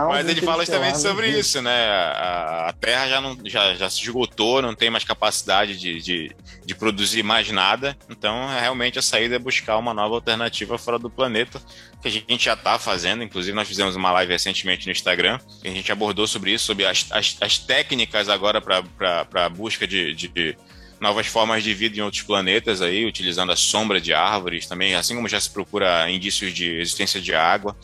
Mas 0.08 0.28
ele 0.28 0.40
fala 0.42 0.64
justamente 0.64 1.00
sobre 1.00 1.28
isso, 1.28 1.60
né? 1.62 1.88
A, 1.88 2.68
a, 2.68 2.72
Terra 2.72 3.08
já, 3.08 3.20
não, 3.20 3.36
já, 3.44 3.74
já 3.74 3.88
se 3.88 4.02
esgotou, 4.02 4.62
não 4.62 4.74
tem 4.74 4.90
mais 4.90 5.04
capacidade 5.04 5.78
de, 5.78 6.00
de, 6.00 6.36
de, 6.64 6.74
produzir 6.74 7.22
mais 7.22 7.50
nada. 7.50 7.96
Então, 8.08 8.48
realmente, 8.48 8.98
a 8.98 9.02
saída 9.02 9.36
é 9.36 9.38
buscar 9.38 9.76
uma 9.78 9.94
nova 9.94 10.14
alternativa 10.14 10.78
fora 10.78 10.98
do 10.98 11.10
planeta, 11.10 11.60
que 12.02 12.08
a 12.08 12.10
gente 12.10 12.44
já 12.44 12.54
está 12.54 12.78
fazendo. 12.78 13.22
Inclusive, 13.22 13.54
nós 13.54 13.68
fizemos 13.68 13.96
uma 13.96 14.12
live 14.12 14.32
recentemente 14.32 14.86
no 14.86 14.92
Instagram, 14.92 15.38
que 15.62 15.68
a 15.68 15.72
gente 15.72 15.90
abordou 15.90 16.26
sobre 16.26 16.52
isso, 16.52 16.66
sobre 16.66 16.84
as, 16.84 17.06
as, 17.10 17.36
as 17.40 17.58
técnicas 17.58 18.28
agora 18.28 18.60
para 18.60 19.26
a 19.34 19.48
busca 19.48 19.86
de, 19.86 20.14
de 20.14 20.56
novas 21.00 21.26
formas 21.26 21.62
de 21.62 21.72
vida 21.74 21.98
em 21.98 22.02
outros 22.02 22.22
planetas 22.22 22.82
aí, 22.82 23.06
utilizando 23.06 23.52
a 23.52 23.56
sombra 23.56 24.00
de 24.00 24.12
árvores 24.12 24.66
também, 24.66 24.94
assim 24.94 25.14
como 25.14 25.28
já 25.28 25.40
se 25.40 25.50
procura 25.50 26.10
indícios 26.10 26.52
de 26.52 26.80
existência 26.80 27.20
de 27.20 27.34
água. 27.34 27.76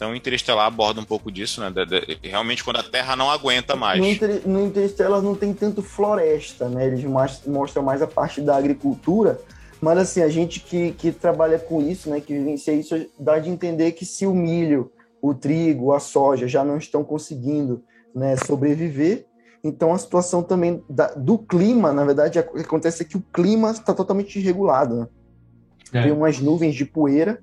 Então, 0.00 0.12
o 0.12 0.16
Interestelar 0.16 0.64
aborda 0.64 0.98
um 0.98 1.04
pouco 1.04 1.30
disso, 1.30 1.60
né? 1.60 1.70
realmente, 2.22 2.64
quando 2.64 2.78
a 2.78 2.82
Terra 2.82 3.14
não 3.14 3.30
aguenta 3.30 3.76
mais. 3.76 4.00
No, 4.00 4.06
Inter, 4.06 4.40
no 4.48 4.64
Interestelar 4.64 5.20
não 5.20 5.34
tem 5.34 5.52
tanto 5.52 5.82
floresta, 5.82 6.70
né? 6.70 6.86
Eles 6.86 7.04
mostram 7.46 7.82
mais 7.82 8.00
a 8.00 8.06
parte 8.06 8.40
da 8.40 8.56
agricultura. 8.56 9.38
Mas, 9.78 9.98
assim, 9.98 10.22
a 10.22 10.28
gente 10.30 10.60
que, 10.60 10.92
que 10.92 11.12
trabalha 11.12 11.58
com 11.58 11.82
isso, 11.82 12.08
né? 12.08 12.18
Que 12.18 12.32
vivencia 12.32 12.72
isso, 12.72 12.94
dá 13.18 13.38
de 13.38 13.50
entender 13.50 13.92
que 13.92 14.06
se 14.06 14.24
o 14.26 14.34
milho, 14.34 14.90
o 15.20 15.34
trigo, 15.34 15.92
a 15.92 16.00
soja 16.00 16.48
já 16.48 16.64
não 16.64 16.78
estão 16.78 17.04
conseguindo 17.04 17.84
né, 18.14 18.38
sobreviver, 18.38 19.26
então 19.62 19.92
a 19.92 19.98
situação 19.98 20.42
também 20.42 20.82
da, 20.88 21.08
do 21.08 21.36
clima, 21.36 21.92
na 21.92 22.06
verdade, 22.06 22.38
acontece 22.38 23.04
que 23.04 23.18
o 23.18 23.24
clima 23.30 23.70
está 23.70 23.92
totalmente 23.92 24.32
desregulado. 24.32 24.96
Né? 24.96 25.08
É. 25.92 26.02
Tem 26.04 26.10
umas 26.10 26.40
nuvens 26.40 26.74
de 26.74 26.86
poeira 26.86 27.38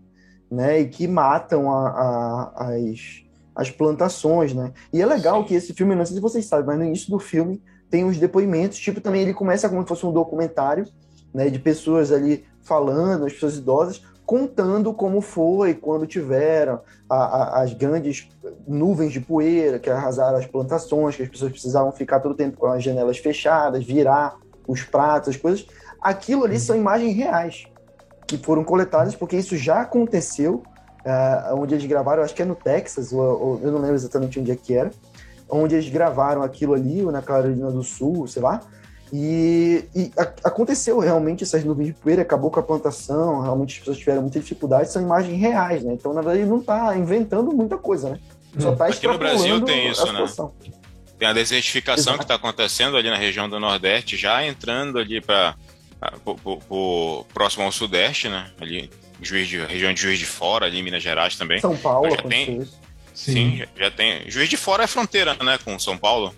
né, 0.49 0.79
e 0.79 0.87
que 0.87 1.07
matam 1.07 1.71
a, 1.71 1.89
a, 1.89 2.73
as, 2.75 3.23
as 3.55 3.71
plantações, 3.71 4.53
né? 4.53 4.71
E 4.93 5.01
é 5.01 5.05
legal 5.05 5.43
que 5.43 5.53
esse 5.53 5.73
filme, 5.73 5.95
não 5.95 6.05
sei 6.05 6.15
se 6.15 6.21
vocês 6.21 6.45
sabem, 6.45 6.65
mas 6.65 6.77
no 6.79 6.85
início 6.85 7.09
do 7.09 7.19
filme 7.19 7.61
tem 7.89 8.05
uns 8.05 8.17
depoimentos, 8.17 8.77
tipo, 8.77 9.01
também 9.01 9.21
ele 9.21 9.33
começa 9.33 9.69
como 9.69 9.81
se 9.81 9.87
fosse 9.87 10.05
um 10.05 10.11
documentário, 10.11 10.85
né, 11.33 11.49
de 11.49 11.59
pessoas 11.59 12.11
ali 12.11 12.45
falando, 12.61 13.25
as 13.25 13.33
pessoas 13.33 13.57
idosas, 13.57 14.01
contando 14.25 14.93
como 14.93 15.21
foi 15.21 15.73
quando 15.73 16.05
tiveram 16.05 16.81
a, 17.09 17.15
a, 17.15 17.61
as 17.61 17.73
grandes 17.73 18.27
nuvens 18.67 19.13
de 19.13 19.21
poeira 19.21 19.79
que 19.79 19.89
arrasaram 19.89 20.37
as 20.37 20.45
plantações, 20.45 21.15
que 21.15 21.23
as 21.23 21.29
pessoas 21.29 21.51
precisavam 21.51 21.93
ficar 21.93 22.19
todo 22.19 22.33
o 22.33 22.35
tempo 22.35 22.57
com 22.57 22.67
as 22.67 22.83
janelas 22.83 23.17
fechadas, 23.17 23.85
virar 23.85 24.35
os 24.67 24.83
pratos, 24.83 25.29
as 25.29 25.37
coisas. 25.37 25.65
Aquilo 26.01 26.43
ali 26.43 26.59
são 26.59 26.75
imagens 26.75 27.15
reais 27.15 27.67
que 28.28 28.38
foram 28.38 28.63
coletadas, 28.63 29.15
porque 29.15 29.38
isso 29.38 29.55
já 29.55 29.82
aconteceu, 29.82 30.61
uh, 31.05 31.55
onde 31.55 31.73
eles 31.73 31.86
gravaram, 31.86 32.21
acho 32.21 32.36
que 32.36 32.41
é 32.41 32.45
no 32.45 32.55
Texas, 32.55 33.13
ou, 33.13 33.21
ou, 33.21 33.59
eu 33.63 33.71
não 33.71 33.80
lembro 33.80 33.95
exatamente 33.95 34.39
onde 34.39 34.51
é 34.51 34.55
que 34.55 34.75
era, 34.75 34.91
onde 35.49 35.75
eles 35.75 35.89
gravaram 35.89 36.43
aquilo 36.43 36.73
ali, 36.73 37.03
ou 37.03 37.11
na 37.11 37.21
Carolina 37.21 37.71
do 37.71 37.84
Sul, 37.84 38.28
sei 38.28 38.41
lá, 38.41 38.61
e, 39.11 39.86
e 39.95 40.11
a, 40.17 40.23
aconteceu 40.43 40.99
realmente 40.99 41.43
essas 41.43 41.63
nuvens 41.63 41.88
de 41.88 41.93
poeira, 41.93 42.21
acabou 42.21 42.51
com 42.51 42.59
a 42.59 42.63
plantação, 42.63 43.41
realmente 43.41 43.73
as 43.73 43.80
pessoas 43.80 43.97
tiveram 43.97 44.21
muita 44.21 44.39
dificuldade, 44.39 44.91
são 44.91 45.01
imagens 45.01 45.39
reais, 45.39 45.84
né? 45.84 45.93
Então, 45.93 46.13
na 46.13 46.21
verdade, 46.21 46.41
ele 46.41 46.49
não 46.49 46.59
está 46.59 46.95
inventando 46.97 47.51
muita 47.53 47.78
coisa, 47.78 48.09
né? 48.09 48.19
Só 48.59 48.75
tá 48.75 48.88
Aqui 48.88 49.07
no 49.07 49.17
Brasil 49.17 49.61
tem 49.61 49.89
isso, 49.89 50.11
né? 50.11 50.25
Tem 51.17 51.28
a 51.28 51.34
desertificação 51.34 52.13
Exato. 52.13 52.17
que 52.19 52.23
está 52.25 52.36
acontecendo 52.36 52.97
ali 52.97 53.09
na 53.09 53.15
região 53.15 53.49
do 53.49 53.59
Nordeste, 53.59 54.17
já 54.17 54.45
entrando 54.45 54.99
ali 54.99 55.21
para 55.21 55.55
próximo 57.33 57.63
ao 57.63 57.71
Sudeste, 57.71 58.29
né? 58.29 58.51
Ali 58.59 58.89
Juiz 59.21 59.47
de, 59.47 59.57
região 59.57 59.93
de 59.93 60.01
Juiz 60.01 60.19
de 60.19 60.25
Fora, 60.25 60.65
ali 60.65 60.79
em 60.79 60.83
Minas 60.83 61.03
Gerais 61.03 61.35
também. 61.35 61.59
São 61.59 61.75
Paulo, 61.75 62.09
já 62.09 62.17
tem. 62.17 62.65
Sim, 63.13 63.33
sim 63.33 63.57
já, 63.57 63.67
já, 63.77 63.91
tem. 63.91 64.29
Juiz 64.29 64.49
de 64.49 64.57
Fora 64.57 64.83
é 64.83 64.87
fronteira, 64.87 65.35
né, 65.43 65.57
com 65.63 65.77
São 65.79 65.97
Paulo. 65.97 66.33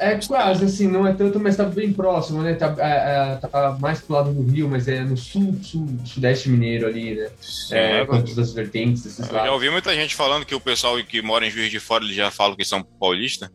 É 0.00 0.14
quase, 0.14 0.64
assim, 0.64 0.86
não 0.86 1.04
é 1.04 1.12
tanto, 1.12 1.40
mas 1.40 1.56
tá 1.56 1.64
bem 1.64 1.92
próximo, 1.92 2.40
né? 2.40 2.54
Tá, 2.54 2.72
é, 2.78 3.32
é, 3.32 3.48
tá 3.48 3.76
mais 3.80 4.00
pro 4.00 4.14
lado 4.14 4.32
do 4.32 4.48
Rio, 4.48 4.68
mas 4.68 4.86
é 4.86 5.00
no 5.00 5.16
sul, 5.16 5.58
sul 5.60 5.88
sudeste 6.04 6.48
mineiro 6.48 6.86
ali, 6.86 7.16
né? 7.16 7.28
Sim, 7.40 7.74
é, 7.74 8.06
quanto 8.06 8.32
das 8.36 8.52
vertentes, 8.52 9.04
esses 9.04 9.26
Eu 9.26 9.34
já 9.34 9.52
ouvi 9.52 9.68
muita 9.70 9.92
gente 9.96 10.14
falando 10.14 10.46
que 10.46 10.54
o 10.54 10.60
pessoal 10.60 10.96
que 11.02 11.20
mora 11.20 11.44
em 11.44 11.50
Juiz 11.50 11.68
de 11.68 11.80
Fora, 11.80 12.04
eles 12.04 12.14
já 12.14 12.30
falam 12.30 12.56
que 12.56 12.64
são 12.64 12.80
paulista. 12.80 13.50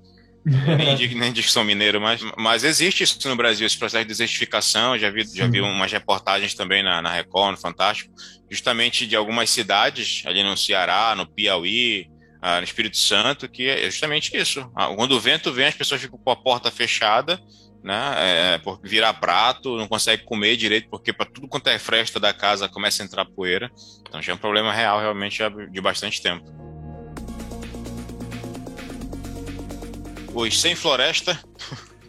Nem, 0.46 0.96
diz, 0.96 1.16
nem 1.16 1.32
que 1.32 1.44
são 1.44 1.64
mineiros, 1.64 2.02
mas, 2.02 2.22
mas 2.38 2.64
existe 2.64 3.04
isso 3.04 3.28
no 3.28 3.36
Brasil, 3.36 3.66
esse 3.66 3.78
processo 3.78 4.04
de 4.04 4.10
desertificação. 4.10 4.98
Já 4.98 5.10
vi, 5.10 5.26
já 5.34 5.48
vi 5.48 5.62
umas 5.62 5.92
reportagens 5.92 6.54
também 6.54 6.84
na, 6.84 7.02
na 7.02 7.12
Record, 7.12 7.52
no 7.52 7.58
Fantástico, 7.58 8.14
justamente 8.50 9.08
de 9.08 9.16
algumas 9.16 9.50
cidades 9.50 10.24
ali 10.26 10.44
no 10.44 10.58
Ceará, 10.58 11.16
no 11.16 11.26
Piauí, 11.26 12.08
ah, 12.42 12.58
no 12.58 12.64
Espírito 12.66 12.98
Santo, 12.98 13.48
que 13.48 13.68
é 13.70 13.86
justamente 13.86 14.36
isso. 14.36 14.70
Ah, 14.76 14.88
quando 14.94 15.14
o 15.14 15.20
vento 15.20 15.52
vem, 15.52 15.66
as 15.66 15.76
pessoas 15.76 16.02
ficam 16.02 16.20
com 16.20 16.32
a 16.32 16.36
porta 16.36 16.70
fechada, 16.70 17.40
né? 17.82 18.16
É, 18.18 18.58
por 18.58 18.80
virar 18.82 19.14
prato, 19.14 19.78
não 19.78 19.88
consegue 19.88 20.24
comer 20.24 20.58
direito, 20.58 20.90
porque 20.90 21.14
para 21.14 21.26
tudo 21.26 21.48
quanto 21.48 21.68
é 21.68 21.80
fresta 21.80 22.20
da 22.20 22.34
casa 22.34 22.68
começa 22.68 23.02
a 23.02 23.06
entrar 23.06 23.26
poeira. 23.26 23.72
Então 24.02 24.22
já 24.22 24.34
é 24.34 24.36
um 24.36 24.38
problema 24.38 24.74
real, 24.74 25.00
realmente, 25.00 25.40
de 25.72 25.82
bastante 25.82 26.22
tempo. 26.22 26.44
Os 30.34 30.60
Sem 30.60 30.76
Floresta. 30.76 31.40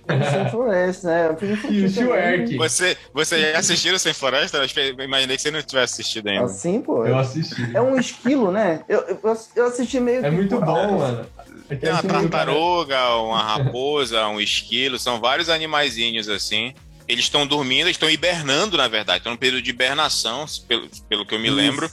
Sem 0.07 0.51
Floresta, 0.51 1.09
né? 1.09 1.37
E 1.71 1.85
o 1.85 1.89
Shrek. 1.89 2.57
Você, 2.57 2.97
você 3.13 3.53
já 3.53 3.59
assistiu 3.59 3.99
Sem 3.99 4.13
Floresta? 4.13 4.59
Eu 4.59 5.05
imaginei 5.05 5.37
que 5.37 5.43
você 5.43 5.51
não 5.51 5.63
tivesse 5.63 5.95
assistido 5.95 6.29
ainda. 6.29 6.45
Assim, 6.45 6.81
pô. 6.81 7.07
Eu 7.07 7.19
assisti. 7.19 7.75
É 7.75 7.81
um 7.81 7.99
esquilo, 7.99 8.51
né? 8.51 8.83
Eu, 8.89 9.01
eu, 9.01 9.37
eu 9.57 9.67
assisti 9.67 10.01
meio 10.01 10.25
É 10.25 10.31
muito 10.31 10.61
bom, 10.61 10.99
mano. 10.99 11.27
Tem 11.69 11.91
uma 11.91 12.03
tartaruga, 12.03 13.17
uma 13.17 13.43
raposa, 13.43 14.27
um 14.29 14.41
esquilo, 14.41 14.99
são 14.99 15.19
vários 15.19 15.49
animaizinhos 15.49 16.29
assim. 16.29 16.75
Eles 17.09 17.25
estão 17.25 17.47
dormindo, 17.47 17.89
estão 17.89 18.11
hibernando, 18.11 18.77
na 18.77 18.89
verdade. 18.89 19.19
Estão 19.19 19.33
no 19.33 19.39
período 19.39 19.63
de 19.63 19.71
hibernação, 19.71 20.45
pelo, 20.69 20.89
pelo 21.09 21.27
que 21.27 21.35
eu 21.35 21.39
me 21.39 21.49
Isso. 21.49 21.57
lembro. 21.57 21.91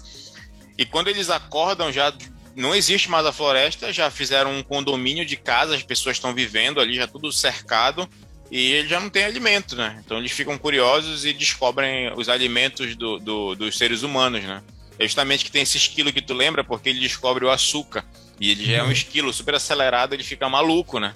E 0.77 0.86
quando 0.86 1.09
eles 1.09 1.29
acordam, 1.29 1.91
já 1.91 2.13
não 2.55 2.75
existe 2.75 3.09
mais 3.09 3.25
a 3.25 3.31
floresta, 3.31 3.93
já 3.93 4.09
fizeram 4.09 4.57
um 4.57 4.63
condomínio 4.63 5.25
de 5.25 5.35
casas, 5.35 5.75
as 5.75 5.83
pessoas 5.83 6.17
estão 6.17 6.33
vivendo 6.33 6.79
ali, 6.79 6.95
já 6.95 7.07
tudo 7.07 7.31
cercado, 7.31 8.07
e 8.49 8.73
eles 8.73 8.89
já 8.89 8.99
não 8.99 9.09
tem 9.09 9.23
alimento, 9.23 9.75
né? 9.75 10.01
Então 10.05 10.17
eles 10.17 10.31
ficam 10.31 10.57
curiosos 10.57 11.25
e 11.25 11.33
descobrem 11.33 12.11
os 12.15 12.27
alimentos 12.27 12.95
do, 12.95 13.17
do, 13.17 13.55
dos 13.55 13.77
seres 13.77 14.03
humanos, 14.03 14.43
né? 14.43 14.61
É 14.99 15.05
justamente 15.05 15.45
que 15.45 15.51
tem 15.51 15.61
esse 15.61 15.77
esquilo 15.77 16.11
que 16.11 16.21
tu 16.21 16.33
lembra, 16.33 16.63
porque 16.63 16.89
ele 16.89 16.99
descobre 16.99 17.45
o 17.45 17.49
açúcar. 17.49 18.03
E 18.39 18.51
ele 18.51 18.65
já 18.65 18.77
é 18.77 18.83
um 18.83 18.91
esquilo 18.91 19.31
super 19.31 19.55
acelerado, 19.55 20.13
ele 20.13 20.23
fica 20.23 20.49
maluco, 20.49 20.99
né? 20.99 21.13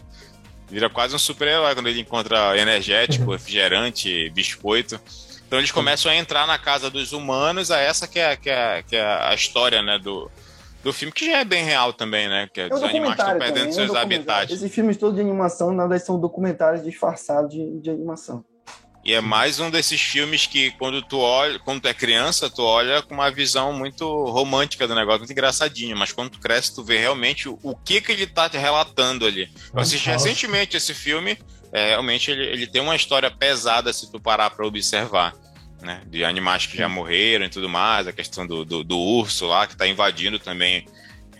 Vira 0.69 0.89
quase 0.89 1.15
um 1.15 1.19
super-herói 1.19 1.73
quando 1.75 1.87
ele 1.87 1.99
encontra 1.99 2.57
energético, 2.57 3.31
refrigerante, 3.31 4.29
biscoito. 4.29 4.99
Então 5.45 5.59
eles 5.59 5.71
começam 5.71 6.11
a 6.11 6.15
entrar 6.15 6.47
na 6.47 6.57
casa 6.57 6.89
dos 6.89 7.11
humanos, 7.11 7.69
a 7.69 7.79
essa 7.79 8.07
que 8.07 8.19
é, 8.19 8.35
que 8.35 8.49
é, 8.49 8.83
que 8.83 8.95
é 8.95 9.03
a 9.03 9.33
história, 9.35 9.81
né, 9.81 9.99
do, 9.99 10.31
do 10.85 10.93
filme, 10.93 11.11
que 11.11 11.25
já 11.25 11.39
é 11.39 11.43
bem 11.43 11.65
real 11.65 11.91
também, 11.91 12.29
né? 12.29 12.47
Que 12.53 12.61
é, 12.61 12.67
é 12.67 12.73
os 12.73 12.83
animais 12.83 13.17
estão 13.17 13.39
perdendo 13.39 13.73
seus 13.73 13.91
é 13.91 13.97
habitats. 13.97 14.53
Esses 14.53 14.71
filmes 14.71 14.97
todos 14.97 15.15
de 15.15 15.21
animação, 15.21 15.71
na 15.71 15.87
verdade, 15.87 16.05
são 16.05 16.19
documentários 16.19 16.83
disfarçados 16.83 17.49
de, 17.49 17.79
de 17.79 17.89
animação. 17.89 18.45
E 19.03 19.11
é 19.11 19.19
mais 19.19 19.59
um 19.59 19.71
desses 19.71 19.99
filmes 19.99 20.45
que, 20.45 20.69
quando 20.77 21.01
tu 21.01 21.17
olha, 21.17 21.57
quando 21.57 21.81
tu 21.81 21.87
é 21.87 21.93
criança, 21.93 22.51
tu 22.51 22.61
olha 22.61 23.01
com 23.01 23.15
uma 23.15 23.31
visão 23.31 23.73
muito 23.73 24.05
romântica 24.25 24.87
do 24.87 24.93
negócio, 24.93 25.21
muito 25.21 25.31
engraçadinho, 25.31 25.97
mas 25.97 26.11
quando 26.11 26.29
tu 26.29 26.39
cresce, 26.39 26.75
tu 26.75 26.83
vê 26.83 26.99
realmente 26.99 27.49
o, 27.49 27.57
o 27.63 27.75
que 27.75 27.99
que 27.99 28.11
ele 28.11 28.27
tá 28.27 28.47
te 28.47 28.57
relatando 28.57 29.25
ali. 29.25 29.49
Eu 29.73 29.79
assisti 29.79 30.07
recentemente 30.07 30.77
esse 30.77 30.93
filme, 30.93 31.35
é, 31.71 31.89
realmente 31.89 32.29
ele, 32.29 32.45
ele 32.45 32.67
tem 32.67 32.81
uma 32.81 32.95
história 32.95 33.31
pesada 33.31 33.91
se 33.91 34.11
tu 34.11 34.19
parar 34.19 34.51
para 34.51 34.65
observar 34.65 35.33
né? 35.85 36.01
De 36.07 36.25
animais 36.25 36.65
que 36.65 36.75
já 36.75 36.89
morreram 36.89 37.45
e 37.45 37.49
tudo 37.49 37.69
mais, 37.69 38.07
a 38.07 38.11
questão 38.11 38.45
do, 38.45 38.65
do, 38.65 38.83
do 38.83 38.97
urso 38.97 39.45
lá, 39.45 39.65
que 39.65 39.73
está 39.73 39.87
invadindo 39.87 40.39
também. 40.39 40.85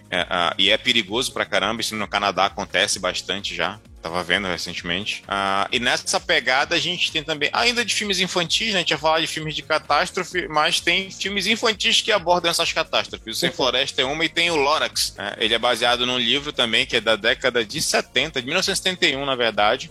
É, 0.09 0.21
uh, 0.21 0.55
e 0.57 0.69
é 0.69 0.77
perigoso 0.77 1.33
pra 1.33 1.45
caramba, 1.45 1.81
isso 1.81 1.95
no 1.95 2.07
Canadá 2.07 2.45
acontece 2.45 2.99
bastante 2.99 3.55
já. 3.55 3.79
Tava 4.01 4.23
vendo 4.23 4.47
recentemente. 4.47 5.23
Uh, 5.23 5.67
e 5.71 5.79
nessa 5.79 6.19
pegada 6.19 6.75
a 6.75 6.79
gente 6.79 7.11
tem 7.11 7.23
também, 7.23 7.49
ainda 7.51 7.83
de 7.83 7.91
filmes 7.91 8.19
infantis, 8.19 8.69
né? 8.69 8.75
a 8.75 8.79
gente 8.81 8.91
ia 8.91 8.99
falar 8.99 9.19
de 9.19 9.25
filmes 9.25 9.55
de 9.55 9.63
catástrofe, 9.63 10.47
mas 10.47 10.79
tem 10.79 11.09
filmes 11.09 11.47
infantis 11.47 12.01
que 12.01 12.11
abordam 12.11 12.51
essas 12.51 12.71
catástrofes. 12.71 13.35
O 13.35 13.39
Sem 13.39 13.51
Floresta 13.51 14.03
é 14.03 14.05
uma 14.05 14.23
e 14.23 14.29
tem 14.29 14.51
o 14.51 14.55
Lorax. 14.55 15.15
Né? 15.17 15.33
Ele 15.39 15.55
é 15.55 15.57
baseado 15.57 16.05
num 16.05 16.19
livro 16.19 16.53
também 16.53 16.85
que 16.85 16.97
é 16.97 17.01
da 17.01 17.15
década 17.15 17.65
de 17.65 17.81
70, 17.81 18.41
de 18.41 18.45
1971, 18.45 19.25
na 19.25 19.35
verdade. 19.35 19.89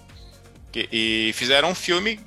Que, 0.70 0.88
e 0.92 1.32
fizeram 1.34 1.70
um 1.70 1.74
filme 1.74 2.20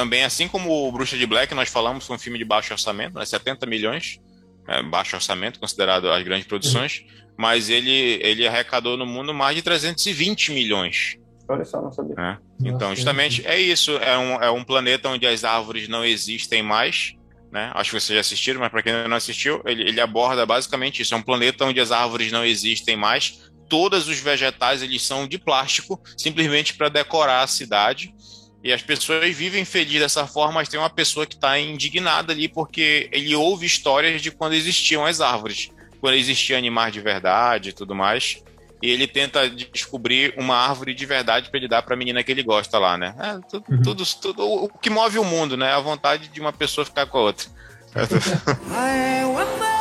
também, 0.00 0.24
assim 0.24 0.48
como 0.48 0.88
o 0.88 0.90
Bruxa 0.90 1.14
de 1.14 1.26
Black, 1.26 1.54
nós 1.54 1.68
falamos, 1.68 2.06
foi 2.06 2.16
um 2.16 2.18
filme 2.18 2.38
de 2.38 2.44
baixo 2.44 2.72
orçamento, 2.72 3.18
né, 3.18 3.24
70 3.26 3.66
milhões, 3.66 4.18
é, 4.66 4.82
baixo 4.82 5.14
orçamento, 5.14 5.60
considerado 5.60 6.10
as 6.10 6.24
grandes 6.24 6.46
produções, 6.46 7.00
uhum. 7.02 7.34
mas 7.36 7.68
ele, 7.68 8.18
ele 8.22 8.48
arrecadou 8.48 8.96
no 8.96 9.04
mundo 9.04 9.34
mais 9.34 9.56
de 9.56 9.60
320 9.60 10.52
milhões. 10.52 11.18
Olha 11.46 11.66
só, 11.66 11.82
não 11.82 11.92
sabia. 11.92 12.14
É. 12.18 12.38
Então, 12.64 12.94
justamente, 12.94 13.46
é 13.46 13.60
isso. 13.60 13.90
É 13.98 14.16
um, 14.16 14.42
é 14.42 14.50
um 14.50 14.64
planeta 14.64 15.10
onde 15.10 15.26
as 15.26 15.44
árvores 15.44 15.86
não 15.86 16.02
existem 16.02 16.62
mais. 16.62 17.12
Né? 17.52 17.70
Acho 17.74 17.90
que 17.90 18.00
vocês 18.00 18.14
já 18.14 18.20
assistiram, 18.20 18.60
mas 18.60 18.70
para 18.70 18.82
quem 18.82 19.06
não 19.06 19.16
assistiu, 19.16 19.60
ele, 19.66 19.82
ele 19.82 20.00
aborda 20.00 20.46
basicamente 20.46 21.02
isso. 21.02 21.12
É 21.12 21.16
um 21.16 21.22
planeta 21.22 21.66
onde 21.66 21.78
as 21.78 21.92
árvores 21.92 22.32
não 22.32 22.42
existem 22.42 22.96
mais. 22.96 23.50
Todos 23.68 24.08
os 24.08 24.18
vegetais 24.18 24.82
eles 24.82 25.02
são 25.02 25.28
de 25.28 25.36
plástico, 25.36 26.00
simplesmente 26.16 26.74
para 26.74 26.88
decorar 26.88 27.42
a 27.42 27.46
cidade. 27.46 28.14
E 28.62 28.72
as 28.72 28.82
pessoas 28.82 29.34
vivem 29.34 29.64
felizes 29.64 30.00
dessa 30.00 30.26
forma, 30.26 30.54
mas 30.54 30.68
tem 30.68 30.78
uma 30.78 30.90
pessoa 30.90 31.26
que 31.26 31.34
está 31.34 31.58
indignada 31.58 32.32
ali 32.32 32.46
porque 32.46 33.08
ele 33.10 33.34
ouve 33.34 33.64
histórias 33.64 34.20
de 34.20 34.30
quando 34.30 34.52
existiam 34.52 35.04
as 35.06 35.20
árvores, 35.20 35.70
quando 36.00 36.14
existiam 36.14 36.58
animais 36.58 36.92
de 36.92 37.00
verdade 37.00 37.70
e 37.70 37.72
tudo 37.72 37.94
mais. 37.94 38.42
E 38.82 38.90
ele 38.90 39.06
tenta 39.06 39.48
descobrir 39.48 40.34
uma 40.38 40.56
árvore 40.56 40.94
de 40.94 41.04
verdade 41.04 41.50
para 41.50 41.58
ele 41.58 41.68
dar 41.68 41.82
para 41.82 41.94
a 41.94 41.96
menina 41.96 42.22
que 42.22 42.32
ele 42.32 42.42
gosta 42.42 42.78
lá, 42.78 42.96
né? 42.96 43.14
É, 43.18 43.38
tudo, 43.48 43.64
uhum. 43.68 43.82
tudo, 43.82 44.04
tudo, 44.20 44.42
o 44.42 44.68
que 44.68 44.88
move 44.88 45.18
o 45.18 45.24
mundo, 45.24 45.56
né? 45.56 45.72
A 45.72 45.80
vontade 45.80 46.28
de 46.28 46.40
uma 46.40 46.52
pessoa 46.52 46.84
ficar 46.84 47.06
com 47.06 47.18
a 47.18 47.22
outra. 47.22 47.46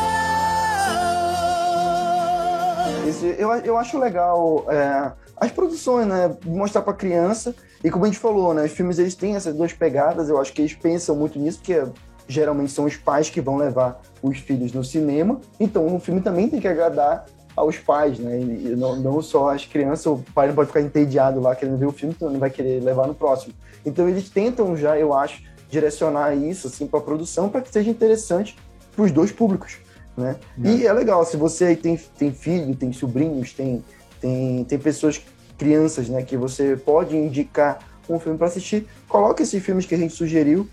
eu, 3.38 3.52
eu 3.54 3.78
acho 3.78 3.97
legal 3.97 4.66
é, 4.70 5.12
as 5.38 5.52
produções, 5.52 6.08
né? 6.08 6.36
Mostrar 6.45 6.82
para 6.82 6.93
criança. 6.93 7.56
E 7.84 7.89
como 7.89 8.06
a 8.06 8.08
gente 8.08 8.20
falou, 8.20 8.54
né, 8.54 8.66
os 8.66 8.72
filmes 8.72 9.00
eles 9.00 9.16
têm 9.16 9.36
essas 9.36 9.56
duas 9.56 9.72
pegadas, 9.72 10.30
eu 10.30 10.39
acho 10.39 10.52
que 10.52 10.62
eles 10.62 10.74
pensam 10.74 11.16
muito 11.16 11.39
nisso, 11.39 11.60
porque 11.60 11.82
geralmente 12.28 12.72
são 12.72 12.86
os 12.86 12.97
pais 12.97 13.30
que 13.30 13.39
vão 13.39 13.56
levar 13.56 14.02
os 14.22 14.38
filhos 14.39 14.74
no 14.74 14.84
cinema, 14.84 15.39
então 15.60 15.95
o 15.95 16.00
filme 16.00 16.20
também 16.20 16.50
tem 16.50 16.60
que 16.60 16.68
agradar 16.68 17.26
aos 17.56 17.78
pais, 17.78 18.20
né, 18.20 18.38
e 18.39 18.76
não, 18.76 18.97
não 18.97 19.22
só 19.22 19.50
as 19.50 19.66
crianças, 19.66 20.06
o 20.06 20.24
pai 20.36 20.47
não 20.47 20.56
pode 20.56 20.68
ficar 20.68 20.82
entediado 20.82 21.39
lá 21.39 21.56
querendo 21.56 21.78
ver 21.78 21.86
o 21.86 21.91
filme, 21.91 22.14
então 22.16 22.30
não 22.30 22.39
vai 22.39 22.50
querer 22.50 22.84
levar 22.84 23.08
no 23.08 23.16
próximo. 23.16 23.54
Então 23.86 24.10
eles 24.10 24.30
tentam 24.30 24.76
já, 24.76 24.97
eu 25.00 25.14
acho, 25.14 25.41
direcionar 25.70 26.36
isso 26.36 26.68
assim 26.68 26.86
para 26.86 27.00
a 27.00 27.04
produção 27.04 27.47
para 27.47 27.62
que 27.62 27.70
seja 27.70 27.89
interessante 27.89 28.58
para 28.93 29.06
os 29.06 29.12
dois 29.12 29.32
públicos, 29.32 29.78
né? 30.20 30.36
E 30.57 30.86
é 30.86 30.93
legal, 30.93 31.26
se 31.26 31.38
você 31.38 31.76
tem, 31.76 31.97
tem 32.17 32.32
filho, 32.32 32.76
tem 32.76 32.93
sobrinhos, 32.93 33.53
tem, 33.53 33.84
tem, 34.20 34.63
tem 34.65 34.78
pessoas 34.78 35.22
crianças, 35.57 36.07
né, 36.07 36.24
que 36.24 36.38
você 36.38 36.78
pode 36.78 37.17
indicar 37.17 37.80
um 38.09 38.20
filme 38.20 38.38
para 38.38 38.47
assistir, 38.47 38.88
coloque 39.07 39.43
esses 39.43 39.63
filmes 39.63 39.86
que 39.86 39.93
a 39.93 39.97
gente 39.97 40.13
sugeriu, 40.13 40.67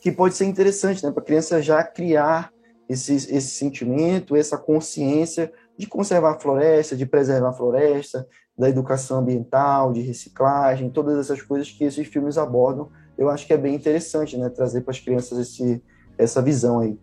que 0.00 0.12
pode 0.12 0.34
ser 0.34 0.44
interessante, 0.44 1.04
né, 1.04 1.10
para 1.10 1.22
a 1.22 1.24
criança 1.24 1.62
já 1.62 1.82
criar 1.82 2.52
esse, 2.88 3.14
esse 3.14 3.50
sentimento, 3.50 4.36
essa 4.36 4.58
consciência 4.58 5.52
de 5.76 5.86
conservar 5.86 6.32
a 6.32 6.38
floresta, 6.38 6.96
de 6.96 7.06
preservar 7.06 7.50
a 7.50 7.52
floresta, 7.52 8.26
da 8.58 8.68
educação 8.68 9.20
ambiental, 9.20 9.92
de 9.92 10.00
reciclagem, 10.00 10.90
todas 10.90 11.16
essas 11.18 11.40
coisas 11.40 11.70
que 11.70 11.84
esses 11.84 12.06
filmes 12.08 12.36
abordam. 12.36 12.90
Eu 13.16 13.30
acho 13.30 13.46
que 13.46 13.52
é 13.52 13.56
bem 13.56 13.74
interessante, 13.74 14.36
né, 14.36 14.48
trazer 14.48 14.80
para 14.80 14.90
as 14.90 14.98
crianças 14.98 15.38
esse, 15.38 15.82
essa 16.16 16.42
visão 16.42 16.80
aí. 16.80 16.98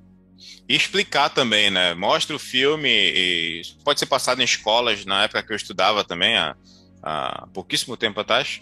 E 0.67 0.75
explicar 0.75 1.29
também, 1.29 1.69
né? 1.69 1.93
Mostra 1.93 2.35
o 2.35 2.39
filme 2.39 2.89
e 2.89 3.61
pode 3.83 3.99
ser 3.99 4.05
passado 4.05 4.41
em 4.41 4.45
escolas. 4.45 5.05
Na 5.05 5.23
época 5.23 5.43
que 5.43 5.51
eu 5.51 5.55
estudava 5.55 6.03
também, 6.03 6.35
a, 6.35 6.55
há 7.01 7.47
pouquíssimo 7.53 7.95
tempo 7.95 8.19
atrás, 8.19 8.61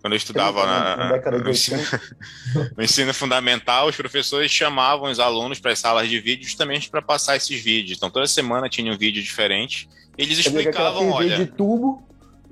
quando 0.00 0.12
eu 0.12 0.18
estudava 0.18 0.66
na, 0.66 0.96
na, 0.96 1.38
no, 1.38 1.50
ensino, 1.50 1.82
no, 2.76 2.84
ensino, 2.84 3.14
fundamental, 3.14 3.88
os 3.88 3.96
professores 3.96 4.50
chamavam 4.50 5.10
os 5.10 5.18
alunos 5.18 5.58
para 5.58 5.72
as 5.72 5.78
salas 5.78 6.08
de 6.08 6.20
vídeo 6.20 6.44
justamente 6.44 6.90
para 6.90 7.00
passar 7.00 7.36
esses 7.36 7.62
vídeos. 7.62 7.96
Então 7.96 8.10
toda 8.10 8.26
semana 8.26 8.68
tinha 8.68 8.92
um 8.92 8.98
vídeo 8.98 9.22
diferente. 9.22 9.88
Eles 10.18 10.38
explicavam, 10.38 11.10
olha. 11.10 11.36
de 11.36 11.46
tubo 11.46 12.03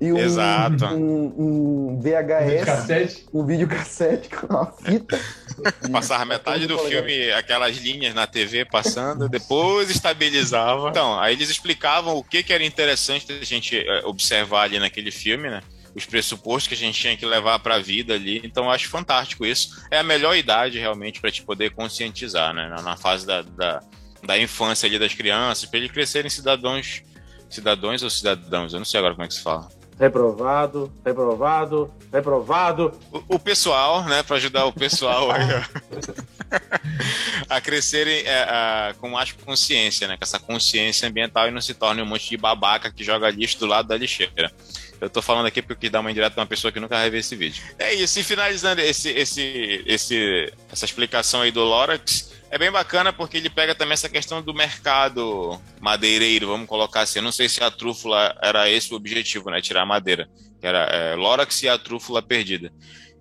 e 0.03 0.13
um, 0.13 0.19
Exato. 0.19 0.85
um, 0.87 1.95
um 1.95 2.01
VHS, 2.01 3.25
um 3.33 3.47
videocassete 3.47 4.29
com 4.31 4.49
uma 4.49 4.67
fita. 4.67 5.17
Passava 5.93 6.25
metade 6.25 6.67
do 6.67 6.77
filme, 6.77 7.31
aquelas 7.31 7.77
linhas 7.77 8.13
na 8.13 8.27
TV 8.27 8.65
passando, 8.65 9.29
depois 9.29 9.91
estabilizava. 9.91 10.89
Então, 10.89 11.21
aí 11.21 11.35
eles 11.35 11.49
explicavam 11.49 12.17
o 12.17 12.25
que, 12.25 12.43
que 12.43 12.53
era 12.53 12.65
interessante 12.65 13.31
a 13.31 13.45
gente 13.45 13.79
eh, 13.79 14.03
observar 14.05 14.63
ali 14.63 14.81
naquele 14.81 15.13
filme, 15.13 15.49
né? 15.49 15.61
Os 15.95 16.05
pressupostos 16.05 16.67
que 16.67 16.75
a 16.75 16.79
gente 16.79 17.01
tinha 17.01 17.17
que 17.17 17.25
levar 17.25 17.61
para 17.61 17.77
a 17.77 17.79
vida 17.79 18.15
ali. 18.15 18.41
Então, 18.43 18.65
eu 18.65 18.71
acho 18.73 18.89
fantástico 18.89 19.47
isso. 19.47 19.87
É 19.89 20.01
a 20.01 20.03
melhor 20.03 20.37
idade 20.37 20.81
realmente 20.81 21.21
para 21.21 21.31
te 21.31 21.45
poder 21.45 21.71
conscientizar, 21.71 22.53
né? 22.53 22.75
Na 22.83 22.97
fase 22.97 23.25
da, 23.25 23.43
da, 23.43 23.81
da 24.27 24.37
infância 24.37 24.89
ali 24.89 24.99
das 24.99 25.15
crianças, 25.15 25.65
para 25.65 25.79
eles 25.79 25.93
crescerem 25.93 26.29
cidadãos, 26.29 27.05
cidadãos 27.49 28.03
ou 28.03 28.11
cidadãos, 28.11 28.73
eu 28.73 28.81
não 28.81 28.85
sei 28.85 28.99
agora 28.99 29.15
como 29.15 29.25
é 29.25 29.29
que 29.29 29.35
se 29.35 29.43
fala. 29.43 29.69
Reprovado, 30.03 30.93
reprovado, 31.07 31.95
reprovado. 32.13 32.93
O, 33.13 33.37
o 33.37 33.39
pessoal, 33.39 34.03
né, 34.03 34.21
para 34.25 34.35
ajudar 34.35 34.65
o 34.65 34.73
pessoal 34.73 35.29
a 37.49 37.61
crescerem 37.61 38.27
é, 38.27 38.43
a, 38.43 38.95
com 38.99 39.11
mais 39.11 39.31
consciência, 39.31 40.09
né, 40.09 40.17
com 40.17 40.25
essa 40.25 40.41
consciência 40.41 41.09
ambiental 41.09 41.47
e 41.47 41.53
não 41.53 41.61
se 41.61 41.73
torne 41.73 42.03
um 42.03 42.07
monte 42.07 42.31
de 42.31 42.37
babaca 42.37 42.91
que 42.91 43.05
joga 43.05 43.31
lixo 43.31 43.61
do 43.61 43.67
lado 43.67 43.87
da 43.87 43.97
lixeira. 43.97 44.51
Eu 45.01 45.09
tô 45.09 45.23
falando 45.23 45.47
aqui 45.47 45.63
porque 45.63 45.89
dá 45.89 46.01
uma 46.01 46.11
indireta 46.11 46.35
pra 46.35 46.43
uma 46.43 46.49
pessoa 46.49 46.73
que 46.73 46.81
nunca 46.81 46.97
vai 46.97 47.09
ver 47.09 47.19
esse 47.19 47.37
vídeo. 47.37 47.63
É 47.79 47.95
isso, 47.95 48.19
e 48.19 48.25
finalizando 48.25 48.81
esse, 48.81 49.09
esse, 49.09 49.85
esse, 49.87 50.53
essa 50.69 50.85
explicação 50.85 51.43
aí 51.43 51.53
do 51.53 51.63
Lorax, 51.63 52.32
é 52.53 52.59
bem 52.59 52.71
bacana 52.71 53.15
porque 53.15 53.39
ele 53.39 53.49
pega 53.49 53.75
também 53.75 53.95
essa 53.95 54.11
questão 54.11 54.43
do 54.43 54.53
mercado 54.53 55.59
madeireiro, 55.81 56.49
vamos 56.49 56.69
colocar 56.69 57.01
assim. 57.01 57.19
Eu 57.19 57.23
não 57.23 57.33
sei 57.33 57.49
se 57.49 57.65
a 57.65 57.71
trúfula 57.71 58.37
era 58.43 58.69
esse 58.71 58.93
o 58.93 58.97
objetivo, 58.97 59.49
né? 59.49 59.63
Tirar 59.63 59.81
a 59.81 59.87
madeira. 59.87 60.29
Era 60.61 60.81
é, 60.81 61.15
Lorax 61.15 61.63
e 61.63 61.69
a 61.71 61.79
trúfula 61.79 62.21
perdida. 62.21 62.71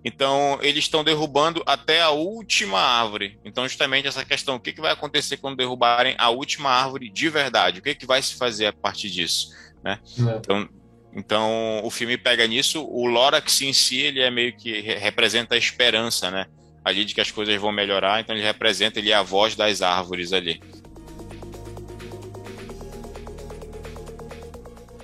Então, 0.04 0.58
eles 0.60 0.84
estão 0.84 1.02
derrubando 1.02 1.62
até 1.64 2.02
a 2.02 2.10
última 2.10 2.78
árvore. 2.78 3.38
Então, 3.42 3.66
justamente 3.66 4.06
essa 4.06 4.22
questão: 4.22 4.56
o 4.56 4.60
que, 4.60 4.70
que 4.70 4.82
vai 4.82 4.92
acontecer 4.92 5.38
quando 5.38 5.56
derrubarem 5.56 6.14
a 6.18 6.28
última 6.28 6.68
árvore 6.68 7.08
de 7.08 7.30
verdade? 7.30 7.78
O 7.78 7.82
que, 7.82 7.94
que 7.94 8.04
vai 8.04 8.20
se 8.20 8.34
fazer 8.34 8.66
a 8.66 8.72
partir 8.72 9.08
disso? 9.08 9.48
Né? 9.82 9.98
É. 10.28 10.36
Então, 10.36 10.68
então, 11.14 11.80
o 11.82 11.90
filme 11.90 12.18
pega 12.18 12.46
nisso. 12.46 12.84
O 12.86 13.06
Lorax 13.06 13.62
em 13.62 13.72
si, 13.72 13.96
ele 13.96 14.20
é 14.20 14.30
meio 14.30 14.54
que 14.54 14.80
representa 14.80 15.54
a 15.54 15.58
esperança, 15.58 16.30
né? 16.30 16.46
Ali 16.84 17.04
de 17.04 17.14
que 17.14 17.20
as 17.20 17.30
coisas 17.30 17.54
vão 17.60 17.72
melhorar, 17.72 18.20
então 18.20 18.34
ele 18.34 18.44
representa, 18.44 18.98
ele 18.98 19.10
é 19.10 19.14
a 19.14 19.22
voz 19.22 19.54
das 19.54 19.82
árvores 19.82 20.32
ali. 20.32 20.60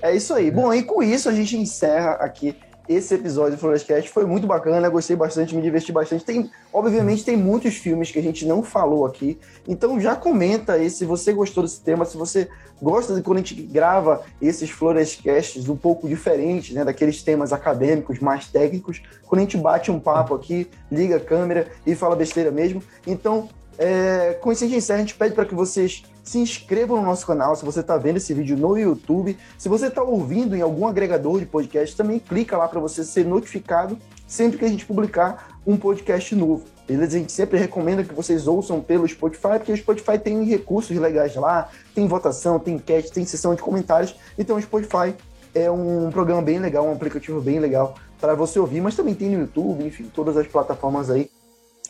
É 0.00 0.14
isso 0.14 0.32
aí. 0.34 0.50
Bom, 0.50 0.72
e 0.72 0.82
com 0.82 1.02
isso 1.02 1.28
a 1.28 1.32
gente 1.32 1.56
encerra 1.56 2.12
aqui 2.12 2.54
esse 2.88 3.14
episódio 3.14 3.52
do 3.52 3.58
Florescast. 3.58 4.08
Foi 4.10 4.24
muito 4.24 4.46
bacana, 4.46 4.88
gostei 4.88 5.14
bastante, 5.14 5.54
me 5.54 5.60
diverti 5.60 5.92
bastante. 5.92 6.24
Tem, 6.24 6.50
obviamente, 6.72 7.24
tem 7.24 7.36
muitos 7.36 7.74
filmes 7.74 8.10
que 8.10 8.18
a 8.18 8.22
gente 8.22 8.46
não 8.46 8.62
falou 8.62 9.04
aqui. 9.04 9.38
Então 9.66 10.00
já 10.00 10.16
comenta 10.16 10.74
aí 10.74 10.88
se 10.88 11.04
você 11.04 11.32
gostou 11.32 11.62
desse 11.62 11.80
tema, 11.80 12.04
se 12.04 12.16
você 12.16 12.48
gosta 12.80 13.14
de 13.14 13.22
quando 13.22 13.38
a 13.38 13.40
gente 13.40 13.54
grava 13.54 14.22
esses 14.40 14.70
Florescasts 14.70 15.68
um 15.68 15.76
pouco 15.76 16.08
diferentes, 16.08 16.74
né? 16.74 16.84
Daqueles 16.84 17.22
temas 17.22 17.52
acadêmicos, 17.52 18.20
mais 18.20 18.46
técnicos. 18.46 19.02
Quando 19.26 19.40
a 19.40 19.42
gente 19.42 19.56
bate 19.56 19.90
um 19.90 20.00
papo 20.00 20.34
aqui, 20.34 20.68
liga 20.90 21.16
a 21.16 21.20
câmera 21.20 21.68
e 21.84 21.94
fala 21.94 22.16
besteira 22.16 22.50
mesmo. 22.50 22.82
Então, 23.06 23.48
é, 23.78 24.36
com 24.40 24.50
isso 24.50 24.64
a 24.64 24.66
gente 24.66 24.78
encerra, 24.78 24.98
a 24.98 25.02
gente 25.02 25.14
pede 25.14 25.34
para 25.34 25.44
que 25.44 25.54
vocês 25.54 26.02
se 26.24 26.38
inscrevam 26.38 26.96
no 26.96 27.04
nosso 27.04 27.24
canal 27.24 27.54
se 27.54 27.64
você 27.64 27.80
está 27.80 27.96
vendo 27.96 28.16
esse 28.16 28.34
vídeo 28.34 28.56
no 28.56 28.76
YouTube. 28.76 29.38
Se 29.56 29.68
você 29.68 29.86
está 29.86 30.02
ouvindo 30.02 30.56
em 30.56 30.60
algum 30.60 30.86
agregador 30.86 31.38
de 31.38 31.46
podcast, 31.46 31.96
também 31.96 32.18
clica 32.18 32.56
lá 32.56 32.66
para 32.66 32.80
você 32.80 33.04
ser 33.04 33.24
notificado 33.24 33.96
sempre 34.26 34.58
que 34.58 34.64
a 34.64 34.68
gente 34.68 34.84
publicar 34.84 35.60
um 35.64 35.76
podcast 35.76 36.34
novo. 36.34 36.64
Beleza? 36.86 37.16
A 37.16 37.20
gente 37.20 37.32
sempre 37.32 37.58
recomenda 37.58 38.02
que 38.02 38.12
vocês 38.12 38.48
ouçam 38.48 38.80
pelo 38.80 39.06
Spotify, 39.06 39.58
porque 39.58 39.72
o 39.72 39.76
Spotify 39.76 40.18
tem 40.18 40.44
recursos 40.44 40.96
legais 40.96 41.34
lá, 41.36 41.70
tem 41.94 42.06
votação, 42.08 42.58
tem 42.58 42.78
cast, 42.78 43.12
tem 43.12 43.24
sessão 43.24 43.54
de 43.54 43.62
comentários. 43.62 44.14
Então 44.36 44.56
o 44.56 44.60
Spotify 44.60 45.14
é 45.54 45.70
um 45.70 46.10
programa 46.10 46.42
bem 46.42 46.58
legal, 46.58 46.84
um 46.84 46.92
aplicativo 46.92 47.40
bem 47.40 47.60
legal 47.60 47.94
para 48.20 48.34
você 48.34 48.58
ouvir, 48.58 48.80
mas 48.80 48.96
também 48.96 49.14
tem 49.14 49.30
no 49.30 49.42
YouTube, 49.42 49.84
enfim, 49.84 50.10
todas 50.12 50.36
as 50.36 50.46
plataformas 50.46 51.08
aí 51.08 51.30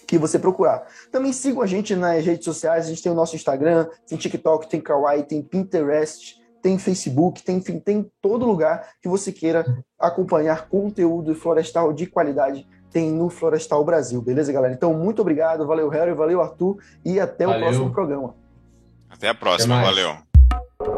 que 0.08 0.16
você 0.16 0.38
procurar. 0.38 0.86
Também 1.12 1.34
sigam 1.34 1.60
a 1.60 1.66
gente 1.66 1.94
nas 1.94 2.24
redes 2.24 2.46
sociais, 2.46 2.86
a 2.86 2.88
gente 2.88 3.02
tem 3.02 3.12
o 3.12 3.14
nosso 3.14 3.36
Instagram, 3.36 3.86
tem 4.06 4.16
TikTok, 4.16 4.66
tem 4.66 4.80
Kawaii, 4.80 5.22
tem 5.22 5.42
Pinterest, 5.42 6.40
tem 6.62 6.78
Facebook, 6.78 7.42
tem, 7.42 7.58
enfim, 7.58 7.78
tem 7.78 8.10
todo 8.22 8.46
lugar 8.46 8.88
que 9.02 9.08
você 9.08 9.30
queira 9.30 9.84
acompanhar 10.00 10.66
conteúdo 10.68 11.34
florestal 11.34 11.92
de 11.92 12.06
qualidade, 12.06 12.66
tem 12.90 13.12
no 13.12 13.28
Florestal 13.28 13.84
Brasil, 13.84 14.22
beleza, 14.22 14.50
galera? 14.50 14.72
Então, 14.72 14.94
muito 14.94 15.20
obrigado, 15.20 15.66
valeu, 15.66 15.90
Harry, 15.90 16.14
valeu, 16.14 16.40
Arthur, 16.40 16.78
e 17.04 17.20
até 17.20 17.44
valeu. 17.44 17.60
o 17.60 17.62
próximo 17.64 17.92
programa. 17.92 18.34
Até 19.10 19.28
a 19.28 19.34
próxima, 19.34 19.76
até 19.76 19.84
valeu. 19.84 20.97